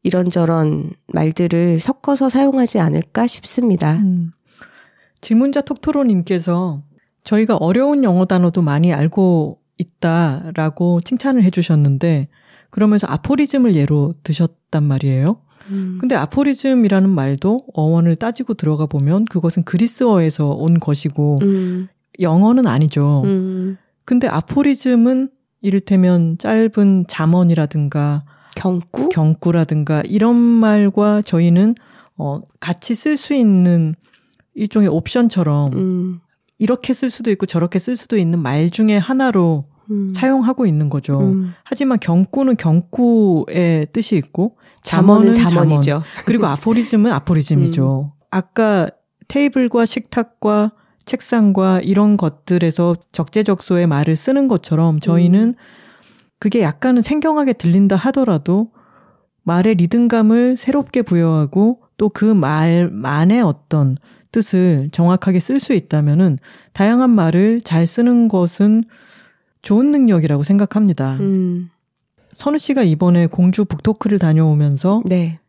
[0.03, 3.97] 이런저런 말들을 섞어서 사용하지 않을까 싶습니다.
[3.97, 4.33] 음.
[5.21, 6.83] 질문자 톡토로님께서
[7.25, 12.29] 저희가 어려운 영어 단어도 많이 알고 있다라고 칭찬을 해주셨는데
[12.71, 15.41] 그러면서 아포리즘을 예로 드셨단 말이에요.
[15.71, 15.99] 음.
[16.01, 21.89] 근데 아포리즘이라는 말도 어원을 따지고 들어가 보면 그것은 그리스어에서 온 것이고 음.
[22.21, 23.23] 영어는 아니죠.
[23.25, 23.77] 음.
[24.05, 25.31] 근데 아포리즘은
[25.63, 28.25] 이를테면 짧은 잠언이라든가
[28.57, 29.09] 경구?
[29.09, 31.75] 경구라든가 이런 말과 저희는
[32.17, 33.95] 어 같이 쓸 수 있는
[34.55, 36.21] 일종의 옵션처럼 음.
[36.59, 40.11] 이렇게 쓸 수도 있고 저렇게 쓸 수도 있는 말 중에 하나로 음.
[40.11, 41.19] 사용하고 있는 거죠.
[41.21, 41.53] 음.
[41.65, 46.03] 하지만 경구는 경구의 뜻이 있고 잠언은 잠언이죠.
[46.27, 48.13] 그리고 아포리즘은 아포리즘이죠.
[48.31, 48.89] 아까
[49.29, 50.73] 테이블과 식탁과
[51.07, 55.55] 책상과 이런 것들에서 적재적소의 말을 쓰는 것처럼 저희는
[56.41, 58.73] 그게 약간은 생경하게 들린다 하더라도
[59.45, 63.97] 말의 리듬감을 새롭게 부여하고 또 그 말만의 어떤
[64.33, 66.39] 뜻을 정확하게 쓸 수 있다면은
[66.73, 68.85] 다양한 말을 잘 쓰는 것은
[69.63, 71.17] 좋은 능력이라고 생각합니다.
[71.21, 71.69] 음.
[72.33, 75.41] 선우 씨가 이번에 공주 북토크를 다녀오면서 네.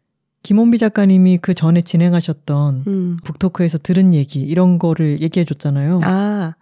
[0.43, 3.17] 김원비 작가님이 그 전에 진행하셨던 음.
[3.23, 6.01] 북토크에서 들은 얘기 이런 거를 얘기해 줬잖아요.
[6.03, 6.55] 아,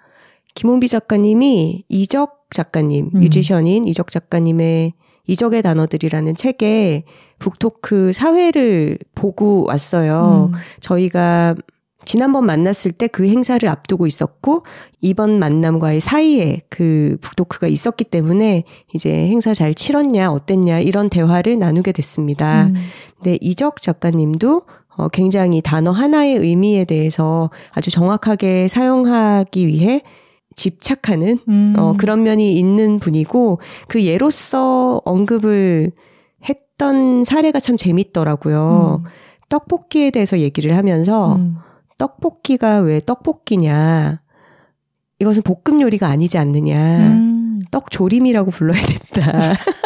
[0.55, 3.19] 김홍비 작가님이 이적 작가님, 음.
[3.19, 4.93] 뮤지션인 이적 작가님의
[5.27, 7.03] 이적의 단어들이라는 책에
[7.37, 10.49] 북토크 사회를 보고 왔어요.
[10.51, 10.59] 음.
[10.79, 11.55] 저희가
[12.05, 14.63] 지난번 만났을 때 그 행사를 앞두고 있었고
[15.01, 21.91] 이번 만남과의 사이에 그 북토크가 있었기 때문에 이제 행사 잘 치렀냐 어땠냐 이런 대화를 나누게
[21.91, 22.67] 됐습니다.
[22.67, 22.75] 음.
[23.17, 24.63] 근데 이적 작가님도
[24.97, 30.01] 어, 굉장히 단어 하나의 의미에 대해서 아주 정확하게 사용하기 위해
[30.59, 31.73] 집착하는 음.
[31.77, 35.91] 어, 그런 면이 있는 분이고 그 예로서 언급을
[36.47, 39.01] 했던 사례가 참 재밌더라고요.
[39.03, 39.09] 음.
[39.47, 41.55] 떡볶이에 대해서 얘기를 하면서 음.
[41.97, 44.21] 떡볶이가 왜 떡볶이냐.
[45.19, 46.97] 이것은 볶음 요리가 아니지 않느냐.
[47.07, 47.61] 음.
[47.71, 49.53] 떡조림이라고 불러야 된다.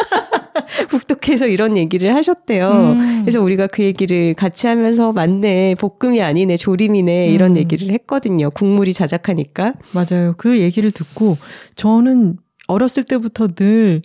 [0.88, 2.70] 북독해서 이런 얘기를 하셨대요.
[2.70, 3.20] 음.
[3.22, 7.56] 그래서 우리가 그 얘기를 같이 하면서 맞네, 볶음이 아니네, 조림이네, 이런 음.
[7.56, 8.50] 얘기를 했거든요.
[8.50, 9.74] 국물이 자작하니까.
[9.92, 10.34] 맞아요.
[10.36, 11.36] 그 얘기를 듣고
[11.76, 14.02] 저는 어렸을 때부터 늘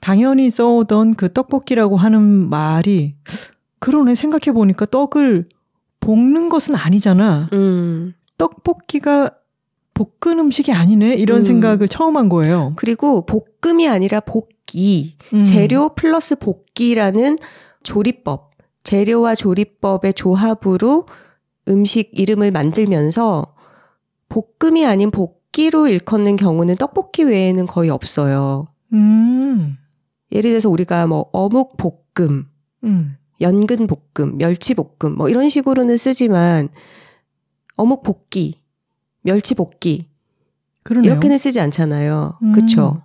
[0.00, 3.14] 당연히 써오던 그 떡볶이라고 하는 말이
[3.80, 5.48] 그러네 생각해 보니까 떡을
[6.00, 7.48] 볶는 것은 아니잖아.
[7.52, 8.14] 음.
[8.38, 9.30] 떡볶이가
[9.94, 11.42] 볶은 음식이 아니네 이런 음.
[11.42, 12.72] 생각을 처음 한 거예요.
[12.76, 15.16] 그리고 볶음이 아니라 볶 기.
[15.32, 15.44] 음.
[15.44, 17.38] 재료 플러스 볶기라는
[17.82, 18.50] 조리법.
[18.82, 21.06] 재료와 조리법의 조합으로
[21.68, 23.54] 음식 이름을 만들면서
[24.28, 28.68] 볶음이 아닌 볶기로 일컫는 경우는 떡볶이 외에는 거의 없어요.
[28.92, 29.76] 음.
[30.32, 32.46] 예를 들어서 우리가 뭐 어묵 볶음,
[32.84, 33.16] 음.
[33.40, 36.68] 연근 볶음, 멸치 볶음 뭐 이런 식으로는 쓰지만
[37.76, 38.60] 어묵 볶기,
[39.22, 40.08] 멸치 볶기
[40.84, 41.12] 그러네요.
[41.12, 42.38] 이렇게는 쓰지 않잖아요.
[42.42, 42.52] 음.
[42.52, 43.02] 그렇죠?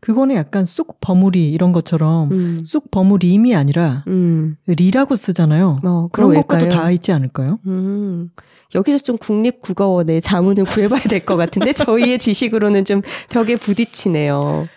[0.00, 2.64] 그거는 약간 쑥 버무리 이런 것처럼 음.
[2.64, 4.56] 쑥 버무림이 아니라 음.
[4.66, 5.80] 리라고 쓰잖아요.
[5.84, 6.68] 어, 그런 것과도?
[6.68, 7.58] 다 있지 않을까요?
[7.66, 8.30] 음.
[8.74, 13.00] 여기서 좀 국립국어원의 자문을 구해봐야 될 것 같은데 저희의 지식으로는 좀
[13.30, 14.68] 벽에 부딪히네요.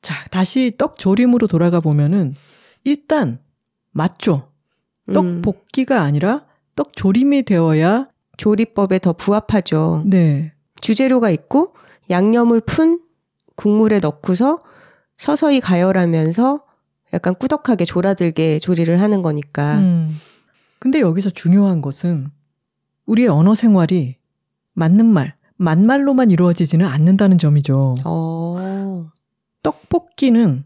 [0.00, 2.34] 자, 다시 떡 조림으로 돌아가 보면은
[2.84, 3.38] 일단
[3.92, 4.48] 맞죠.
[5.12, 5.42] 떡 음.
[5.42, 6.44] 볶기가 아니라
[6.76, 10.02] 떡 조림이 되어야 조리법에 더 부합하죠.
[10.06, 10.52] 네.
[10.80, 11.74] 주재료가 있고
[12.10, 13.00] 양념을 푼
[13.56, 14.60] 국물에 넣고서
[15.16, 16.64] 서서히 가열하면서
[17.12, 19.78] 약간 꾸덕하게 졸아들게 조리를 하는 거니까.
[19.78, 20.16] 음.
[20.78, 22.28] 근데 여기서 중요한 것은
[23.06, 24.16] 우리의 언어 생활이
[24.74, 27.94] 맞는 말, 맞말로만 이루어지지는 않는다는 점이죠.
[28.04, 29.10] 어.
[29.62, 30.64] 떡볶이는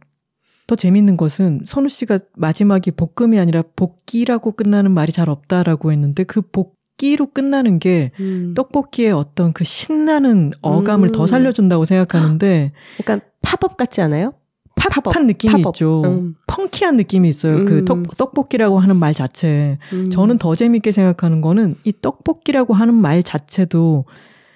[0.67, 6.43] 더 재밌는 것은 선우 씨가 마지막이 볶음이 아니라 볶이라고 끝나는 말이 잘 없다라고 했는데 그
[6.43, 8.53] 볶이로 끝나는 게 음.
[8.55, 11.13] 떡볶이의 어떤 그 신나는 어감을 음.
[11.13, 14.35] 더 살려준다고 생각하는데 약간 팝업 같지 않아요?
[14.75, 15.77] 팝한 느낌이 팝업.
[15.77, 16.03] 있죠.
[16.05, 16.35] 음.
[16.47, 17.59] 펑키한 느낌이 있어요.
[17.59, 17.65] 음.
[17.65, 19.79] 그 떡, 떡볶이라고 하는 말 자체에.
[19.93, 20.11] 음.
[20.11, 24.05] 저는 더 재밌게 생각하는 거는 이 떡볶이라고 하는 말 자체도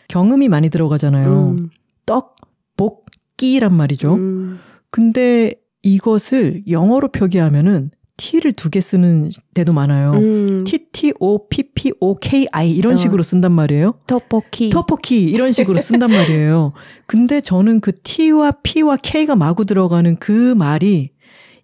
[0.09, 1.57] 경음이 많이 들어가잖아요.
[1.57, 1.71] 음.
[2.07, 4.15] 떡볶이란 말이죠.
[4.15, 4.59] 음.
[4.91, 7.91] 근데 이것을 영어로 표기하면은
[8.23, 10.13] T를 두 개 쓰는 데도 많아요.
[10.13, 10.63] 음.
[10.65, 12.97] T T O P P O K I 이런 어.
[12.97, 13.95] 식으로 쓴단 말이에요.
[14.07, 14.71] 토포키.
[14.71, 16.73] 터포키 이런 식으로 쓴단 말이에요.
[17.07, 21.11] 근데 저는 그 T와 P와 K가 마구 들어가는 그 말이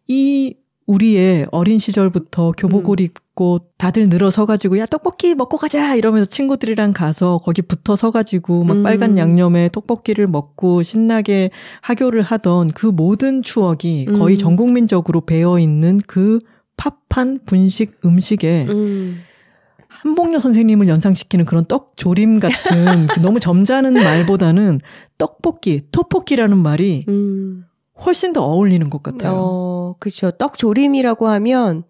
[0.08, 0.54] 이
[0.88, 7.38] 우리의 어린 시절부터 교복을 입고 다들 늘어서 가지고 야 떡볶이 먹고 가자 이러면서 친구들이랑 가서
[7.44, 8.82] 거기 붙어 서 가지고 막 음.
[8.82, 11.50] 빨간 양념에 떡볶이를 먹고 신나게
[11.82, 14.38] 하교를 하던 그 모든 추억이 거의 음.
[14.38, 16.38] 전 국민적으로 배어 있는 그
[16.76, 19.20] 팝한 분식 음식에 음.
[19.88, 24.80] 한복녀 선생님을 연상시키는 그런 떡 조림 같은 그 너무 점잖은 말보다는
[25.18, 27.64] 떡볶이, 토볶이라는 말이 음.
[28.04, 29.34] 훨씬 더 어울리는 것 같아요.
[29.36, 30.30] 어, 그렇죠.
[30.32, 31.84] 떡 조림이라고 하면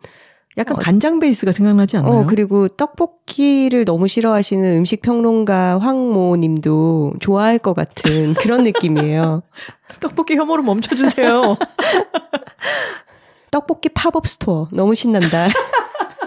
[0.57, 2.21] 약간 어, 간장 베이스가 생각나지 않나요?
[2.21, 9.43] 어, 그리고 떡볶이를 너무 싫어하시는 음식 평론가 황모 님도 좋아할 것 같은 그런 느낌이에요.
[10.01, 11.57] 떡볶이 혐오를 멈춰주세요.
[13.53, 14.69] 떡볶이 팝업 스토어.
[14.73, 15.49] 너무 신난다.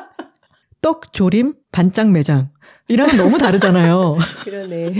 [0.82, 2.50] 떡 조림 반짝 매장.
[2.88, 4.18] 이랑은 너무 다르잖아요.
[4.44, 4.94] 그러네.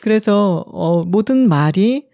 [0.00, 2.06] 그래서 어, 모든 말이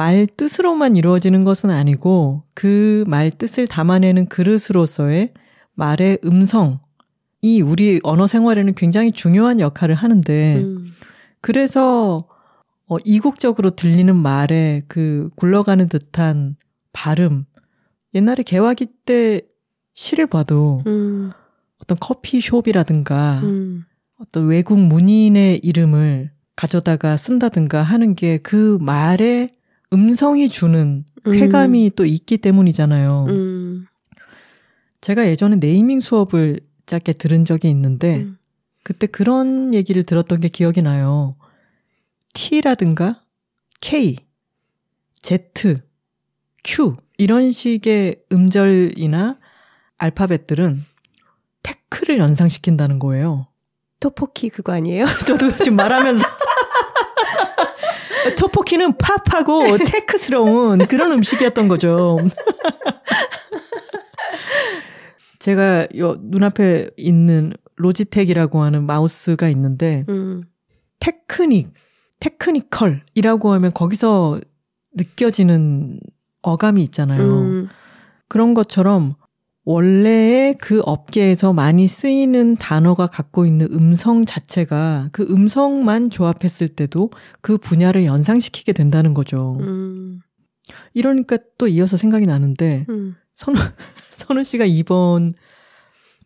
[0.00, 5.34] 말 뜻으로만 이루어지는 것은 아니고 그 말 뜻을 담아내는 그릇으로서의
[5.74, 10.92] 말의 음성이 우리 언어 생활에는 굉장히 중요한 역할을 하는데 음.
[11.42, 12.26] 그래서
[12.86, 16.56] 어, 이국적으로 들리는 말의 그 굴러가는 듯한
[16.94, 17.44] 발음.
[18.14, 19.42] 옛날에 개화기 때
[19.94, 21.30] 시를 봐도 음.
[21.82, 23.84] 어떤 커피숍이라든가 음.
[24.18, 29.50] 어떤 외국 문인의 이름을 가져다가 쓴다든가 하는 게 그 말의
[29.92, 33.26] 음성이 주는 쾌감이 또 있기 때문이잖아요.
[33.28, 33.86] 음.
[35.00, 38.38] 제가 예전에 네이밍 수업을 짧게 들은 적이 있는데 음.
[38.82, 41.36] 그때 그런 얘기를 들었던 게 기억이 나요.
[42.34, 43.22] T라든가
[43.80, 44.16] K,
[45.22, 45.76] Z,
[46.64, 49.38] Q 이런 식의 음절이나
[49.98, 50.84] 알파벳들은
[51.62, 53.48] 테크를 연상시킨다는 거예요.
[54.00, 55.04] 토포키 그거 아니에요?
[55.26, 56.26] 저도 지금 말하면서
[58.38, 62.18] 토포키는 팝하고 테크스러운 그런 음식이었던 거죠.
[65.38, 70.44] 제가 요 눈앞에 있는 로지텍이라고 하는 마우스가 있는데 음.
[71.00, 71.72] 테크닉,
[72.20, 74.38] technical이라고 하면 거기서
[74.92, 75.98] 느껴지는
[76.42, 77.22] 어감이 있잖아요.
[77.22, 77.68] 음.
[78.28, 79.14] 그런 것처럼
[79.64, 87.58] 원래의 그 업계에서 많이 쓰이는 단어가 갖고 있는 음성 자체가 그 음성만 조합했을 때도 그
[87.58, 89.58] 분야를 연상시키게 된다는 거죠.
[89.60, 90.20] 음.
[90.94, 93.16] 이러니까 또 이어서 생각이 나는데 음.
[93.34, 93.56] 선우
[94.12, 95.34] 선우 씨가 이번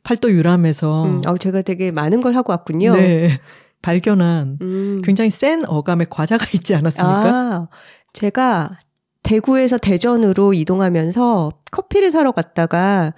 [0.05, 1.23] 팔도 유람에서 음.
[1.27, 2.95] 어, 제가 되게 많은 걸 하고 왔군요.
[2.95, 3.41] 네,
[3.83, 5.01] 발견한 음.
[5.03, 7.13] 굉장히 센 어감의 과자가 있지 않았습니까?
[7.13, 7.69] 아,
[8.13, 8.79] 제가
[9.25, 13.15] 대구에서 대전으로 이동하면서 커피를 사러 갔다가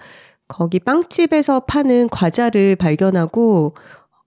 [0.47, 3.75] 거기 빵집에서 파는 과자를 발견하고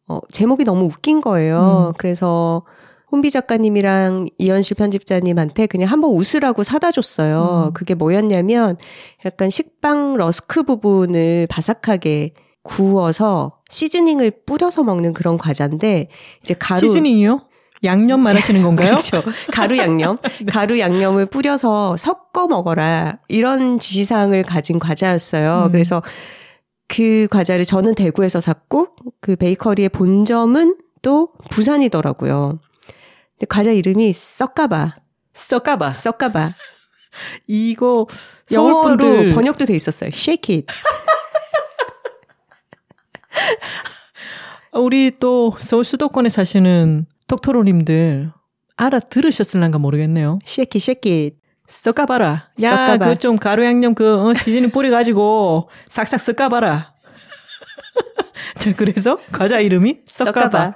[0.06, 1.88] 어, 제목이 너무 웃긴 거예요.
[1.88, 1.92] 음.
[1.98, 2.62] 그래서
[3.10, 7.68] 혼비 작가님이랑 이현실 편집자님한테 그냥 한번 웃으라고 사다 줬어요.
[7.68, 7.72] 음.
[7.72, 8.76] 그게 뭐였냐면
[9.24, 16.08] 약간 식빵 러스크 부분을 바삭하게 구워서 시즈닝을 뿌려서 먹는 그런 과자인데
[16.42, 17.40] 이제 가루 시즈닝이요?
[17.84, 18.90] 양념 말하시는 건가요?
[18.90, 19.22] 그렇죠.
[19.52, 20.18] 가루 양념.
[20.46, 23.18] 가루 양념을 뿌려서 섞어 먹어라.
[23.28, 25.66] 이런 지시사항을 가진 과자였어요.
[25.66, 25.72] 음.
[25.72, 26.02] 그래서
[26.88, 28.88] 그 과자를 저는 대구에서 샀고
[29.20, 32.58] 그 베이커리의 본점은 또 부산이더라고요.
[33.38, 34.96] 근데 과자 이름이 썩까봐.
[35.32, 35.94] 썩까봐.
[35.94, 36.54] 썩까봐.
[37.46, 38.06] 이거
[38.52, 40.10] 영어로 분들 번역도 돼 있었어요.
[40.12, 40.66] Shake it.
[44.72, 48.32] 우리 또 서울 수도권에 사시는 톡토로님들
[48.76, 50.40] 알아들으셨을란가 모르겠네요.
[50.46, 50.80] Shake
[51.12, 51.36] it.
[51.68, 52.48] 섞어봐라.
[52.62, 52.96] 야.
[52.98, 56.92] 그 좀 가루 양념 그 어, 시즈닝 뿌려가지고 싹싹 섞어봐라.
[58.58, 60.74] 자, 그래서 과자 이름이 섞어봐.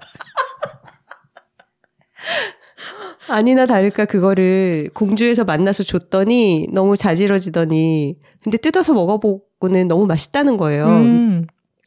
[3.27, 10.87] 아니나 다를까 그거를 공주에서 만나서 줬더니 너무 자지러지더니 근데 뜯어서 먹어보고는 너무 맛있다는 거예요.
[10.87, 11.47] 음,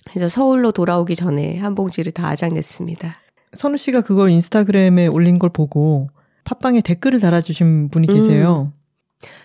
[0.10, 3.16] 그래서 서울로 돌아오기 전에 한 봉지를 다 아작냈습니다.
[3.58, 6.10] 선우 씨가 그걸 인스타그램에 올린 걸 보고
[6.46, 8.72] 팟빵에 댓글을 달아주신 분이 계세요.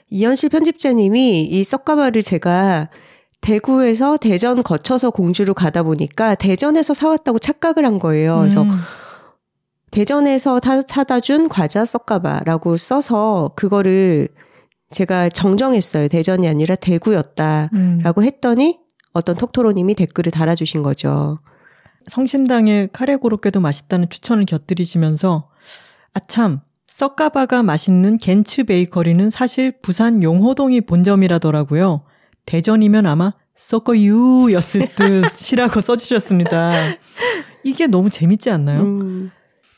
[0.08, 2.90] 이현실 편집자님이 이 썩가마를 제가
[3.40, 8.38] 대구에서 대전 거쳐서 공주로 가다 보니까 대전에서 사왔다고 착각을 한 거예요.
[8.38, 8.70] 그래서 음,
[9.90, 14.28] 대전에서 타, 사다 준 과자 썩가바라고 써서 그거를
[14.90, 16.08] 제가 정정했어요.
[16.08, 18.24] 대전이 아니라 대구였다라고 음.
[18.24, 18.78] 했더니
[19.12, 21.38] 어떤 톡토로님이 댓글을 달아주신 거죠.
[22.06, 25.48] 성심당의 카레 고로케도 맛있다는 추천을 곁들이시면서
[26.14, 32.02] 아참 썩가바가 맛있는 겐츠 베이커리는 사실 부산 용호동이 본점이라더라고요.
[32.44, 36.72] 대전이면 아마 썩어유였을 듯이라고 써주셨습니다.
[37.64, 38.82] 이게 너무 재밌지 않나요?
[38.82, 39.30] 음,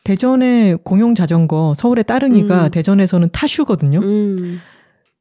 [0.02, 2.70] 대전의 공용 자전거 서울의 따릉이가 음.
[2.70, 4.00] 대전에서는 타슈거든요.
[4.00, 4.60] 음,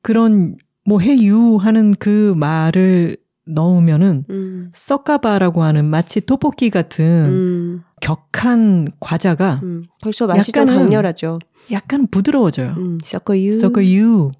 [0.01, 8.88] 그런 뭐 해유 하는 그 말을 넣으면은 음, 썩가바라고 하는 마치 떡볶이 같은 음, 격한
[9.00, 9.86] 과자가 음.
[10.02, 11.39] 벌써 맛이 좀 약간은 강렬하죠.
[11.72, 12.76] 약간 부드러워져요.
[12.78, 13.52] 음, 섞어유.
[13.52, 14.32] 썩어유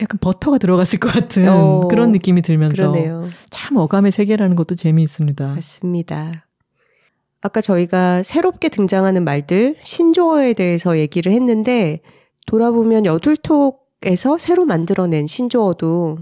[0.00, 3.28] 약간 버터가 들어갔을 것 같은 어, 그런 느낌이 들면서 그러네요.
[3.50, 5.46] 참 어감의 세계라는 것도 재미있습니다.
[5.46, 6.46] 맞습니다.
[7.42, 12.00] 아까 저희가 새롭게 등장하는 말들, 신조어에 대해서 얘기를 했는데,
[12.46, 16.18] 돌아보면 여둘톡에서 새로 만들어낸 신조어도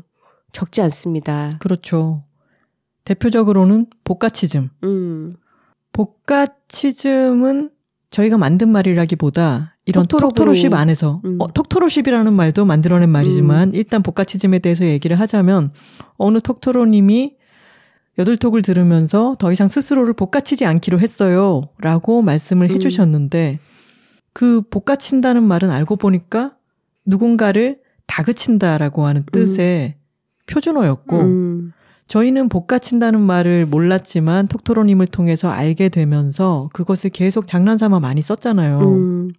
[0.53, 1.57] 적지 않습니다.
[1.59, 2.23] 그렇죠.
[3.09, 4.69] 대표적으로는 복가치즘.
[4.85, 5.33] 음,
[5.93, 7.71] 복가치즘은
[8.11, 10.29] 저희가 만든 말이라기보다 이런 톡토로브로.
[10.29, 11.39] 톡토로십 안에서 음.
[11.41, 15.73] 어, 톡토로십이라는 말도 만들어낸 말이지만 일단 복가치즘에 대해서 얘기를 하자면
[16.19, 17.37] 어느 톡토로님이
[18.19, 21.63] 여덟톡을 들으면서 더 이상 스스로를 복가치지 않기로 했어요.
[21.79, 22.75] 라고 말씀을 음.
[22.75, 23.59] 해주셨는데
[24.35, 26.57] 그 복가친다는 말은 알고 보니까
[27.07, 29.97] 누군가를 다그친다라고 하는 뜻의
[30.47, 31.73] 표준어였고 음,
[32.09, 38.79] 저희는 복가친다는 말을 몰랐지만 톡토로님을 통해서 알게 되면서 그것을 계속 장난삼아 많이 썼잖아요.
[38.81, 39.31] 음.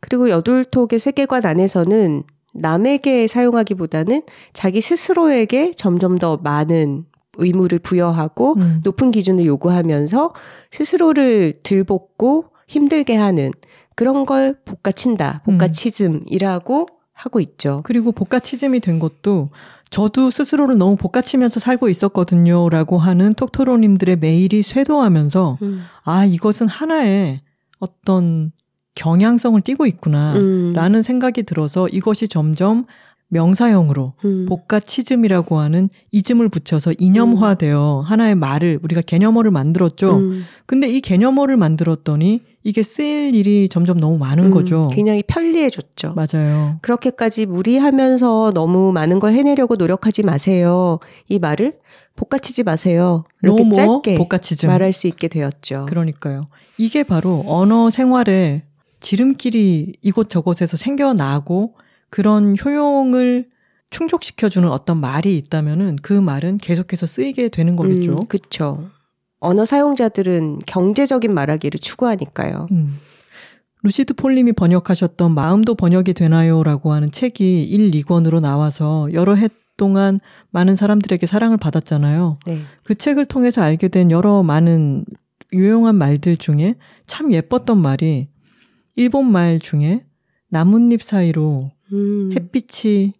[0.00, 4.22] 그리고 여둘톡의 세계관 안에서는 남에게 사용하기보다는
[4.52, 7.04] 자기 스스로에게 점점 더 많은
[7.36, 8.80] 의무를 부여하고 음.
[8.84, 10.32] 높은 기준을 요구하면서
[10.70, 13.50] 스스로를 들볶고 힘들게 하는
[13.96, 17.80] 그런 걸 복가친다, 복가치즘이라고 하고 있죠.
[17.84, 19.50] 그리고 복가치즘이 된 것도
[19.90, 22.68] 저도 스스로를 너무 복가치면서 살고 있었거든요.
[22.68, 25.84] 라고 하는 톡토로님들의 메일이 쇄도하면서 음.
[26.02, 27.40] 아, 이것은 하나의
[27.78, 28.52] 어떤
[28.94, 30.34] 경향성을 띠고 있구나.
[30.34, 30.72] 음.
[30.74, 32.86] 라는 생각이 들어서 이것이 점점
[33.34, 34.46] 명사형으로 음.
[34.48, 40.16] 복가치즘이라고 하는 이즘을 붙여서 이념화되어 하나의 말을 우리가 개념어를 만들었죠.
[40.16, 40.44] 음.
[40.66, 44.50] 근데 이 개념어를 만들었더니 이게 쓰일 일이 점점 너무 많은 음.
[44.50, 44.88] 거죠.
[44.92, 46.14] 굉장히 편리해졌죠.
[46.14, 46.78] 맞아요.
[46.80, 50.98] 그렇게까지 무리하면서 너무 많은 걸 해내려고 노력하지 마세요.
[51.28, 51.74] 이 말을
[52.16, 53.24] 복가치지 마세요.
[53.42, 54.68] 이렇게 짧게 복가치즘.
[54.68, 55.86] 말할 수 있게 되었죠.
[55.88, 56.42] 그러니까요.
[56.78, 58.62] 이게 바로 언어 생활에
[59.00, 61.74] 지름길이 이곳저곳에서 생겨나고
[62.14, 63.48] 그런 효용을
[63.90, 68.12] 충족시켜주는 어떤 말이 있다면은 그 말은 계속해서 쓰이게 되는 거겠죠.
[68.12, 68.88] 음, 그렇죠.
[69.40, 72.68] 언어 사용자들은 경제적인 말하기를 추구하니까요.
[72.70, 73.00] 음.
[73.82, 80.20] 루시드 폴님이 번역하셨던 마음도 번역이 되나요라고 하는 책이 1, 2권으로 나와서 여러 해 동안
[80.52, 82.38] 많은 사람들에게 사랑을 받았잖아요.
[82.46, 82.60] 네.
[82.84, 85.04] 그 책을 통해서 알게 된 여러 많은
[85.52, 86.76] 유용한 말들 중에
[87.08, 88.28] 참 예뻤던 말이
[88.94, 90.04] 일본 말 중에
[90.48, 93.14] 나뭇잎 사이로 음, 햇빛이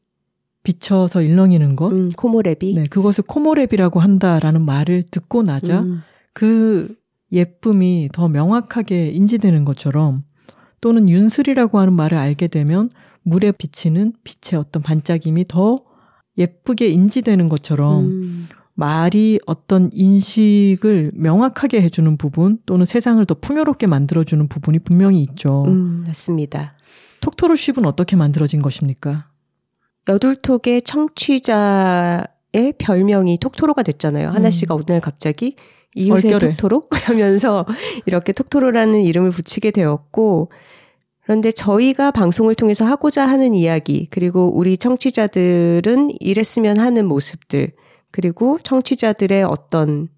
[0.63, 1.93] 비쳐서 일렁이는 것.
[1.93, 2.75] 음, 코모레비.
[2.75, 6.01] 네, 그것을 코모랩이라고 한다라는 말을 듣고 나자 음,
[6.33, 6.97] 그
[7.33, 10.25] 예쁨이 더 명확하게 인지되는 것처럼
[10.81, 12.91] 또는 윤슬이라고 하는 말을 알게 되면
[13.23, 15.85] 물에 비치는 빛의 어떤 반짝임이 더
[16.39, 24.49] 예쁘게 인지되는 것처럼 음, 말이 어떤 인식을 명확하게 해주는 부분 또는 세상을 더 풍요롭게 만들어주는
[24.49, 25.65] 부분이 분명히 있죠.
[25.67, 26.75] 음, 맞습니다.
[27.25, 29.29] 톡토로쉽은 어떻게 만들어진 것입니까?
[30.09, 32.27] 여둘톡의 청취자의
[32.79, 34.29] 별명이 톡토로가 됐잖아요.
[34.29, 34.51] 하나 음.
[34.51, 35.57] 씨가 어느 날 갑자기
[35.95, 36.57] 이웃의 얼결에.
[36.57, 37.65] 톡토로 하면서
[38.05, 40.51] 이렇게 톡토로라는 이름을 붙이게 되었고
[41.23, 47.73] 그런데 저희가 방송을 통해서 하고자 하는 이야기 그리고 우리 청취자들은 이랬으면 하는 모습들
[48.11, 50.09] 그리고 청취자들의 어떤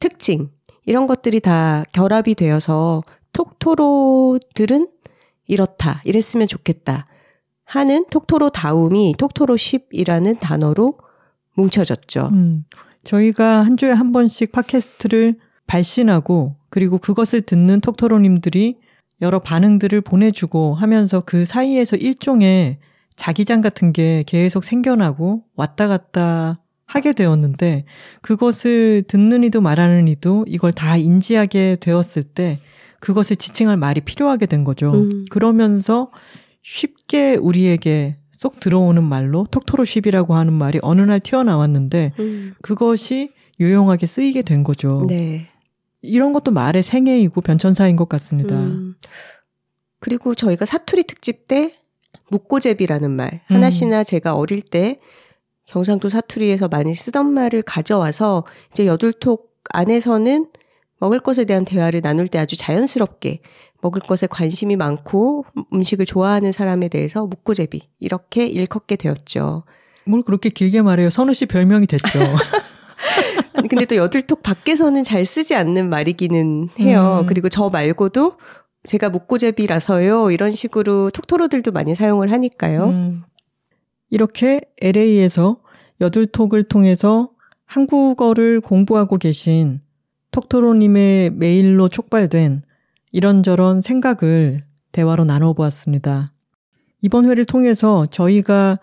[0.00, 0.50] 특징
[0.84, 4.88] 이런 것들이 다 결합이 되어서 톡토로들은
[5.50, 7.06] 이렇다 이랬으면 좋겠다
[7.64, 10.98] 하는 톡토로 다움이 톡토로쉽이라는 단어로
[11.54, 12.30] 뭉쳐졌죠.
[12.32, 12.64] 음,
[13.04, 15.36] 저희가 한 주에 한 번씩 팟캐스트를
[15.66, 18.78] 발신하고 그리고 그것을 듣는 톡토로님들이
[19.22, 22.78] 여러 반응들을 보내주고 하면서 그 사이에서 일종의
[23.16, 27.84] 자기장 같은 게 계속 생겨나고 왔다 갔다 하게 되었는데
[28.22, 32.58] 그것을 듣는 이도 말하는 이도 이걸 다 인지하게 되었을 때
[33.00, 34.92] 그것을 지칭할 말이 필요하게 된 거죠.
[34.92, 35.24] 음.
[35.30, 36.10] 그러면서
[36.62, 44.42] 쉽게 우리에게 쏙 들어오는 말로 톡토로쉽이라고 하는 말이 어느 날 튀어나왔는데 음, 그것이 유용하게 쓰이게
[44.42, 45.04] 된 거죠.
[45.08, 45.48] 네.
[46.00, 48.56] 이런 것도 말의 생애이고 변천사인 것 같습니다.
[48.56, 48.94] 음,
[49.98, 51.74] 그리고 저희가 사투리 특집 때
[52.30, 53.70] 묵고제비라는 말 하나 음.
[53.70, 55.00] 씨나 제가 어릴 때
[55.66, 60.46] 경상도 사투리에서 많이 쓰던 말을 가져와서 이제 여둘톡 안에서는
[61.00, 63.40] 먹을 것에 대한 대화를 나눌 때 아주 자연스럽게
[63.80, 69.64] 먹을 것에 관심이 많고 음식을 좋아하는 사람에 대해서 묵고제비 이렇게 일컫게 되었죠.
[70.06, 71.10] 뭘 그렇게 길게 말해요.
[71.10, 72.18] 선우 씨 별명이 됐죠.
[73.54, 77.20] 아니, 근데 또 여들톡 밖에서는 잘 쓰지 않는 말이기는 해요.
[77.22, 77.26] 음.
[77.26, 78.36] 그리고 저 말고도
[78.84, 80.30] 제가 묵고제비라서요.
[80.30, 82.84] 이런 식으로 톡토로들도 많이 사용을 하니까요.
[82.88, 83.22] 음.
[84.10, 85.60] 이렇게 LA에서
[86.00, 87.30] 여들톡을 통해서
[87.66, 89.80] 한국어를 공부하고 계신
[90.30, 92.62] 톡토로님의 메일로 촉발된
[93.12, 94.62] 이런저런 생각을
[94.92, 96.32] 대화로 나눠보았습니다.
[97.02, 98.78] 이번 회를 통해서 저희가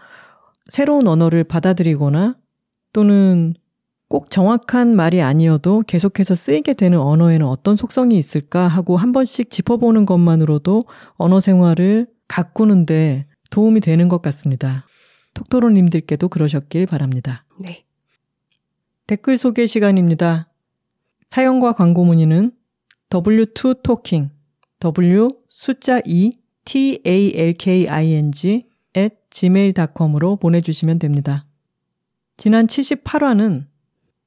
[0.65, 2.35] 새로운 언어를 받아들이거나
[2.93, 3.53] 또는
[4.09, 10.05] 꼭 정확한 말이 아니어도 계속해서 쓰이게 되는 언어에는 어떤 속성이 있을까 하고 한 번씩 짚어보는
[10.05, 10.85] 것만으로도
[11.15, 14.85] 언어 생활을 가꾸는데 도움이 되는 것 같습니다.
[15.33, 17.43] 톡토로님들께도 그러셨길 바랍니다.
[17.59, 17.85] 네.
[19.07, 20.49] 댓글 소개 시간입니다.
[21.27, 22.51] 사연과 광고 문의는
[23.09, 24.29] w2talking,
[24.79, 26.33] w 숫자 2
[26.65, 31.45] t a l k i n g at gmail.com으로 보내주시면 됩니다.
[32.35, 33.65] 지난 78화는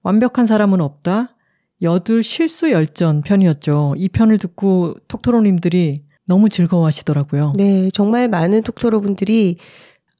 [0.02, 1.36] 완벽한 사람은 없다.
[1.82, 3.94] 여둘 실수 열전 편이었죠.
[3.96, 7.54] 이 편을 듣고 톡토로님들이 너무 즐거워하시더라고요.
[7.56, 9.56] 네, 정말 많은 톡토로 분들이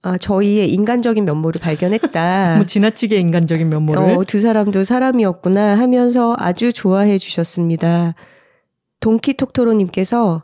[0.02, 2.54] 아, 저희의 인간적인 면모를 발견했다.
[2.56, 4.16] 너무 지나치게 인간적인 면모를.
[4.16, 8.14] 어, 두 사람도 사람이었구나 하면서 아주 좋아해 주셨습니다.
[9.00, 10.42] 동키 톡토로님께서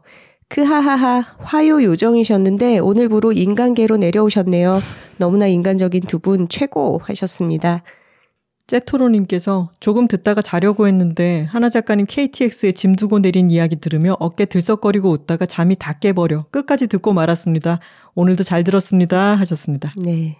[0.48, 4.80] 크하하하 화요 요정이셨는데 오늘부로 인간계로 내려오셨네요.
[5.18, 7.82] 너무나 인간적인 두 분 최고 하셨습니다.
[8.66, 15.10] 제토로님께서 조금 듣다가 자려고 했는데 하나 작가님 KTX에 짐 두고 내린 이야기 들으며 어깨 들썩거리고
[15.10, 17.78] 웃다가 잠이 다 깨버려 끝까지 듣고 말았습니다.
[18.14, 19.92] 오늘도 잘 들었습니다 하셨습니다.
[19.96, 20.38] 네.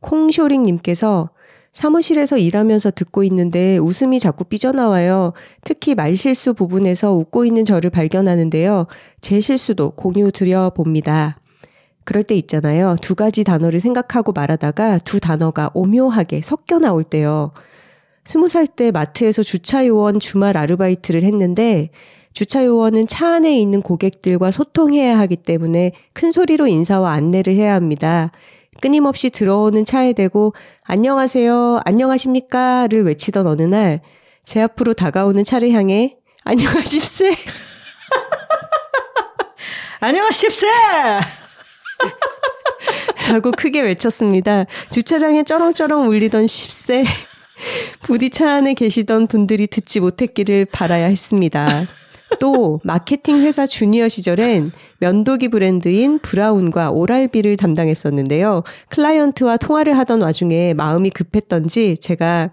[0.00, 1.30] 콩쇼링님께서
[1.72, 5.34] 사무실에서 일하면서 듣고 있는데 웃음이 자꾸 삐져나와요.
[5.62, 8.86] 특히 말실수 부분에서 웃고 있는 저를 발견하는데요.
[9.20, 11.38] 제 실수도 공유 드려봅니다.
[12.08, 12.96] 그럴 때 있잖아요.
[13.02, 17.52] 두 가지 단어를 생각하고 말하다가 두 단어가 오묘하게 섞여 나올 때요.
[18.24, 21.90] 스무 살 때 마트에서 주차 요원 주말 아르바이트를 했는데
[22.32, 28.32] 주차 요원은 차 안에 있는 고객들과 소통해야 하기 때문에 큰 소리로 인사와 안내를 해야 합니다.
[28.80, 30.54] 끊임없이 들어오는 차에 대고
[30.84, 34.00] 안녕하세요, 안녕하십니까를 외치던 어느 날
[34.48, 37.36] 제 앞으로 다가오는 차를 향해 안녕하십세
[40.00, 40.66] 안녕하십세!
[43.30, 44.64] 라고 크게 외쳤습니다.
[44.90, 47.04] 주차장에 쩌렁쩌렁 울리던 10세
[48.02, 51.86] 부디 차 안에 계시던 분들이 듣지 못했기를 바라야 했습니다.
[52.40, 58.62] 또 마케팅 회사 주니어 시절엔 면도기 브랜드인 브라운과 오랄비를 담당했었는데요.
[58.90, 62.50] 클라이언트와 통화를 하던 와중에 마음이 급했던지 제가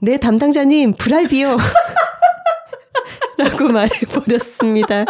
[0.00, 1.56] 네 담당자님 브랄비요
[3.38, 5.06] 라고 말해버렸습니다.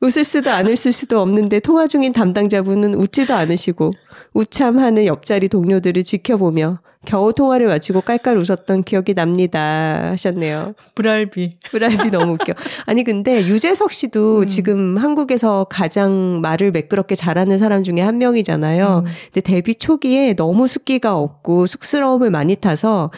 [0.00, 3.90] 웃을 수도 안 웃을 수도 없는데 통화 중인 담당자분은 웃지도 않으시고
[4.34, 10.74] 우참하는 옆자리 동료들을 지켜보며 겨우 통화를 마치고 깔깔 웃었던 기억이 납니다 하셨네요.
[10.94, 11.52] 브랄비.
[11.70, 12.54] 브랄비 너무 웃겨.
[12.86, 14.46] 아니 근데 유재석 씨도 음.
[14.46, 19.04] 지금 한국에서 가장 말을 매끄럽게 잘하는 사람 중에 한 명이잖아요.
[19.06, 19.10] 음.
[19.32, 23.10] 근데 데뷔 초기에 너무 숫기가 없고 쑥스러움을 많이 타서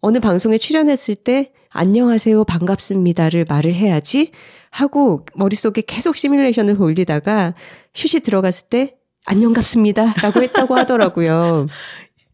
[0.00, 4.30] 어느 방송에 출연했을 때 안녕하세요 반갑습니다를 말을 해야지
[4.70, 7.54] 하고 머릿속에 계속 시뮬레이션을 돌리다가
[7.92, 8.94] 슛이 들어갔을 때
[9.26, 11.66] 안녕갑습니다 라고 했다고 하더라고요.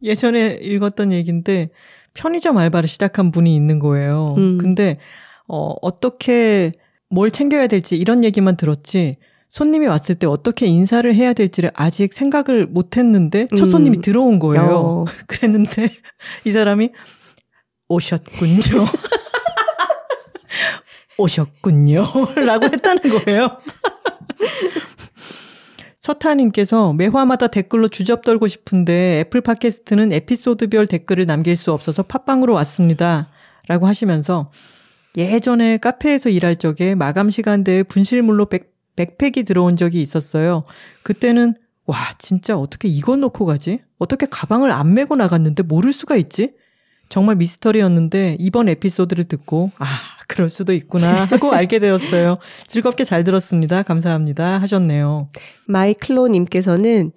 [0.02, 1.70] 예전에 읽었던 얘기인데
[2.12, 4.34] 편의점 알바를 시작한 분이 있는 거예요.
[4.36, 4.58] 음.
[4.58, 4.96] 근데
[5.48, 6.72] 어 어떻게
[7.08, 9.14] 뭘 챙겨야 될지 이런 얘기만 들었지
[9.48, 13.70] 손님이 왔을 때 어떻게 인사를 해야 될지를 아직 생각을 못 했는데 첫 음.
[13.70, 14.00] 손님이 음.
[14.02, 14.70] 들어온 거예요.
[14.70, 15.04] 어.
[15.26, 15.90] 그랬는데
[16.44, 16.90] 이 사람이
[17.88, 18.60] 오셨군요.
[21.18, 22.06] 오셨군요.
[22.46, 23.58] 라고 했다는 거예요.
[25.98, 33.28] 서타님께서 매화마다 댓글로 주접 떨고 싶은데 애플 팟캐스트는 에피소드별 댓글을 남길 수 없어서 팟빵으로 왔습니다.
[33.68, 34.50] 라고 하시면서
[35.16, 40.64] 예전에 카페에서 일할 적에 마감 시간대에 분실물로 백, 백팩이 들어온 적이 있었어요.
[41.02, 43.82] 그때는 와, 진짜 어떻게 이걸 놓고 가지?
[43.98, 46.54] 어떻게 가방을 안 메고 나갔는데 모를 수가 있지?
[47.10, 49.86] 정말 미스터리였는데 이번 에피소드를 듣고 아
[50.28, 52.38] 그럴 수도 있구나 하고 알게 되었어요.
[52.68, 53.82] 즐겁게 잘 들었습니다.
[53.82, 55.28] 감사합니다 하셨네요.
[55.66, 57.12] 마이클로님께서는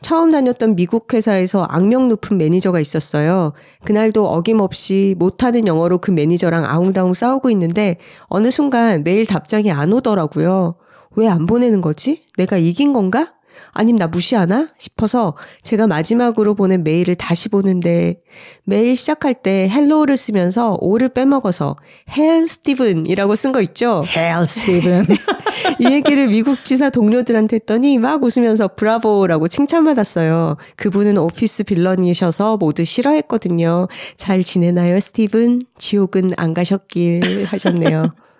[0.00, 3.52] 처음 다녔던 미국 회사에서 악명 높은 매니저가 있었어요.
[3.84, 10.76] 그날도 어김없이 못하는 영어로 그 매니저랑 아웅다웅 싸우고 있는데 어느 순간 메일 답장이 안 오더라고요.
[11.14, 12.22] 왜 안 보내는 거지?
[12.36, 13.32] 내가 이긴 건가?
[13.72, 18.20] 아님 나 무시하나 싶어서 제가 마지막으로 보낸 메일을 다시 보는데
[18.64, 21.76] 메일 시작할 때 hello를 쓰면서 o를 빼먹어서
[22.16, 24.04] hell 스티븐이라고 쓴 거 있죠?
[24.16, 25.06] hell 스티븐.
[25.78, 30.56] 이 얘기를 미국 지사 동료들한테 했더니 막 웃으면서 브라보라고 칭찬받았어요.
[30.76, 33.88] 그분은 office villain이셔서 모두 싫어했거든요.
[34.16, 35.62] 잘 지내나요, 스티븐?
[35.76, 38.14] 지옥은 안 가셨길 하셨네요.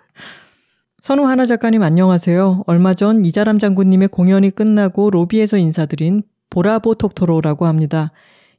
[1.03, 2.63] 선우 하나 작가님 안녕하세요.
[2.65, 8.13] 얼마 전 이자람 장군님의 공연이 끝나고 로비에서 인사드린 보라보 톡토로라고 합니다.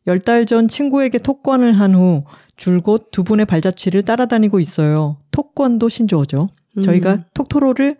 [0.07, 2.25] 열달전 친구에게 톡권을 한 후
[2.57, 5.17] 줄곧 두 분의 발자취를 따라다니고 있어요.
[5.31, 6.51] 톡권도 신조어죠.
[6.77, 6.83] 음.
[6.83, 7.97] 저희가 톡토로를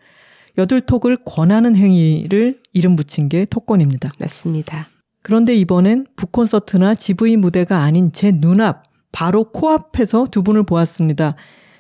[0.59, 4.13] 여들톡을 권하는 행위를 이름 붙인 게 톡권입니다.
[4.21, 4.89] 맞습니다.
[5.23, 11.35] 그런데 이번엔 북콘서트나 GV 무대가 아닌 제 눈앞, 바로 코앞에서 두 분을 보았습니다.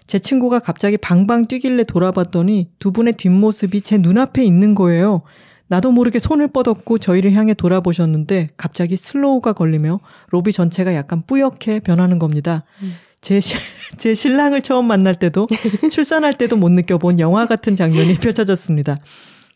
[0.07, 5.22] 제 친구가 갑자기 방방 뛰길래 돌아봤더니 두 분의 뒷모습이 제 눈앞에 있는 거예요.
[5.66, 12.18] 나도 모르게 손을 뻗었고 저희를 향해 돌아보셨는데 갑자기 슬로우가 걸리며 로비 전체가 약간 뿌옇게 변하는
[12.18, 12.64] 겁니다.
[12.82, 12.94] 음.
[13.22, 13.57] 제, 시,
[13.96, 15.46] 제 신랑을 처음 만날 때도
[15.90, 18.96] 출산할 때도 못 느껴본 영화 같은 장면이 펼쳐졌습니다.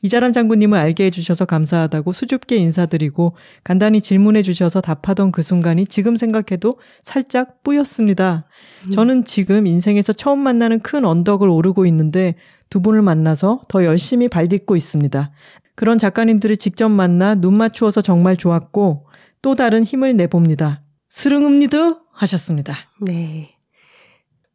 [0.02, 3.34] 이자람 장군님을 알게 해주셔서 감사하다고 수줍게 인사드리고
[3.64, 8.46] 간단히 질문해 주셔서 답하던 그 순간이 지금 생각해도 살짝 뿌였습니다.
[8.92, 12.36] 저는 지금 인생에서 처음 만나는 큰 언덕을 오르고 있는데
[12.70, 15.32] 두 분을 만나서 더 열심히 발딛고 있습니다.
[15.74, 19.06] 그런 작가님들을 직접 만나 눈 맞추어서 정말 좋았고
[19.42, 20.82] 또 다른 힘을 내봅니다.
[21.08, 22.74] 스릉읍니다 하셨습니다.
[23.00, 23.56] 네.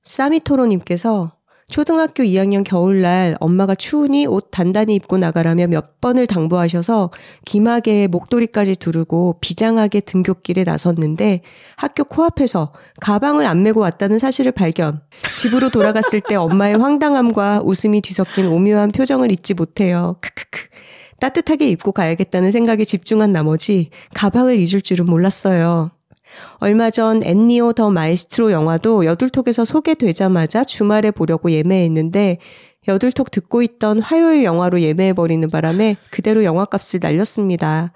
[0.03, 1.37] 사미토로님께서
[1.69, 7.11] 초등학교 2학년 겨울날 엄마가 추우니 옷 단단히 입고 나가라며 몇 번을 당부하셔서
[7.45, 11.41] 기막에 목도리까지 두르고 비장하게 등굣길에 나섰는데
[11.75, 15.01] 학교 코앞에서 가방을 안 메고 왔다는 사실을 발견.
[15.33, 20.17] 집으로 돌아갔을 때 엄마의 황당함과 웃음이 뒤섞인 오묘한 표정을 잊지 못해요.
[20.21, 20.67] 크크크.
[21.19, 25.91] 따뜻하게 입고 가야겠다는 생각에 집중한 나머지 가방을 잊을 줄은 몰랐어요.
[26.57, 32.37] 얼마 전 엔니오 더 마이스트로 영화도 여둘톡에서 소개되자마자 주말에 보려고 예매했는데
[32.87, 37.93] 여둘톡 듣고 있던 화요일 영화로 예매해버리는 바람에 그대로 영화값을 날렸습니다.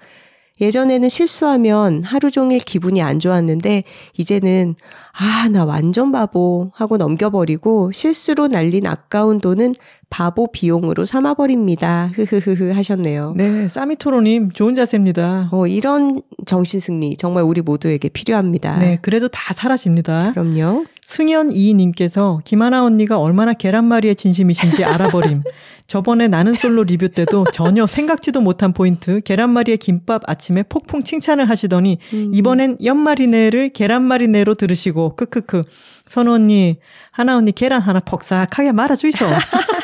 [0.60, 3.84] 예전에는 실수하면 하루 종일 기분이 안 좋았는데
[4.16, 4.74] 이제는
[5.12, 9.74] 아, 나 완전 바보 하고 넘겨버리고 실수로 날린 아까운 돈은
[10.10, 12.10] 바보 비용으로 삼아버립니다.
[12.14, 13.34] 흐흐흐흐 하셨네요.
[13.36, 15.50] 네, 사미토로님 좋은 자세입니다.
[15.52, 18.78] 어, 이런 정신 승리 정말 우리 모두에게 필요합니다.
[18.78, 20.32] 네, 그래도 다 사라집니다.
[20.32, 20.86] 그럼요.
[21.02, 25.42] 승현 이님께서 김하나 언니가 얼마나 계란말이에 진심이신지 알아버림.
[25.86, 31.96] 저번에 나는 솔로 리뷰 때도 전혀 생각지도 못한 포인트 계란말이에 김밥 아침에 폭풍 칭찬을 하시더니
[32.12, 32.30] 음.
[32.34, 35.64] 이번엔 연말이네를 계란말이네로 들으시고 크크크
[36.06, 36.76] 선우 언니
[37.10, 39.24] 하나 언니 계란 하나 퍽싹하게 말아주이소.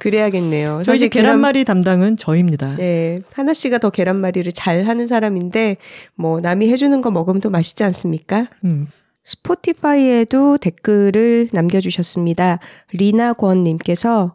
[0.00, 0.82] 그래야겠네요.
[0.84, 2.74] 저희 집 사실 계란- 계란말이 담당은 저입니다.
[2.74, 5.76] 네, 하나 씨가 더 계란말이를 잘 하는 사람인데
[6.16, 8.48] 뭐 남이 해주는 거 먹으면 더 맛있지 않습니까?
[8.64, 8.86] 음.
[9.24, 12.58] 스포티파이에도 댓글을 남겨주셨습니다.
[12.92, 14.34] 리나권님께서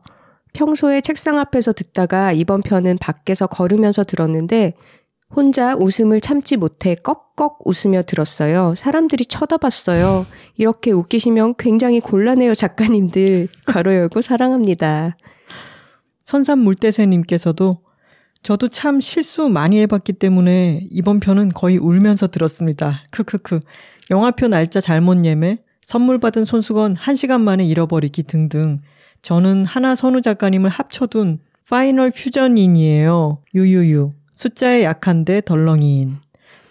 [0.54, 4.74] 평소에 책상 앞에서 듣다가 이번 편은 밖에서 걸으면서 들었는데
[5.36, 8.74] 혼자 웃음을 참지 못해 꺽꺽 웃으며 들었어요.
[8.78, 10.26] 사람들이 쳐다봤어요.
[10.56, 13.50] 이렇게 웃기시면 굉장히 곤란해요, 작가님들.
[13.66, 15.18] 괄호 열고 사랑합니다.
[16.26, 17.78] 선산 물떼새님께서도
[18.42, 23.04] 저도 참 실수 많이 해봤기 때문에 이번 편은 거의 울면서 들었습니다.
[23.12, 23.60] 크크크.
[24.12, 28.82] 영화표 날짜 잘못 예매, 선물 받은 손수건 1시간 만에 잃어버리기 등등.
[29.22, 33.40] 저는 하나 선우 작가님을 합쳐둔 final fusion인이에요.
[33.56, 34.12] 유유유.
[34.32, 36.18] 숫자에 약한데 덜렁이인.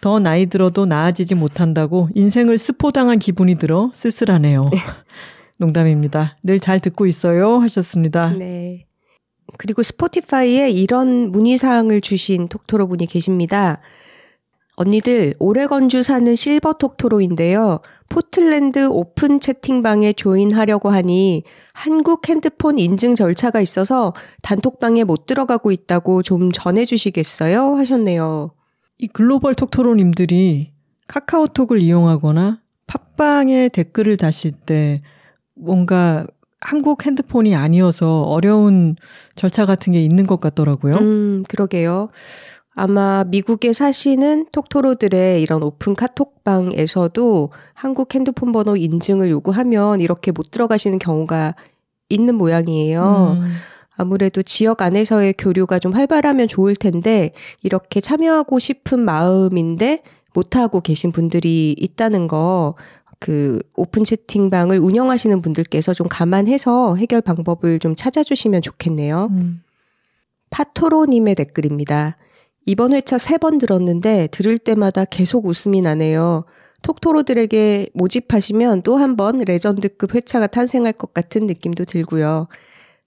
[0.01, 4.71] 더 나이 들어도 나아지지 못한다고 인생을 스포당한 기분이 들어 쓸쓸하네요.
[5.59, 6.37] 농담입니다.
[6.43, 7.59] 늘 잘 듣고 있어요.
[7.59, 8.31] 하셨습니다.
[8.33, 8.87] 네.
[9.59, 13.80] 그리고 스포티파이에 이런 문의사항을 주신 톡토로 분이 계십니다.
[14.76, 17.80] 언니들, 오레건주 사는 실버 톡토로인데요.
[18.08, 24.12] 포틀랜드 오픈 채팅방에 join하려고 하니 한국 핸드폰 인증 절차가 있어서
[24.42, 27.76] 단톡방에 못 들어가고 있다고 좀 전해주시겠어요?
[27.76, 28.53] 하셨네요.
[28.99, 30.72] 이 글로벌 톡토로님들이
[31.07, 35.03] 카카오톡을 이용하거나 팟빵에 댓글을 다실 때
[35.54, 36.26] 뭔가
[36.64, 38.96] 한국 핸드폰이 아니어서 어려운
[39.36, 40.96] 절차 같은 게 있는 것 같더라고요.
[40.96, 42.08] 음, 그러게요.
[42.74, 50.99] 아마 미국에 사시는 톡토로들의 이런 오픈 카톡방에서도 한국 핸드폰 번호 인증을 요구하면 이렇게 못 들어가시는
[50.99, 51.54] 경우가
[52.08, 53.36] 있는 모양이에요.
[53.41, 53.53] 음,
[53.96, 57.32] 아무래도 지역 안에서의 교류가 좀 활발하면 좋을 텐데
[57.62, 62.74] 이렇게 참여하고 싶은 마음인데 못하고 계신 분들이 있다는 거
[63.25, 69.29] 그 오픈 채팅방을 운영하시는 분들께서 좀 감안해서 해결 방법을 좀 찾아주시면 좋겠네요.
[69.30, 69.63] 음.
[70.51, 72.18] 파토로님의 댓글입니다.
[72.67, 76.45] 이번 회차 세 번 들었는데 들을 때마다 계속 웃음이 나네요.
[76.83, 82.49] 톡토로들에게 모집하시면 또 한 번 레전드급 회차가 탄생할 것 같은 느낌도 들고요.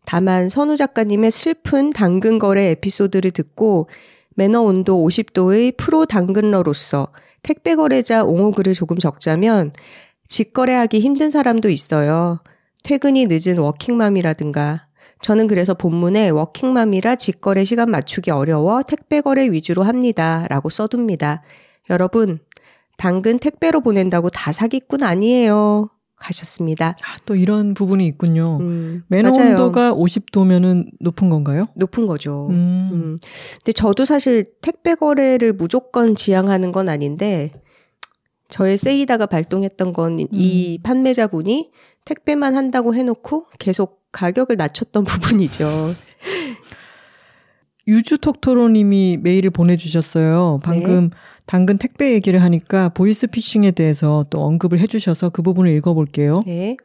[0.04, 3.88] 다만 선우 작가님의 슬픈 당근 거래 에피소드를 듣고
[4.36, 7.10] 매너 온도 50도의 프로 당근러로서
[7.44, 9.74] 택배 거래자 옹호글을 조금 적자면
[10.28, 12.40] 직거래하기 힘든 사람도 있어요.
[12.84, 14.88] 퇴근이 늦은 워킹맘이라든가.
[15.22, 20.46] 저는 그래서 본문에 워킹맘이라 직거래 시간 맞추기 어려워 택배 거래 위주로 합니다.
[20.50, 21.42] 라고 써둡니다.
[21.90, 22.40] 여러분,
[22.98, 25.90] 당근 택배로 보낸다고 다 사기꾼 아니에요.
[26.20, 26.96] 하셨습니다.
[27.04, 28.58] 아, 또 이런 부분이 있군요.
[28.60, 29.50] 음, 매너 맞아요.
[29.52, 31.68] 온도가 50도면은 높은 건가요?
[31.76, 32.48] 높은 거죠.
[32.50, 32.90] 음.
[32.92, 33.18] 음.
[33.58, 37.52] 근데 저도 사실 택배 거래를 무조건 지향하는 건 아닌데
[38.50, 40.84] 저의 세이다가 발동했던 건이 음.
[40.84, 41.72] 판매자분이
[42.06, 45.96] 택배만 한다고 해놓고 계속 가격을 낮췄던 부분이죠.
[47.88, 50.60] 유주톡토로님이 메일을 보내주셨어요.
[50.64, 51.10] 방금 네.
[51.46, 56.42] 당근 택배 얘기를 하니까 보이스피싱에 대해서 또 언급을 해주셔서 그 부분을 읽어볼게요.
[56.46, 56.76] 네.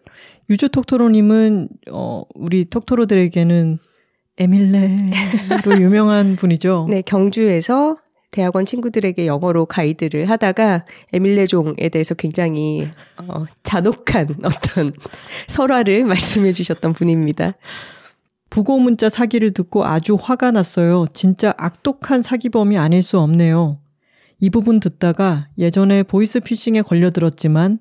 [0.49, 3.79] 유주톡토로님은 어, 우리 톡토로들에게는
[4.39, 6.87] 에밀레로 유명한 분이죠.
[6.91, 7.97] 네, 경주에서
[8.33, 12.89] 대학원 친구들에게 영어로 가이드를 하다가 에밀레종에 대해서 굉장히
[13.19, 14.93] 어, 잔혹한 어떤
[15.49, 17.53] 설화를 말씀해 주셨던 분입니다.
[18.51, 21.07] 부고 문자 사기를 듣고 아주 화가 났어요.
[21.13, 23.79] 진짜 악독한 사기범이 아닐 수 없네요.
[24.41, 27.79] 이 부분 듣다가 예전에 보이스피싱에 걸려들었지만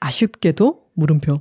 [0.00, 1.40] 아쉽게도 물음표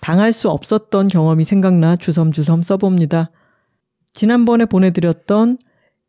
[0.00, 3.30] 당할 수 없었던 경험이 생각나 주섬주섬 써봅니다.
[4.14, 5.58] 지난번에 보내드렸던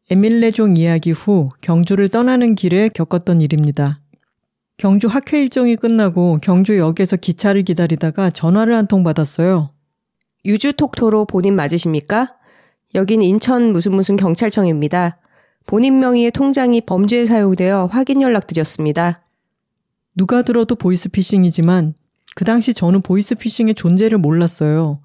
[0.09, 3.99] 에밀레종 이야기 후 경주를 떠나는 길에 겪었던 일입니다.
[4.77, 9.69] 경주 학회 일정이 끝나고 경주역에서 기차를 기다리다가 전화를 한 통 받았어요.
[10.43, 12.33] 유주톡토로 본인 맞으십니까?
[12.95, 15.17] 여긴 인천 무슨 무슨 경찰청입니다.
[15.67, 19.23] 본인 명의의 통장이 범죄에 사용되어 확인 연락드렸습니다.
[20.17, 21.93] 누가 들어도 보이스피싱이지만
[22.35, 24.99] 그 당시 저는 보이스피싱의 존재를 몰랐어요.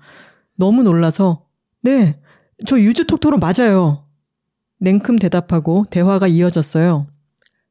[0.59, 1.45] 너무 놀라서
[1.83, 2.19] 네,
[2.67, 4.06] 저 유주톡토로 맞아요.
[4.79, 7.07] 냉큼 대답하고 대화가 이어졌어요.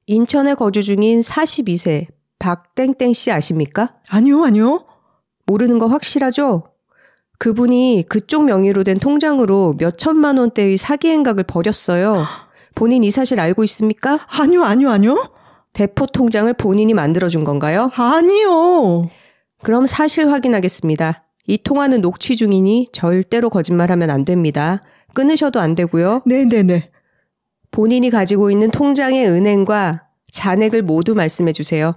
[0.08, 2.08] 인천에 거주 중인 42세
[2.40, 3.96] 박땡땡 씨 아십니까?
[4.10, 4.86] 아니요, 아니요.
[5.46, 6.64] 모르는 거 확실하죠?
[7.38, 12.24] 그분이 그쪽 명의로 된 통장으로 몇 천만 원대의 사기 행각을 벌였어요.
[12.76, 14.20] 본인 이 사실 알고 있습니까?
[14.28, 15.32] 아니요, 아니요, 아니요.
[15.74, 17.92] 대포 통장을 본인이 만들어준 건가요?
[17.96, 19.02] 아니요.
[19.64, 21.24] 그럼 사실 확인하겠습니다.
[21.48, 24.82] 이 통화는 녹취 중이니 절대로 거짓말하면 안 됩니다.
[25.14, 26.22] 끊으셔도 안 되고요.
[26.26, 26.92] 네네네.
[27.76, 31.96] 본인이 가지고 있는 통장의 은행과 잔액을 모두 말씀해 주세요.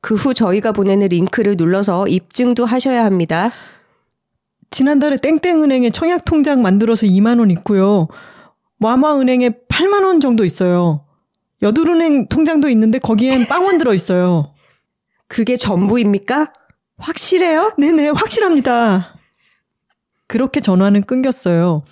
[0.00, 3.52] 그 후 저희가 보내는 링크를 눌러서 입증도 하셔야 합니다.
[4.72, 8.08] 지난달에 땡땡은행에 청약 통장 만들어서 2만 원 있고요.
[8.78, 11.04] 마마은행에 8만 원 정도 있어요.
[11.62, 14.52] 여둘은행 통장도 있는데 거기엔 빵원 들어 있어요.
[15.28, 16.52] 그게 전부입니까?
[16.98, 17.74] 확실해요?
[17.78, 19.14] 네네, 확실합니다.
[20.26, 21.84] 그렇게 전화는 끊겼어요.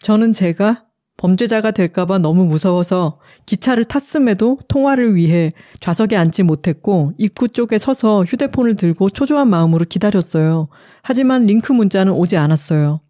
[0.00, 0.87] 저는 제가
[1.18, 8.76] 범죄자가 될까봐 너무 무서워서 기차를 탔음에도 통화를 위해 좌석에 앉지 못했고 입구 쪽에 서서 휴대폰을
[8.76, 10.68] 들고 초조한 마음으로 기다렸어요.
[11.02, 13.00] 하지만 링크 문자는 오지 않았어요.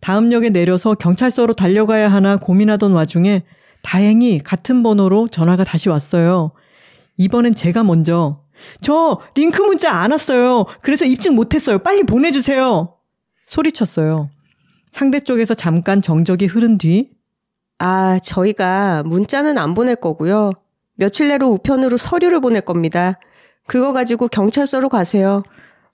[0.00, 3.42] 다음 역에 내려서 경찰서로 달려가야 하나 고민하던 와중에
[3.82, 6.52] 다행히 같은 번호로 전화가 다시 왔어요.
[7.18, 8.40] 이번엔 제가 먼저
[8.80, 10.64] 저 링크 문자 안 왔어요.
[10.80, 11.80] 그래서 입증 못했어요.
[11.80, 12.94] 빨리 보내주세요.
[13.46, 14.30] 소리쳤어요.
[14.90, 17.10] 상대 쪽에서 잠깐 정적이 흐른 뒤
[17.84, 20.52] 아, 저희가 문자는 안 보낼 거고요.
[20.94, 23.18] 며칠 내로 우편으로 서류를 보낼 겁니다.
[23.66, 25.42] 그거 가지고 경찰서로 가세요.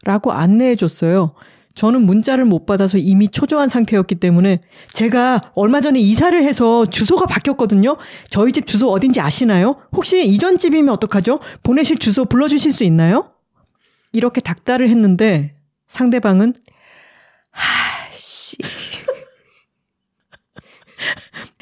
[0.05, 1.33] 라고 안내해 줬어요.
[1.75, 4.61] 저는 문자를 못 받아서 이미 초조한 상태였기 때문에
[4.93, 7.97] 제가 얼마 전에 이사를 해서 주소가 바뀌었거든요.
[8.29, 9.77] 저희 집 주소 어딘지 아시나요?
[9.93, 11.41] 혹시 이전 집이면 어떡하죠?
[11.63, 13.33] 보내실 주소 불러주실 수 있나요?
[14.13, 15.55] 이렇게 닥달을 했는데
[15.87, 16.53] 상대방은
[17.51, 18.59] 하씨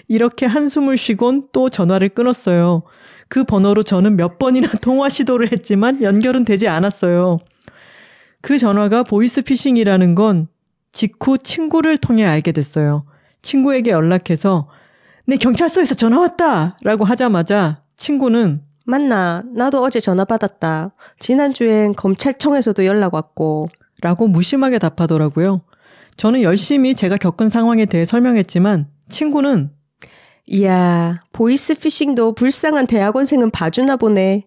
[0.08, 2.82] 이렇게 한숨을 쉬곤 또 전화를 끊었어요.
[3.28, 7.38] 그 번호로 저는 몇 번이나 통화 시도를 했지만 연결은 되지 않았어요.
[8.40, 10.48] 그 전화가 보이스피싱이라는 건
[10.92, 13.04] 직후 친구를 통해 알게 됐어요.
[13.42, 14.68] 친구에게 연락해서
[15.26, 16.76] 내 경찰서에서 전화 왔다!
[16.82, 19.42] 라고 하자마자 친구는 맞나?
[19.52, 20.94] 나도 어제 전화 받았다.
[21.18, 23.66] 지난주엔 검찰청에서도 연락 왔고.
[24.00, 25.62] 라고 무심하게 답하더라고요.
[26.16, 29.70] 저는 열심히 제가 겪은 상황에 대해 설명했지만 친구는
[30.48, 34.44] 이야, 보이스피싱도 불쌍한 대학원생은 봐주나 보네.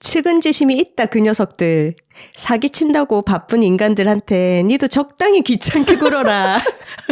[0.00, 1.94] 측은지심이 있다 그 녀석들.
[2.34, 6.60] 사기친다고 바쁜 인간들한테 니도 적당히 귀찮게 굴어라.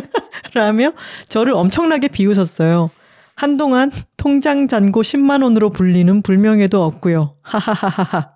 [0.54, 0.92] 라며
[1.28, 2.90] 저를 엄청나게 비웃었어요.
[3.34, 7.34] 한동안 통장 잔고 10만 원으로 불리는 불명예도 없고요.
[7.42, 8.32] 하하하하.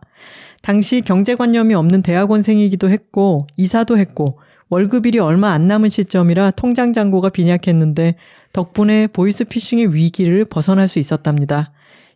[0.63, 4.39] 당시 경제관념이 없는 대학원생이기도 했고 이사도 했고
[4.69, 8.17] 월급일이 얼마 안 남은 시점이라 통장 잔고가 빈약했는데
[8.53, 11.73] 덕분에 보이스피싱의 위기를 벗어날 수 있었답니다.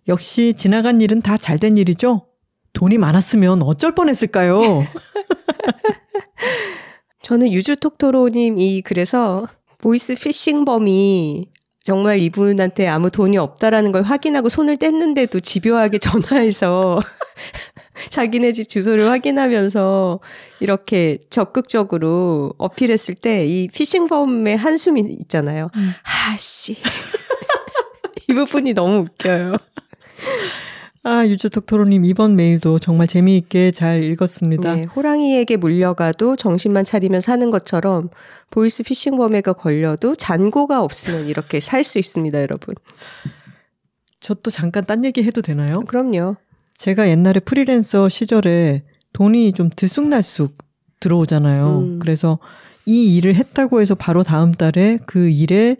[0.08, 2.26] 역시 지나간 일은 다 잘 된 일이죠?
[2.72, 4.86] 돈이 많았으면 어쩔 뻔했을까요?
[7.22, 9.46] 저는 유주톡토로님 이 그래서
[9.78, 11.48] 보이스 피싱범이
[11.82, 17.00] 정말 이분한테 아무 돈이 없다라는 걸 확인하고 손을 뗐는데도 집요하게 전화해서
[18.10, 20.20] 자기네 집 주소를 확인하면서
[20.60, 25.70] 이렇게 적극적으로 어필했을 때 이 피싱범의 한숨이 있잖아요.
[25.76, 25.92] 음.
[26.32, 26.76] 아씨.
[28.28, 29.54] 이 부분이 너무 웃겨요.
[31.04, 34.74] 아, 유주톡토로님 이번 메일도 정말 재미있게 잘 읽었습니다.
[34.74, 38.08] 네, 호랑이에게 물려가도 정신만 차리면 사는 것처럼
[38.50, 42.74] 보이스 피싱 범에게 걸려도 잔고가 없으면 이렇게 살 수 있습니다, 여러분.
[44.20, 45.80] 저 또 잠깐 딴 얘기 해도 되나요?
[45.86, 46.34] 그럼요.
[46.78, 48.82] 제가 옛날에 프리랜서 시절에
[49.12, 50.56] 돈이 좀 들쑥날쑥
[51.00, 51.78] 들어오잖아요.
[51.78, 51.98] 음.
[51.98, 52.38] 그래서
[52.84, 55.76] 이 일을 했다고 해서 바로 다음 달에 그 일에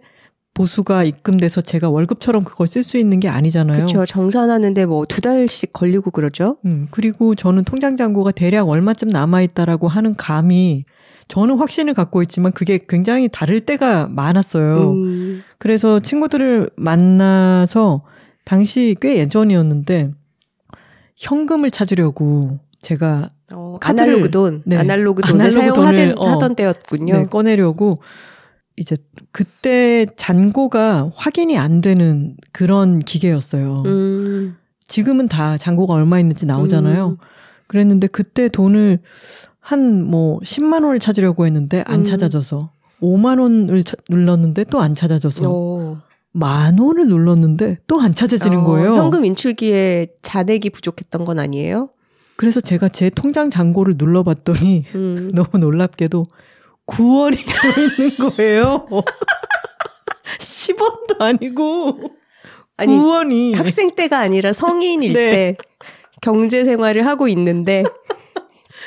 [0.53, 3.75] 보수가 입금돼서 제가 월급처럼 그걸 쓸 수 있는 게 아니잖아요.
[3.77, 4.05] 그렇죠.
[4.05, 6.57] 정산하는데 뭐 두 달씩 걸리고 그러죠.
[6.65, 10.85] 음, 그리고 저는 통장 잔고가 대략 얼마쯤 남아 있다라고 하는 감이
[11.27, 14.91] 저는 확신을 갖고 있지만 그게 굉장히 다를 때가 많았어요.
[14.93, 15.43] 음.
[15.59, 18.03] 그래서 친구들을 만나서
[18.43, 20.11] 당시 꽤 예전이었는데
[21.17, 27.17] 현금을 찾으려고 제가 어, 아날로그 돈, 네, 아날로그 돈을 아날로그 사용하던 어, 때였군요.
[27.17, 27.99] 네, 꺼내려고
[28.75, 28.95] 이제
[29.31, 33.83] 그때 잔고가 확인이 안 되는 그런 기계였어요.
[33.85, 34.57] 음.
[34.87, 37.09] 지금은 다 잔고가 얼마 있는지 나오잖아요.
[37.09, 37.17] 음.
[37.65, 38.99] 그랬는데 그때 돈을
[39.59, 42.03] 한 뭐 10만 원을 찾으려고 했는데 안 음.
[42.05, 42.71] 찾아져서
[43.01, 45.76] 5만 원을 차, 눌렀는데 또 안 찾아져서 오.
[46.31, 48.95] 만 원을 눌렀는데 또 안 찾아지는 어, 거예요.
[48.95, 51.89] 현금 인출기에 잔액이 부족했던 건 아니에요?
[52.35, 55.31] 그래서 제가 제 통장 잔고를 눌러봤더니 음.
[55.35, 56.25] 너무 놀랍게도
[56.85, 58.85] 9원이 들어있는 거예요.
[60.39, 62.11] 10원도 아니고.
[62.77, 63.55] 아니, 9원이.
[63.55, 65.29] 학생 때가 아니라 성인일 네.
[65.31, 65.57] 때
[66.21, 67.83] 경제 생활을 하고 있는데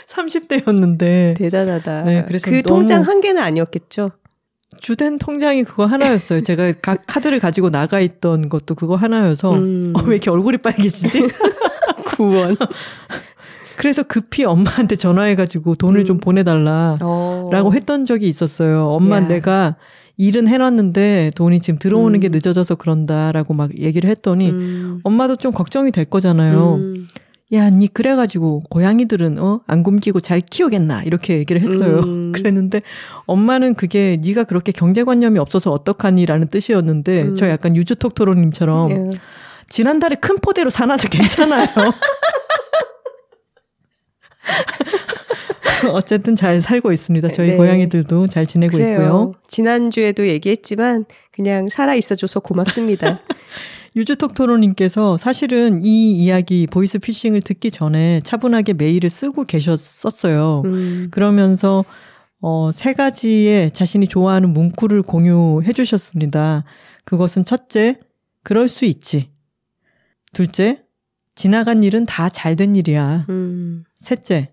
[0.07, 2.03] 30대였는데 대단하다.
[2.05, 4.13] 네, 그래서 그 통장 한 개는 아니었겠죠.
[4.79, 6.43] 주된 통장이 그거 하나였어요.
[6.43, 9.93] 제가 각 카드를 가지고 나가 있던 것도 그거 하나여서 음.
[9.97, 11.23] 어, 왜 이렇게 얼굴이 빨개지지?
[12.17, 12.57] 9원.
[13.77, 16.05] 그래서 급히 엄마한테 전화해가지고 돈을 음.
[16.05, 17.71] 좀 보내달라라고 어.
[17.73, 18.89] 했던 적이 있었어요.
[18.89, 19.21] 엄마 야.
[19.21, 19.77] 내가
[20.19, 22.21] 일은 해놨는데 돈이 지금 들어오는 음.
[22.21, 25.01] 게 늦어져서 그런다라고 막 얘기를 했더니 음.
[25.03, 26.79] 엄마도 좀 걱정이 될 거잖아요.
[27.53, 27.57] 음.
[27.57, 32.01] 야, 니 그래가지고 고양이들은 어 안 굶기고 잘 키우겠나 이렇게 얘기를 했어요.
[32.01, 32.31] 음.
[32.33, 32.83] 그랬는데
[33.27, 37.35] 엄마는 그게 네가 그렇게 경제관념이 없어서 어떡하니라는 뜻이었는데 음.
[37.35, 39.11] 저 약간 유주톡토로님처럼 예.
[39.69, 41.67] 지난달에 큰 포대로 사놔서 괜찮아요.
[45.93, 47.29] 어쨌든 잘 살고 있습니다.
[47.29, 47.57] 저희 네.
[47.57, 48.93] 고양이들도 잘 지내고 그래요.
[48.93, 49.35] 있고요.
[49.49, 53.21] 지난주에도 얘기했지만 그냥 살아 있어줘서 고맙습니다.
[53.97, 60.63] 유주톡토로님께서 사실은 이 이야기 보이스 피싱을 듣기 전에 차분하게 메일을 쓰고 계셨었어요.
[60.65, 61.09] 음.
[61.11, 61.85] 그러면서
[62.41, 66.65] 어, 세 가지의 자신이 좋아하는 문구를 공유해 주셨습니다.
[67.05, 67.99] 그것은 첫째,
[68.43, 69.31] 그럴 수 있지.
[70.33, 70.83] 둘째,
[71.35, 73.27] 지나간 일은 다 잘 된 일이야.
[73.29, 73.85] 음.
[73.97, 74.53] 셋째,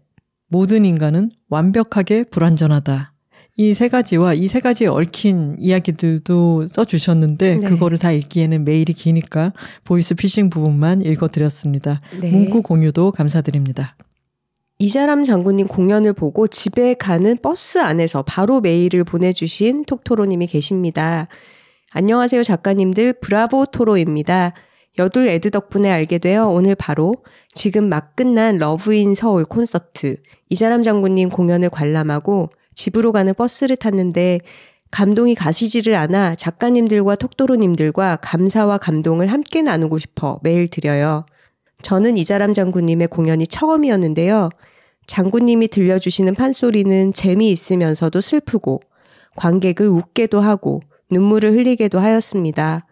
[0.49, 3.13] 모든 인간은 완벽하게 불완전하다.
[3.59, 7.69] 이 세 가지와 이 세 가지에 얽힌 이야기들도 써주셨는데 네.
[7.69, 9.51] 그거를 다 읽기에는 메일이 기니까
[9.83, 12.01] 보이스 피싱 부분만 읽어드렸습니다.
[12.21, 12.31] 네.
[12.31, 13.95] 문구 공유도 감사드립니다.
[14.79, 21.27] 이자람 장군님 공연을 보고 집에 가는 버스 안에서 바로 메일을 보내주신 톡토로님이 계십니다.
[21.93, 24.53] 안녕하세요 작가님들 브라보 토로입니다.
[24.99, 27.15] 여둘 AD 덕분에 알게 되어 오늘 바로
[27.55, 30.17] 지금 막 끝난 러브인 서울 콘서트
[30.49, 34.39] 이자람 장군님 공연을 관람하고 집으로 가는 버스를 탔는데
[34.91, 41.25] 감동이 가시지를 않아 작가님들과 톡토로님들과 감사와 감동을 함께 나누고 싶어 메일 드려요.
[41.81, 44.49] 저는 이자람 장군님의 공연이 처음이었는데요.
[45.07, 48.81] 장군님이 들려주시는 판소리는 재미있으면서도 슬프고
[49.35, 52.85] 관객을 웃게도 하고 눈물을 흘리게도 하였습니다.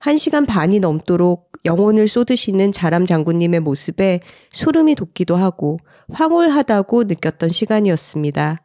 [0.00, 5.78] 1시간 반이 넘도록 영혼을 쏟으시는 자람 장군님의 모습에 소름이 돋기도 하고
[6.12, 8.60] 황홀하다고 느꼈던 시간이었습니다.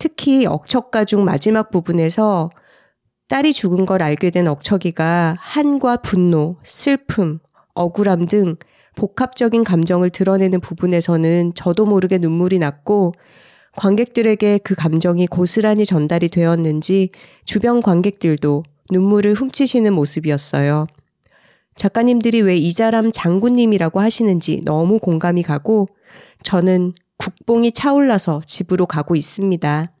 [0.00, 2.50] 특히 억척가 중 마지막 부분에서
[3.28, 7.38] 딸이 죽은 걸 알게 된 억척이가 한과 분노, 슬픔,
[7.74, 8.56] 억울함 등
[8.96, 13.12] 복합적인 감정을 드러내는 부분에서는 저도 모르게 눈물이 났고
[13.76, 17.10] 관객들에게 그 감정이 고스란히 전달이 되었는지
[17.44, 20.86] 주변 관객들도 눈물을 훔치시는 모습이었어요.
[21.76, 25.88] 작가님들이 왜 이자람 장군님이라고 하시는지 너무 공감이 가고
[26.42, 29.92] 저는 국뽕이 차올라서 집으로 가고 있습니다.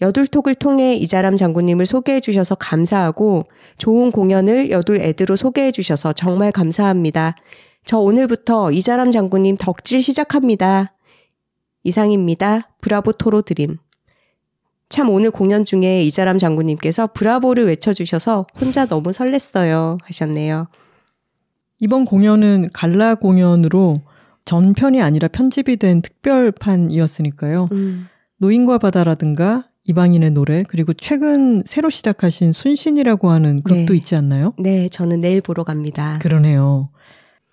[0.00, 3.42] 여둘톡을 통해 이자람 장군님을 소개해 주셔서 감사하고
[3.76, 7.36] 좋은 공연을 여둘 애드로 소개해 주셔서 정말 감사합니다.
[7.84, 10.94] 저 오늘부터 이자람 장군님 덕질 시작합니다.
[11.82, 12.70] 이상입니다.
[12.80, 13.76] 브라보 토로 드림.
[14.88, 19.98] 참 오늘 공연 중에 이자람 장군님께서 브라보를 외쳐주셔서 혼자 너무 설렜어요.
[20.02, 20.68] 하셨네요.
[21.80, 24.00] 이번 공연은 갈라 공연으로
[24.48, 27.68] 전편이 아니라 편집이 된 특별판이었으니까요.
[27.72, 28.06] 음.
[28.38, 33.96] 노인과 바다라든가 이방인의 노래 그리고 최근 새로 시작하신 순신이라고 하는 극도 네.
[33.96, 34.54] 있지 않나요?
[34.58, 36.18] 네, 저는 내일 보러 갑니다.
[36.22, 36.88] 그러네요.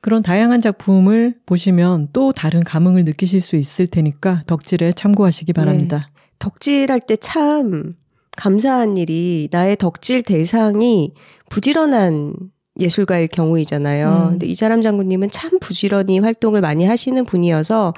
[0.02, 5.62] 그런 다양한 작품을 보시면 또 다른 감흥을 느끼실 수 있을 테니까 덕질에 참고하시기 네.
[5.62, 6.10] 바랍니다.
[6.16, 6.22] 네.
[6.40, 7.96] 덕질할 때 참
[8.38, 11.14] 감사한 일이 나의 덕질 대상이
[11.50, 12.36] 부지런한
[12.80, 14.08] 예술가일 경우이잖아요.
[14.08, 14.30] 음.
[14.32, 17.94] 근데 이사람 장군님은 참 부지런히 활동을 많이 하시는 분이어서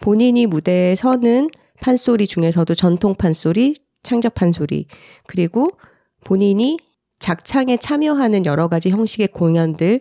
[0.00, 1.50] 본인이 무대에 서는
[1.80, 4.86] 판소리 중에서도 전통 판소리, 창작 판소리,
[5.26, 5.70] 그리고
[6.24, 6.78] 본인이
[7.18, 10.00] 작창에 참여하는 여러 가지 형식의 공연들,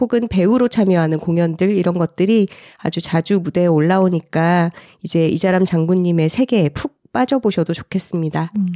[0.00, 2.48] 혹은 배우로 참여하는 공연들 이런 것들이
[2.78, 4.72] 아주 자주 무대에 올라오니까
[5.02, 8.50] 이제 이자람 장군님의 세계에 푹 빠져보셔도 좋겠습니다.
[8.56, 8.72] 음.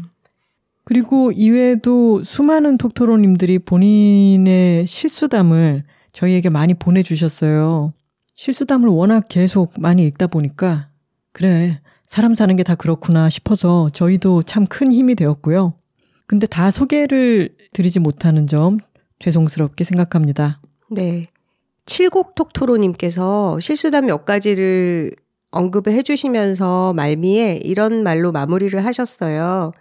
[0.87, 5.83] 그리고 이외에도 수많은 톡토로님들이 본인의 실수담을
[6.13, 7.93] 저희에게 많이 보내주셨어요.
[8.35, 10.89] 실수담을 워낙 계속 많이 읽다 보니까,
[11.33, 15.75] 그래, 사람 사는 게 다 그렇구나 싶어서 저희도 참 큰 힘이 되었고요.
[16.29, 18.79] 근데 다 소개를 드리지 못하는 점
[19.19, 20.61] 죄송스럽게 생각합니다.
[20.91, 21.27] 네.
[21.87, 25.13] 칠곡톡토로님께서 실수담 몇 가지를
[25.51, 29.73] 언급을 해주시면서 말미에 이런 말로 마무리를 하셨어요.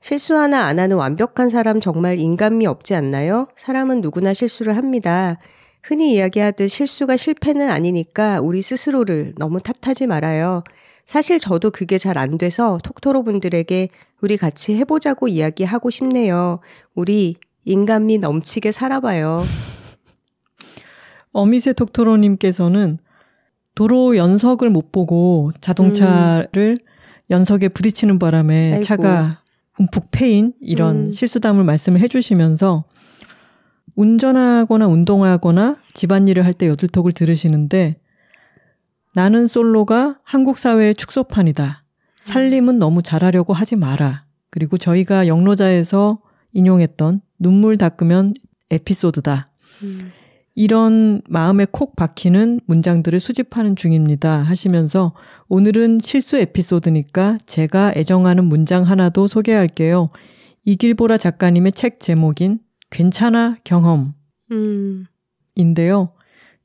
[0.00, 3.48] 실수 하나 안 하는 완벽한 사람 정말 인간미 없지 않나요?
[3.56, 5.38] 사람은 누구나 실수를 합니다.
[5.82, 10.62] 흔히 이야기하듯 실수가 실패는 아니니까 우리 스스로를 너무 탓하지 말아요.
[11.06, 13.88] 사실 저도 그게 잘 안 돼서 톡토로 분들에게
[14.20, 16.60] 우리 같이 해보자고 이야기하고 싶네요.
[16.94, 19.44] 우리 인간미 넘치게 살아봐요.
[21.32, 22.98] 어미세 톡토로님께서는
[23.74, 26.86] 도로 연석을 못 보고 자동차를 음.
[27.30, 28.84] 연석에 부딪히는 바람에 아이고.
[28.84, 29.42] 차가
[29.78, 31.10] 움푹 패인 이런 음.
[31.10, 32.84] 실수담을 말씀을 해주시면서
[33.94, 37.96] 운전하거나 운동하거나 집안일을 할 때 여들톡을 들으시는데
[39.14, 41.82] 나는 솔로가 한국 사회의 축소판이다.
[42.20, 44.24] 살림은 너무 잘하려고 하지 마라.
[44.50, 46.18] 그리고 저희가 영로자에서
[46.52, 48.34] 인용했던 눈물 닦으면
[48.70, 49.48] 에피소드다.
[49.82, 50.10] 음.
[50.56, 54.38] 이런 마음에 콕 박히는 문장들을 수집하는 중입니다.
[54.38, 55.12] 하시면서
[55.48, 60.08] 오늘은 실수 에피소드니까 제가 애정하는 문장 하나도 소개할게요.
[60.64, 62.60] 이길보라 작가님의 책 제목인
[62.90, 64.14] 괜찮아 경험.
[64.50, 65.04] 음.
[65.54, 66.12] 인데요.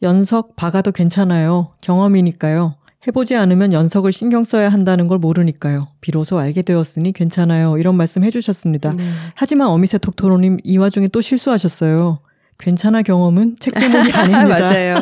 [0.02, 1.70] 연석 박아도 괜찮아요.
[1.82, 2.76] 경험이니까요.
[3.08, 5.90] 해보지 않으면 연석을 신경 써야 한다는 걸 모르니까요.
[6.00, 7.78] 비로소 알게 되었으니 괜찮아요.
[7.78, 8.94] 이런 말씀 해주셨습니다.
[8.94, 9.04] 네.
[9.36, 12.20] 하지만 어미세 톡토로님 이 와중에 또 실수하셨어요.
[12.62, 14.48] 괜찮아 경험은 책 제목이 아닙니다.
[14.60, 14.96] 맞아요.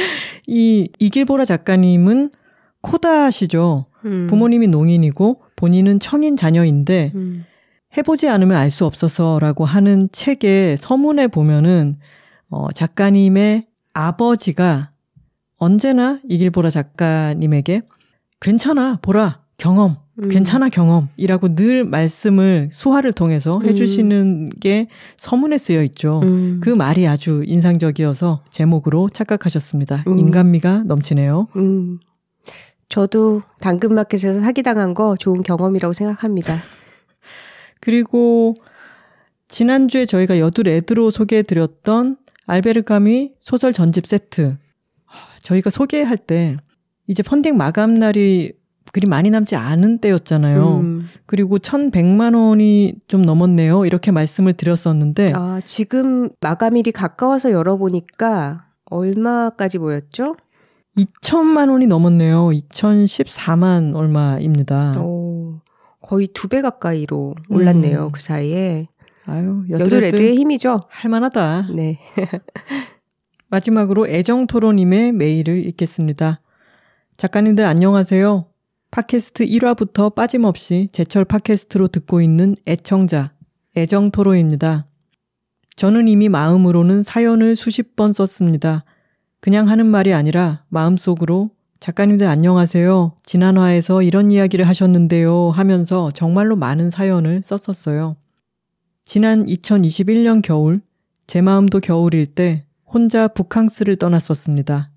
[0.46, 2.30] 이 이길보라 작가님은
[2.80, 3.86] 코다시죠.
[4.04, 4.26] 음.
[4.28, 7.44] 부모님이 농인이고 본인은 청인 자녀인데 음.
[7.96, 11.94] 해보지 않으면 알 수 없어서라고 하는 책의 서문에 보면은
[12.48, 14.90] 어, 작가님의 아버지가
[15.58, 17.82] 언제나 이길보라 작가님에게
[18.40, 20.28] 괜찮아 보라 경험 음.
[20.28, 23.66] 괜찮아 경험이라고 늘 말씀을 수화를 통해서 음.
[23.66, 26.20] 해주시는 게 서문에 쓰여 있죠.
[26.22, 26.60] 음.
[26.62, 30.04] 그 말이 아주 인상적이어서 제목으로 착각하셨습니다.
[30.06, 30.18] 음.
[30.18, 31.48] 인간미가 넘치네요.
[31.56, 32.00] 음.
[32.88, 36.62] 저도 당근마켓에서 사기당한 거 좋은 경험이라고 생각합니다.
[37.80, 38.54] 그리고
[39.48, 44.56] 지난주에 저희가 여둘 애드로 소개해드렸던 알베르가미 소설 전집 세트.
[45.42, 46.56] 저희가 소개할 때
[47.06, 48.52] 이제 펀딩 마감 날이
[48.92, 50.80] 그리 많이 남지 않은 때였잖아요.
[50.80, 51.06] 음.
[51.26, 53.86] 그리고 1,100만 원이 좀 넘었네요.
[53.86, 55.32] 이렇게 말씀을 드렸었는데.
[55.34, 60.36] 아, 지금 마감일이 가까워서 열어보니까 얼마까지 보였죠?
[60.98, 62.50] 2천만 원이 넘었네요.
[62.50, 65.00] 2014만 얼마입니다.
[65.00, 65.60] 오,
[66.02, 68.06] 거의 두 배 가까이로 올랐네요.
[68.06, 68.12] 음.
[68.12, 68.88] 그 사이에.
[69.24, 70.82] 아유, 애들의 힘이죠.
[70.88, 71.68] 할만하다.
[71.74, 71.98] 네.
[73.48, 76.40] 마지막으로 애정토로님의 메일을 읽겠습니다.
[77.16, 78.46] 작가님들 안녕하세요.
[78.92, 83.32] 팟캐스트 1화부터 빠짐없이 제철 팟캐스트로 듣고 있는 애청자,
[83.74, 84.86] 애정토로입니다.
[85.76, 88.84] 저는 이미 마음으로는 사연을 수십 번 썼습니다.
[89.40, 91.48] 그냥 하는 말이 아니라 마음속으로
[91.80, 93.16] 작가님들 안녕하세요.
[93.22, 98.16] 지난화에서 이런 이야기를 하셨는데요 하면서 정말로 많은 사연을 썼었어요.
[99.06, 100.82] 지난 2021년 겨울,
[101.26, 104.91] 제 마음도 겨울일 때 혼자 북캉스를 떠났었습니다.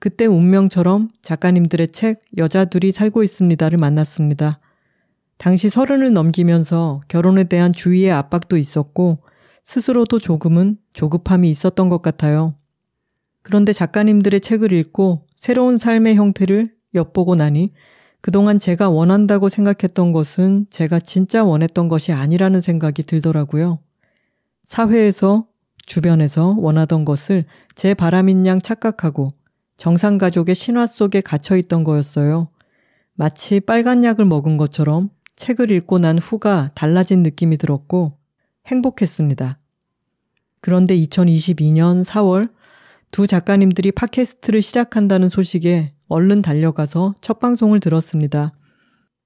[0.00, 4.58] 그때 운명처럼 작가님들의 책 여자 둘이 살고 있습니다를 만났습니다.
[5.36, 9.18] 당시 서른을 넘기면서 결혼에 대한 주위의 압박도 있었고
[9.64, 12.54] 스스로도 조금은 조급함이 있었던 것 같아요.
[13.42, 17.72] 그런데 작가님들의 책을 읽고 새로운 삶의 형태를 엿보고 나니
[18.22, 23.78] 그동안 제가 원한다고 생각했던 것은 제가 진짜 원했던 것이 아니라는 생각이 들더라고요.
[24.64, 25.46] 사회에서,
[25.86, 27.44] 주변에서 원하던 것을
[27.74, 29.28] 제 바람인 양 착각하고
[29.80, 32.48] 정상가족의 신화 속에 갇혀 있던 거였어요.
[33.14, 38.18] 마치 빨간 약을 먹은 것처럼 책을 읽고 난 후가 달라진 느낌이 들었고
[38.66, 39.58] 행복했습니다.
[40.60, 42.50] 그런데 2022년 4월
[43.10, 48.52] 두 작가님들이 팟캐스트를 시작한다는 소식에 얼른 달려가서 첫 방송을 들었습니다.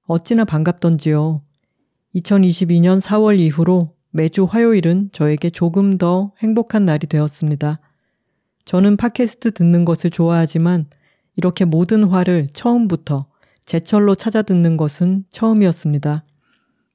[0.07, 1.41] 어찌나 반갑던지요.
[2.15, 7.81] 2022년 4월 이후로 매주 화요일은 저에게 조금 더 행복한 날이 되었습니다.
[8.65, 10.87] 저는 팟캐스트 듣는 것을 좋아하지만
[11.35, 13.27] 이렇게 모든 화를 처음부터
[13.65, 16.23] 제철로 찾아 듣는 것은 처음이었습니다.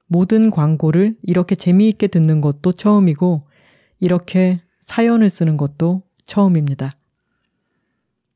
[0.07, 3.47] 모든 광고를 이렇게 재미있게 듣는 것도 처음이고
[4.01, 6.91] 이렇게 사연을 쓰는 것도 처음입니다.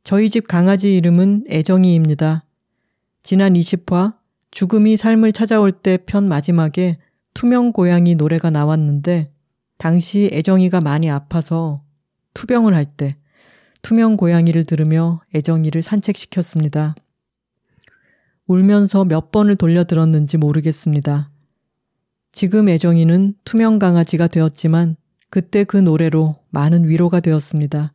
[0.03, 2.45] 저희 집 강아지 이름은 애정이입니다.
[3.23, 4.15] 지난 20화
[4.51, 6.99] 죽음이 삶을 찾아올 때 편 마지막에
[7.33, 9.31] 투명 고양이 노래가 나왔는데
[9.77, 11.83] 당시 애정이가 많이 아파서
[12.33, 13.17] 투병을 할 때
[13.85, 16.95] 투명 고양이를 들으며 애정이를 산책시켰습니다.
[18.47, 21.29] 울면서 몇 번을 돌려 들었는지 모르겠습니다.
[22.31, 24.95] 지금 애정이는 투명 강아지가 되었지만
[25.29, 27.93] 그때 그 노래로 많은 위로가 되었습니다.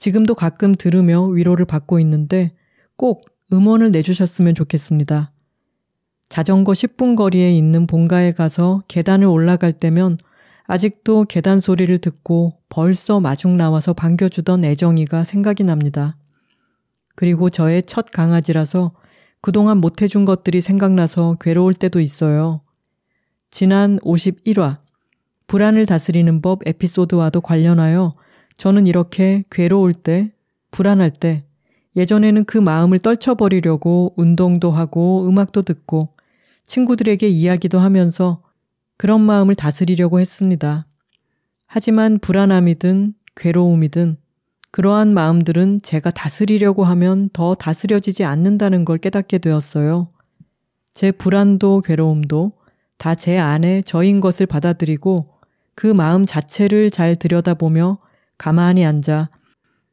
[0.00, 2.50] 지금도 가끔 들으며 위로를 받고 있는데
[2.96, 5.30] 꼭 음원을 내주셨으면 좋겠습니다.
[6.28, 10.18] 자전거 10분 거리에 있는 본가에 가서 계단을 올라갈 때면
[10.66, 16.16] 아직도 계단 소리를 듣고 벌써 마중 나와서 반겨주던 애정이가 생각이 납니다.
[17.14, 18.92] 그리고 저의 첫 강아지라서
[19.40, 22.62] 그동안 못해준 것들이 생각나서 괴로울 때도 있어요.
[23.50, 24.78] 지난 51화
[25.46, 28.14] 불안을 다스리는 법 에피소드와도 관련하여
[28.56, 30.32] 저는 이렇게 괴로울 때,
[30.70, 31.44] 불안할 때,
[31.96, 36.14] 예전에는 그 마음을 떨쳐버리려고 운동도 하고 음악도 듣고
[36.66, 38.42] 친구들에게 이야기도 하면서
[38.96, 40.86] 그런 마음을 다스리려고 했습니다.
[41.66, 44.16] 하지만 불안함이든 괴로움이든
[44.70, 50.08] 그러한 마음들은 제가 다스리려고 하면 더 다스려지지 않는다는 걸 깨닫게 되었어요.
[50.94, 52.52] 제 불안도 괴로움도
[52.98, 55.28] 다 제 안에 저인 것을 받아들이고
[55.74, 57.98] 그 마음 자체를 잘 들여다보며
[58.38, 59.30] 가만히 앉아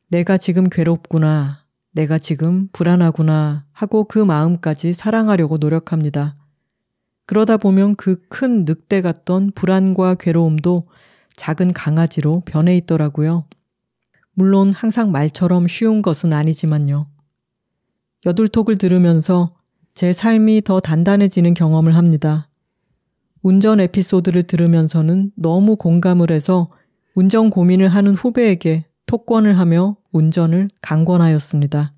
[0.08, 6.38] 내가 지금 괴롭구나, 내가 지금 불안하구나 하고 그 마음까지 사랑하려고 노력합니다.
[7.32, 10.88] 그러다 보면 그 큰 늑대 같던 불안과 괴로움도
[11.38, 13.46] 작은 강아지로 변해 있더라고요.
[14.34, 17.08] 물론 항상 말처럼 쉬운 것은 아니지만요.
[18.26, 19.56] 여둘톡을 들으면서
[19.94, 22.50] 제 삶이 더 단단해지는 경험을 합니다.
[23.42, 26.68] 운전 에피소드를 들으면서는 너무 공감을 해서
[27.16, 31.94] 운전 고민을 하는 후배에게 톡권을 하며 운전을 강권하였습니다.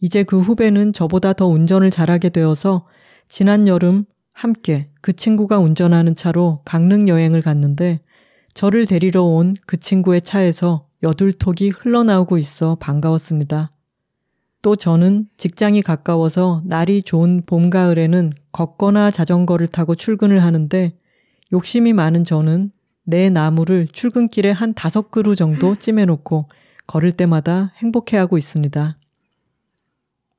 [0.00, 2.86] 이제 그 후배는 저보다 더 운전을 잘하게 되어서
[3.28, 4.06] 지난 여름
[4.38, 7.98] 함께 그 친구가 운전하는 차로 강릉 여행을 갔는데
[8.54, 13.72] 저를 데리러 온 그 친구의 차에서 여둘톡이 흘러나오고 있어 반가웠습니다.
[14.62, 20.96] 또 저는 직장이 가까워서 날이 좋은 봄, 가을에는 걷거나 자전거를 타고 출근을 하는데
[21.52, 22.70] 욕심이 많은 저는
[23.02, 26.48] 내 나무를 출근길에 한 다섯 그루 정도 찜해놓고
[26.86, 28.98] 걸을 때마다 행복해하고 있습니다.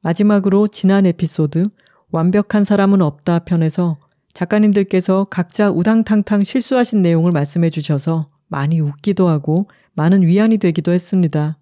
[0.01, 1.65] 마지막으로 지난 에피소드
[2.11, 3.97] 완벽한 사람은 없다 편에서
[4.33, 11.57] 작가님들께서 각자 우당탕탕 실수하신 내용을 말씀해 주셔서 많이 웃기도 하고 많은 위안이 되기도 했습니다.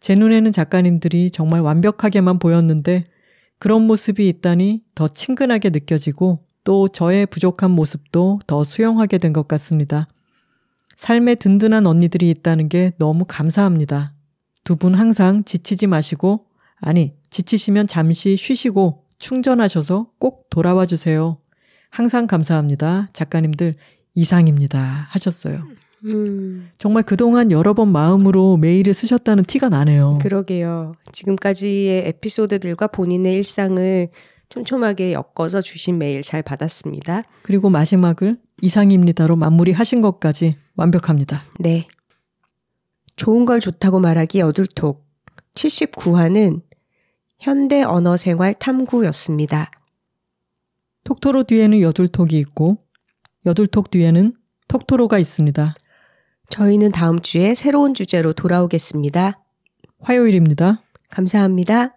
[0.00, 3.04] 제 눈에는 작가님들이 정말 완벽하게만 보였는데
[3.58, 10.06] 그런 모습이 있다니 더 친근하게 느껴지고 또 저의 부족한 모습도 더 수용하게 된 것 같습니다.
[10.96, 14.14] 삶에 든든한 언니들이 있다는 게 너무 감사합니다.
[14.64, 16.46] 두 분 항상 지치지 마시고,
[16.80, 21.38] 아니, 지치시면 잠시 쉬시고 충전하셔서 꼭 돌아와 주세요.
[21.90, 23.08] 항상 감사합니다.
[23.12, 23.74] 작가님들
[24.14, 25.06] 이상입니다.
[25.10, 25.62] 하셨어요.
[26.04, 26.70] 음.
[26.76, 30.18] 정말 그동안 여러 번 마음으로 메일을 쓰셨다는 티가 나네요.
[30.20, 30.94] 그러게요.
[31.12, 34.08] 지금까지의 에피소드들과 본인의 일상을
[34.48, 37.22] 촘촘하게 엮어서 주신 메일 잘 받았습니다.
[37.42, 41.42] 그리고 마지막을 이상입니다로 마무리 하신 것까지 완벽합니다.
[41.60, 41.86] 네.
[43.14, 45.06] 좋은 걸 좋다고 말하기 여둘톡
[45.54, 46.62] 79화는
[47.42, 49.72] 현대 언어 생활 탐구였습니다.
[51.02, 52.78] 톡토로 뒤에는 여둘톡이 있고
[53.44, 54.32] 여둘톡 뒤에는
[54.68, 55.74] 톡토로가 있습니다.
[56.50, 59.40] 저희는 다음 주에 새로운 주제로 돌아오겠습니다.
[59.98, 60.82] 화요일입니다.
[61.10, 61.96] 감사합니다.